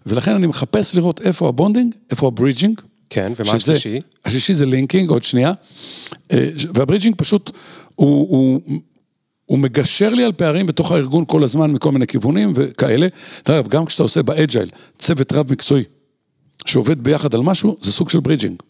[0.07, 2.81] ולכן אני מחפש לראות איפה ה bonding, איפה ה bridging.
[3.11, 4.01] כן, ומה השלישי?
[4.24, 5.53] השלישי זה linking, עוד שנייה.
[6.75, 7.51] וה bridging פשוט,
[7.95, 8.61] הוא, הוא,
[9.47, 13.07] הוא מגשר לי על פערים בתוך הארגון כל הזמן מכל מיני כיוונים וכאלה.
[13.47, 15.85] דרך גם כשאתה עושה ב agile, צוות רב מקצועי.
[16.67, 18.62] שעובד ביחד על משהו, זה סוג של bridging.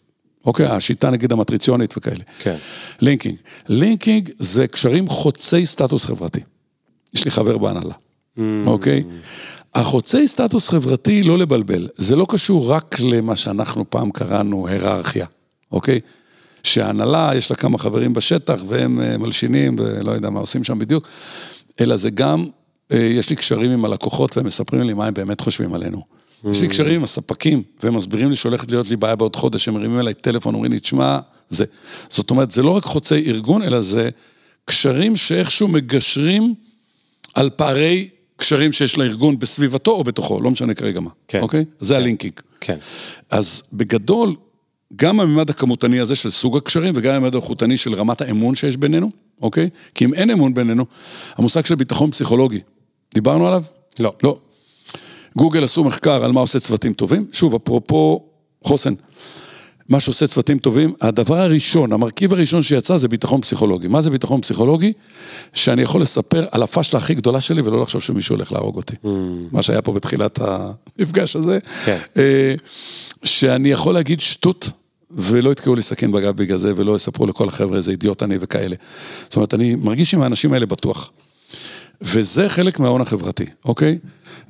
[0.45, 2.23] אוקיי, השיטה נגיד המטריציונית וכאלה.
[2.39, 2.55] כן.
[3.01, 3.35] linking.
[3.67, 6.39] linking זה קשרים חוצי סטטוס חברתי.
[7.13, 7.93] יש לי חבר בהנהלה,
[8.37, 8.41] mm.
[8.65, 9.03] אוקיי?
[9.75, 15.25] החוצי סטטוס חברתי, לא לבלבל, זה לא קשור רק למה שאנחנו פעם קראנו היררכיה,
[15.71, 15.99] אוקיי?
[16.63, 21.07] שההנהלה, יש לה כמה חברים בשטח והם אה, מלשינים ולא יודע מה עושים שם בדיוק,
[21.79, 22.45] אלא זה גם,
[22.91, 26.18] אה, יש לי קשרים עם הלקוחות והם מספרים לי מה הם באמת חושבים עלינו.
[26.51, 29.73] יש לי קשרים עם הספקים, והם מסבירים לי שהולכת להיות לי בעיה בעוד חודש, הם
[29.73, 31.19] מרימים אליי טלפון, אומרים לי, תשמע,
[31.49, 31.65] זה.
[32.09, 34.09] זאת אומרת, זה לא רק חוצי ארגון, אלא זה
[34.65, 36.53] קשרים שאיכשהו מגשרים
[37.35, 41.09] על פערי קשרים שיש לארגון בסביבתו או בתוכו, לא משנה כרגע מה.
[41.27, 41.41] כן.
[41.41, 41.65] אוקיי?
[41.79, 41.99] זה כן.
[41.99, 42.33] הלינקינג.
[42.61, 42.77] כן.
[43.29, 44.35] אז בגדול,
[44.95, 49.11] גם הממד הכמותני הזה של סוג הקשרים וגם הממד האיכותני של רמת האמון שיש בינינו,
[49.41, 49.69] אוקיי?
[49.95, 50.85] כי אם אין אמון בינינו,
[51.35, 52.59] המושג של ביטחון פסיכולוגי,
[53.13, 53.63] דיברנו עליו?
[53.99, 54.13] לא.
[54.23, 54.39] לא.
[55.37, 57.27] גוגל עשו מחקר על מה עושה צוותים טובים.
[57.31, 58.23] שוב, אפרופו
[58.63, 58.93] חוסן,
[59.89, 63.87] מה שעושה צוותים טובים, הדבר הראשון, המרכיב הראשון שיצא זה ביטחון פסיכולוגי.
[63.87, 64.93] מה זה ביטחון פסיכולוגי?
[65.53, 68.93] שאני יכול לספר על הפשלה הכי גדולה שלי ולא לחשוב שמישהו הולך להרוג אותי.
[68.93, 69.07] Mm.
[69.51, 71.59] מה שהיה פה בתחילת המפגש הזה.
[71.85, 71.97] כן.
[72.17, 72.55] אה,
[73.23, 74.71] שאני יכול להגיד שטות
[75.11, 78.75] ולא יתקעו לי סכין בגב בגלל זה, ולא יספרו לכל החבר'ה איזה אידיוט אני וכאלה.
[79.23, 81.11] זאת אומרת, אני מרגיש עם האנשים האלה בטוח.
[82.01, 83.97] וזה חלק מההון החברתי, אוקיי?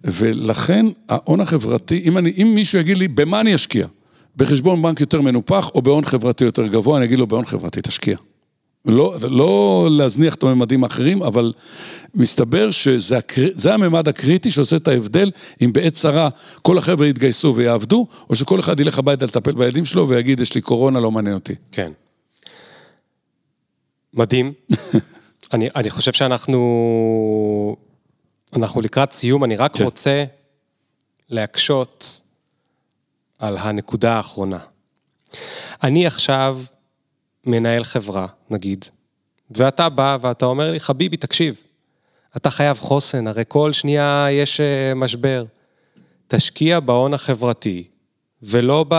[0.03, 3.87] ולכן ההון החברתי, אם, אני, אם מישהו יגיד לי, במה אני אשקיע?
[4.35, 8.17] בחשבון בנק יותר מנופח או בהון חברתי יותר גבוה, אני אגיד לו, בהון חברתי תשקיע.
[8.85, 11.53] לא, לא להזניח את הממדים האחרים, אבל
[12.15, 13.47] מסתבר שזה הקר...
[13.73, 15.31] הממד הקריטי שעושה את ההבדל
[15.61, 16.29] אם בעת צרה
[16.61, 20.61] כל החבר'ה יתגייסו ויעבדו, או שכל אחד ילך הביתה לטפל בילדים שלו ויגיד, יש לי
[20.61, 21.53] קורונה, לא מעניין אותי.
[21.71, 21.91] כן.
[24.13, 24.53] מדהים.
[25.53, 27.75] אני, אני חושב שאנחנו...
[28.55, 29.83] אנחנו לקראת סיום, אני רק כן.
[29.83, 30.23] רוצה
[31.29, 32.21] להקשות
[33.39, 34.59] על הנקודה האחרונה.
[35.83, 36.59] אני עכשיו
[37.45, 38.85] מנהל חברה, נגיד,
[39.51, 41.61] ואתה בא ואתה אומר לי, חביבי, תקשיב,
[42.37, 45.45] אתה חייב חוסן, הרי כל שנייה יש אה, משבר.
[46.27, 47.83] תשקיע בהון החברתי,
[48.43, 48.93] ולא ב...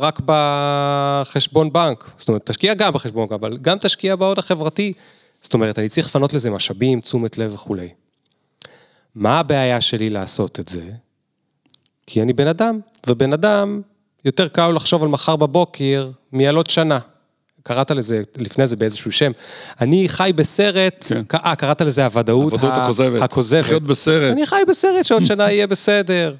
[0.00, 2.10] רק בחשבון בנק.
[2.16, 4.92] זאת אומרת, תשקיע גם בחשבון בנק, אבל גם תשקיע בהון החברתי.
[5.40, 7.88] זאת אומרת, אני צריך לפנות לזה משאבים, תשומת לב וכולי.
[9.14, 10.90] מה הבעיה שלי לעשות את זה?
[12.06, 13.80] כי אני בן אדם, ובן אדם,
[14.24, 16.98] יותר קל לחשוב על מחר בבוקר מעל עוד שנה.
[17.62, 19.32] קראת לזה לפני זה באיזשהו שם.
[19.80, 21.22] אני חי בסרט, כן.
[21.44, 23.22] אה, קראת לזה הוודאות הכוזבת.
[23.22, 23.64] הכוזבת.
[23.64, 24.32] לחיות בסרט.
[24.32, 26.34] אני חי בסרט שעוד שנה יהיה בסדר.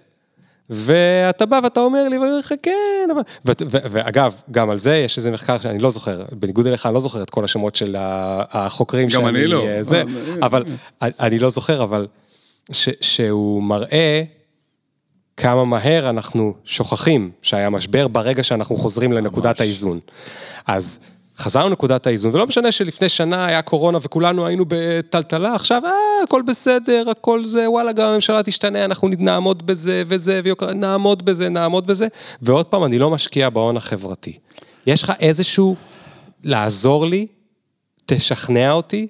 [0.70, 3.22] ואתה בא ואתה אומר לי, ואני אומר לך, כן, אבל...
[3.68, 7.22] ואגב, גם על זה יש איזה מחקר שאני לא זוכר, בניגוד אליך, אני לא זוכר
[7.22, 9.64] את כל השמות של החוקרים גם אני לא.
[9.80, 10.02] זה,
[10.42, 10.64] אבל
[11.02, 12.06] אני לא זוכר, אבל
[13.00, 14.22] שהוא מראה
[15.36, 20.00] כמה מהר אנחנו שוכחים שהיה משבר ברגע שאנחנו חוזרים לנקודת האיזון.
[20.66, 20.98] אז
[21.38, 25.90] חזרנו לנקודת האיזון, ולא משנה שלפני שנה היה קורונה וכולנו היינו בטלטלה, עכשיו, אה,
[26.24, 30.40] הכל בסדר, הכל זה, וואלה, גם הממשלה תשתנה, אנחנו נעמוד בזה וזה,
[30.74, 32.06] נעמוד בזה, נעמוד בזה,
[32.42, 34.38] ועוד פעם, אני לא משקיע בהון החברתי.
[34.86, 35.76] יש לך איזשהו,
[36.44, 37.26] לעזור לי,
[38.06, 39.06] תשכנע אותי,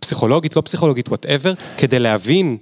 [0.00, 2.56] פסיכולוגית, לא פסיכולוגית, וואטאבר, כדי להבין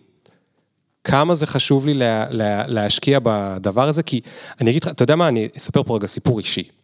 [1.04, 4.20] כמה זה חשוב לי לה, לה, להשקיע בדבר הזה, כי
[4.60, 6.81] אני אגיד לך, אתה יודע מה, אני אספר פה רגע סיפור אישי.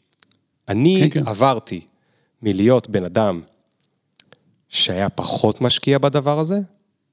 [0.69, 1.29] אני כן, כן.
[1.29, 1.81] עברתי
[2.43, 3.41] מלהיות בן אדם
[4.69, 6.61] שהיה פחות משקיע בדבר הזה,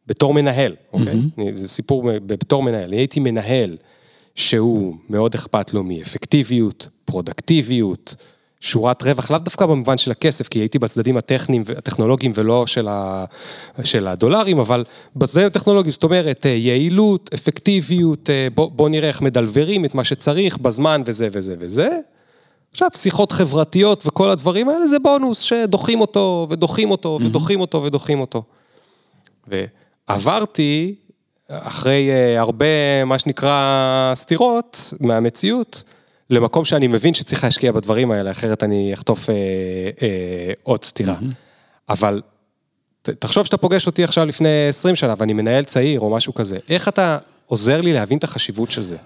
[0.07, 1.13] בתור מנהל, אוקיי?
[1.13, 1.55] Mm-hmm.
[1.55, 2.83] זה סיפור בתור מנהל.
[2.83, 3.77] אני הייתי מנהל
[4.35, 8.15] שהוא מאוד אכפת לו מאפקטיביות, פרודקטיביות,
[8.59, 13.25] שורת רווח, לאו דווקא במובן של הכסף, כי הייתי בצדדים הטכניים והטכנולוגיים ולא של, ה,
[13.83, 14.83] של הדולרים, אבל
[15.15, 20.03] בצדדים הטכנולוגיים, זאת אומרת, אה, יעילות, אפקטיביות, אה, בוא, בוא נראה איך מדלברים את מה
[20.03, 21.99] שצריך בזמן וזה וזה וזה.
[22.75, 28.19] עכשיו, שיחות חברתיות וכל הדברים האלה זה בונוס שדוחים אותו ודוחים אותו ודוחים אותו ודוחים
[28.19, 28.43] אותו.
[29.47, 30.95] ועברתי,
[31.49, 32.65] אחרי אה, הרבה,
[33.05, 35.83] מה שנקרא, סתירות מהמציאות,
[36.29, 39.35] למקום שאני מבין שצריך להשקיע בדברים האלה, אחרת אני אחטוף אה,
[40.01, 41.15] אה, עוד סתירה.
[41.89, 42.21] אבל
[43.01, 46.87] תחשוב שאתה פוגש אותי עכשיו לפני 20 שנה ואני מנהל צעיר או משהו כזה, איך
[46.87, 48.97] אתה עוזר לי להבין את החשיבות של זה?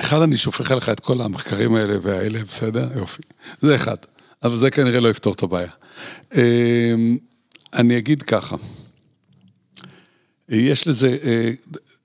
[0.00, 2.88] אחד, אני שופך עליך את כל המחקרים האלה והאלה, בסדר?
[2.96, 3.22] יופי.
[3.60, 3.96] זה אחד.
[4.42, 5.70] אבל זה כנראה לא יפתור את הבעיה.
[6.34, 6.40] אמ,
[7.74, 8.56] אני אגיד ככה,
[10.48, 11.50] יש לזה, אה,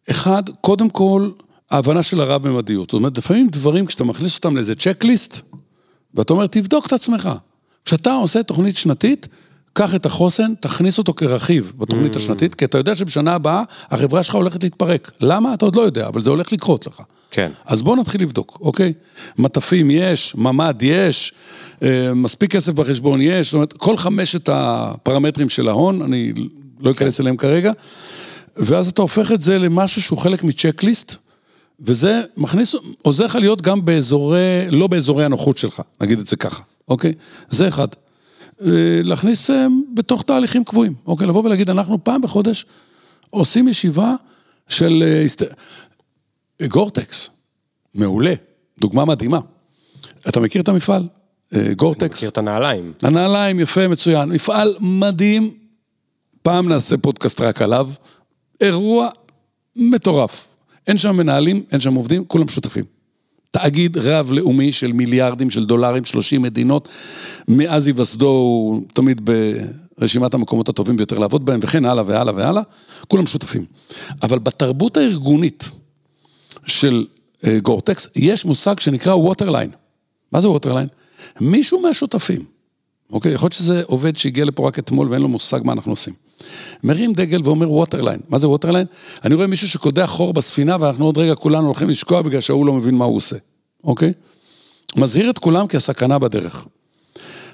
[0.09, 1.31] אחד, קודם כל,
[1.71, 2.89] ההבנה של הרב-ממדיות.
[2.89, 5.37] זאת אומרת, לפעמים דברים, כשאתה מכניס אותם לאיזה צ'קליסט,
[6.13, 7.29] ואתה אומר, תבדוק את עצמך.
[7.85, 9.27] כשאתה עושה תוכנית שנתית,
[9.73, 12.17] קח את החוסן, תכניס אותו כרכיב בתוכנית mm.
[12.17, 15.11] השנתית, כי אתה יודע שבשנה הבאה החברה שלך הולכת להתפרק.
[15.21, 15.53] למה?
[15.53, 17.01] אתה עוד לא יודע, אבל זה הולך לקרות לך.
[17.31, 17.51] כן.
[17.65, 18.93] אז בוא נתחיל לבדוק, אוקיי?
[19.37, 21.33] מטפים יש, ממ"ד יש,
[21.83, 26.33] אה, מספיק כסף בחשבון יש, זאת אומרת, כל חמשת הפרמטרים של ההון, אני
[26.79, 27.23] לא אכנס כן.
[27.23, 27.71] אליהם כרגע,
[28.57, 31.15] ואז אתה הופך את זה למשהו שהוא חלק מצ'קליסט.
[31.83, 36.63] וזה מכניס, עוזר לך להיות גם באזורי, לא באזורי הנוחות שלך, נגיד את זה ככה,
[36.87, 37.13] אוקיי?
[37.49, 37.87] זה אחד.
[38.61, 38.67] אה,
[39.03, 41.27] להכניס אה, בתוך תהליכים קבועים, אוקיי?
[41.27, 42.65] לבוא ולהגיד, אנחנו פעם בחודש
[43.29, 44.15] עושים ישיבה
[44.67, 45.03] של
[46.67, 47.29] גורטקס,
[47.95, 48.33] מעולה,
[48.79, 49.39] דוגמה מדהימה.
[50.29, 51.07] אתה מכיר את המפעל?
[51.75, 52.01] גורטקס.
[52.01, 52.93] אני מכיר את הנעליים.
[53.03, 54.29] הנעליים, יפה, מצוין.
[54.29, 55.53] מפעל מדהים,
[56.41, 57.89] פעם נעשה פודקאסט רק עליו.
[58.61, 59.09] אירוע
[59.75, 60.47] מטורף.
[60.87, 62.85] אין שם מנהלים, אין שם עובדים, כולם שותפים.
[63.51, 66.87] תאגיד רב-לאומי של מיליארדים של דולרים, 30 מדינות,
[67.47, 69.29] מאז היווסדו הוא תמיד
[69.97, 72.61] ברשימת המקומות הטובים ביותר לעבוד בהם, וכן הלאה והלאה והלאה,
[73.07, 73.65] כולם שותפים.
[74.23, 75.69] אבל בתרבות הארגונית
[76.79, 77.05] של
[77.47, 79.71] אה, גורטקס, יש מושג שנקרא waterline.
[80.31, 80.87] מה זה waterline?
[81.41, 82.45] מישהו מהשותפים,
[83.11, 83.33] אוקיי?
[83.33, 86.13] יכול להיות שזה עובד שהגיע לפה רק אתמול ואין לו מושג מה אנחנו עושים.
[86.83, 88.19] מרים דגל ואומר waterline.
[88.29, 88.87] מה זה waterline?
[89.25, 92.73] אני רואה מישהו שקודח חור בספינה ואנחנו עוד רגע כולנו הולכים לשקוע בגלל שההוא לא
[92.73, 93.35] מבין מה הוא עושה,
[93.83, 94.13] אוקיי?
[94.95, 96.65] מזהיר את כולם כי הסכנה בדרך.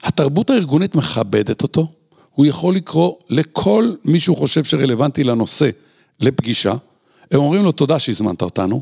[0.04, 1.88] התרבות הארגונית מכבדת אותו,
[2.34, 5.70] הוא יכול לקרוא לכל מי שהוא חושב שרלוונטי לנושא
[6.20, 6.74] לפגישה,
[7.32, 8.82] הם אומרים לו תודה שהזמנת אותנו,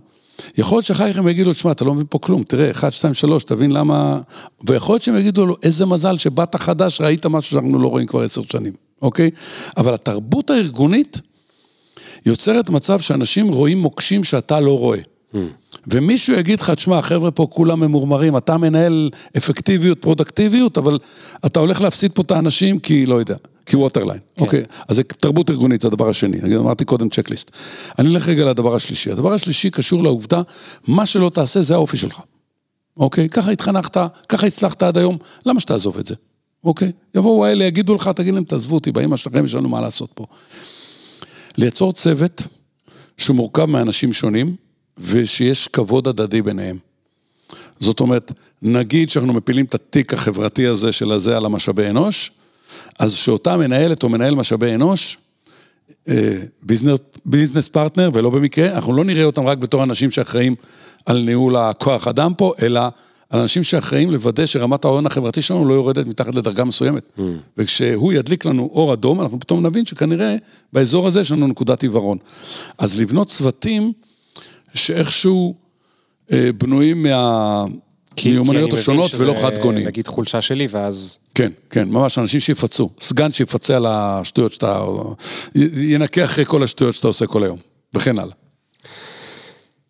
[0.58, 3.14] יכול להיות שאחר כך הם יגידו, תשמע, אתה לא מבין פה כלום, תראה, 1, 2,
[3.14, 4.20] 3, תבין למה...
[4.68, 8.22] ויכול להיות שהם יגידו לו, איזה מזל שבאת חדש, ראית משהו שאנחנו לא רואים כבר
[8.22, 9.32] עשר שנים, אוקיי?
[9.78, 11.22] אבל התרבות הארגונית
[12.26, 15.00] יוצרת מצב שאנשים רואים מוקשים שאתה לא רואה.
[15.34, 15.38] Mm.
[15.88, 21.00] ומישהו יגיד לך, תשמע, החבר'ה פה כולם ממורמרים, אתה מנהל אפקטיביות, פרודקטיביות, אבל
[21.46, 23.36] אתה הולך להפסיד פה את האנשים כי, לא יודע.
[23.66, 24.46] כי waterline, כן.
[24.46, 24.64] אוקיי?
[24.88, 26.40] אז זה תרבות ארגונית, זה הדבר השני.
[26.40, 27.52] אני אמרתי קודם checklist.
[28.00, 29.12] אני אלך רגע לדבר השלישי.
[29.12, 30.42] הדבר השלישי קשור לעובדה,
[30.88, 32.22] מה שלא תעשה זה האופי שלך.
[32.98, 33.30] אוקיי?
[33.30, 33.98] ככה התחנכת,
[34.30, 36.16] ככה הצלחת עד היום, למה שתעזוב את זה?
[36.64, 36.92] אוקיי?
[37.16, 40.26] יבואו האלה, יגידו לך, תגיד להם, תעזבו אותי, באמא שלכם יש לנו מה לעשות פה.
[41.58, 42.44] ליצור צוות
[43.18, 44.56] שמורכב מאנשים שונים,
[44.98, 46.78] ושיש כבוד הדדי ביניהם.
[47.80, 52.32] זאת אומרת, נגיד שאנחנו מפילים את התיק החברתי הזה של הזה על המשאבי אנוש,
[53.00, 55.18] אז שאותה מנהלת או מנהל משאבי אנוש,
[56.64, 60.56] business, business partner, ולא במקרה, אנחנו לא נראה אותם רק בתור אנשים שאחראים
[61.06, 62.82] על ניהול הכוח אדם פה, אלא
[63.34, 67.04] אנשים שאחראים לוודא שרמת ההון החברתי שלנו לא יורדת מתחת לדרגה מסוימת.
[67.18, 67.22] Mm.
[67.58, 70.36] וכשהוא ידליק לנו אור אדום, אנחנו פתאום נבין שכנראה
[70.74, 72.18] באזור הזה יש לנו נקודת עיוורון.
[72.78, 73.94] אז לבנות צוותים
[74.74, 75.56] שאיכשהו
[76.32, 77.66] אה, בנויים מה...
[78.26, 79.86] מיומנויות השונות ולא חד גוני.
[79.86, 81.18] נגיד חולשה שלי ואז...
[81.36, 82.90] כן, כן, ממש אנשים שיפצו.
[83.00, 84.80] סגן שיפצה על השטויות שאתה...
[85.76, 87.58] ינקה אחרי כל השטויות שאתה עושה כל היום,
[87.94, 88.36] וכן הלאה.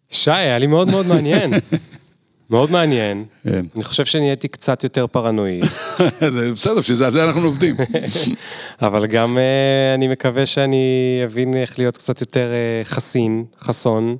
[0.09, 1.53] שי, היה לי מאוד מאוד מעניין.
[2.49, 3.25] מאוד מעניין.
[3.43, 3.65] כן.
[3.75, 5.61] אני חושב שנהייתי קצת יותר פרנואי.
[6.53, 7.75] בסדר, בשביל זה אנחנו עובדים.
[8.81, 14.17] אבל גם אה, אני מקווה שאני אבין איך להיות קצת יותר אה, חסין, חסון,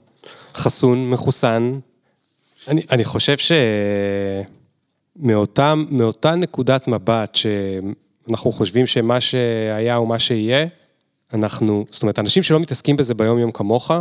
[0.56, 1.80] חסון, מחוסן.
[2.68, 3.38] אני, אני חושב
[5.18, 10.68] שמאותה נקודת מבט שאנחנו חושבים שמה שהיה הוא מה שיהיה,
[11.34, 13.92] אנחנו, זאת אומרת, אנשים שלא מתעסקים בזה ביום יום כמוך,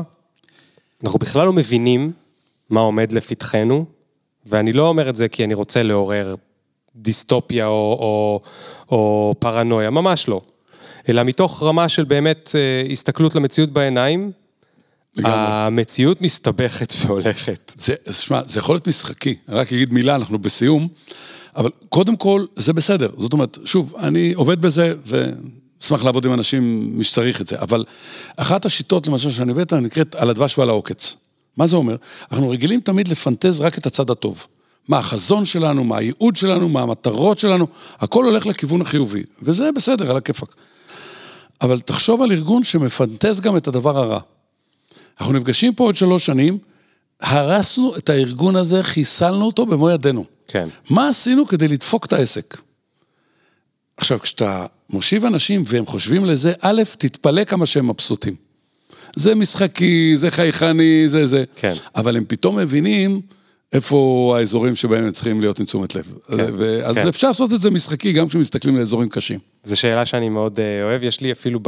[1.05, 2.12] אנחנו בכלל לא מבינים
[2.71, 3.85] מה עומד לפתחנו,
[4.47, 6.35] ואני לא אומר את זה כי אני רוצה לעורר
[6.97, 8.41] דיסטופיה או, או,
[8.91, 10.41] או פרנויה, ממש לא.
[11.09, 14.33] אלא מתוך רמה של באמת אה, הסתכלות למציאות בעיניים,
[15.19, 17.73] המציאות מסתבכת והולכת.
[17.77, 20.89] זה, שמע, זה יכול להיות משחקי, רק אגיד מילה, אנחנו בסיום,
[21.57, 23.09] אבל קודם כל, זה בסדר.
[23.19, 27.85] זאת אומרת, שוב, אני עובד בזה, ואשמח לעבוד עם אנשים, מי שצריך את זה, אבל
[28.37, 31.17] אחת השיטות, למשל, שאני הבאת, נקראת על הדבש ועל העוקץ.
[31.57, 31.97] מה זה אומר?
[32.33, 34.47] אנחנו רגילים תמיד לפנטז רק את הצד הטוב.
[34.89, 37.67] מה החזון שלנו, מה הייעוד שלנו, מה המטרות שלנו,
[38.01, 40.55] הכל הולך לכיוון החיובי, וזה בסדר, על הכיפאק.
[41.62, 44.21] אבל תחשוב על ארגון שמפנטז גם את הדבר הרע.
[45.21, 46.59] אנחנו נפגשים פה עוד שלוש שנים,
[47.21, 50.25] הרסנו את הארגון הזה, חיסלנו אותו במו ידינו.
[50.49, 50.69] כן.
[50.91, 52.57] מה עשינו כדי לדפוק את העסק?
[53.97, 58.34] עכשיו, כשאתה מושיב אנשים והם חושבים לזה, א', תתפלא כמה שהם מבסוטים.
[59.17, 61.45] זה משחקי, זה חייכני, זה זה.
[61.57, 61.75] כן.
[61.97, 63.21] אבל הם פתאום מבינים
[63.72, 66.13] איפה האזורים שבהם הם צריכים להיות עם תשומת לב.
[66.29, 66.37] כן,
[66.84, 67.09] אז כן.
[67.09, 69.38] אפשר לעשות את זה משחקי גם כשמסתכלים לאזורים קשים.
[69.63, 71.61] זו שאלה שאני מאוד אה, אוהב, יש לי אפילו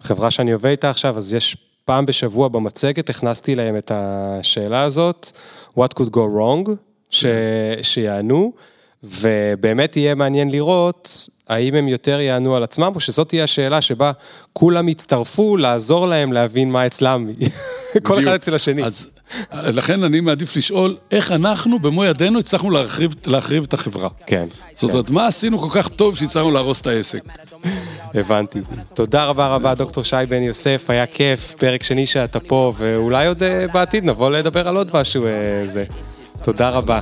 [0.00, 5.30] בחברה שאני עובד איתה עכשיו, אז יש פעם בשבוע במצגת הכנסתי להם את השאלה הזאת,
[5.78, 6.70] what could go wrong,
[7.10, 7.24] ש...
[7.82, 8.52] שיענו,
[9.02, 14.12] ובאמת יהיה מעניין לראות האם הם יותר יענו על עצמם, או שזאת תהיה השאלה שבה
[14.52, 17.28] כולם יצטרפו לעזור להם להבין מה אצלם,
[18.02, 18.84] כל אחד אצל השני.
[19.50, 24.08] אז לכן אני מעדיף לשאול, איך אנחנו במו ידינו הצלחנו להחריב, להחריב את החברה.
[24.26, 24.46] כן.
[24.74, 25.14] זאת אומרת, כן.
[25.14, 27.22] מה עשינו כל כך טוב שהצלחנו להרוס את העסק?
[28.14, 28.60] הבנתי.
[28.94, 33.42] תודה רבה רבה, דוקטור שי בן יוסף, היה כיף, פרק שני שאתה פה, ואולי עוד
[33.42, 35.84] אה, בעתיד נבוא לדבר על עוד משהו אה, זה.
[36.43, 36.99] תודה רבה.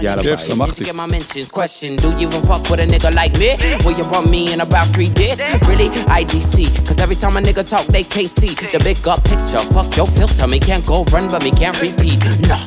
[0.00, 0.36] יאללה ביי.
[0.36, 0.84] כיף, שמחתי.
[6.86, 9.64] Cause every time a nigga talk, they can't see the big up picture.
[9.74, 12.18] Fuck your filter, me can't go run, but me can't repeat.
[12.50, 12.58] No.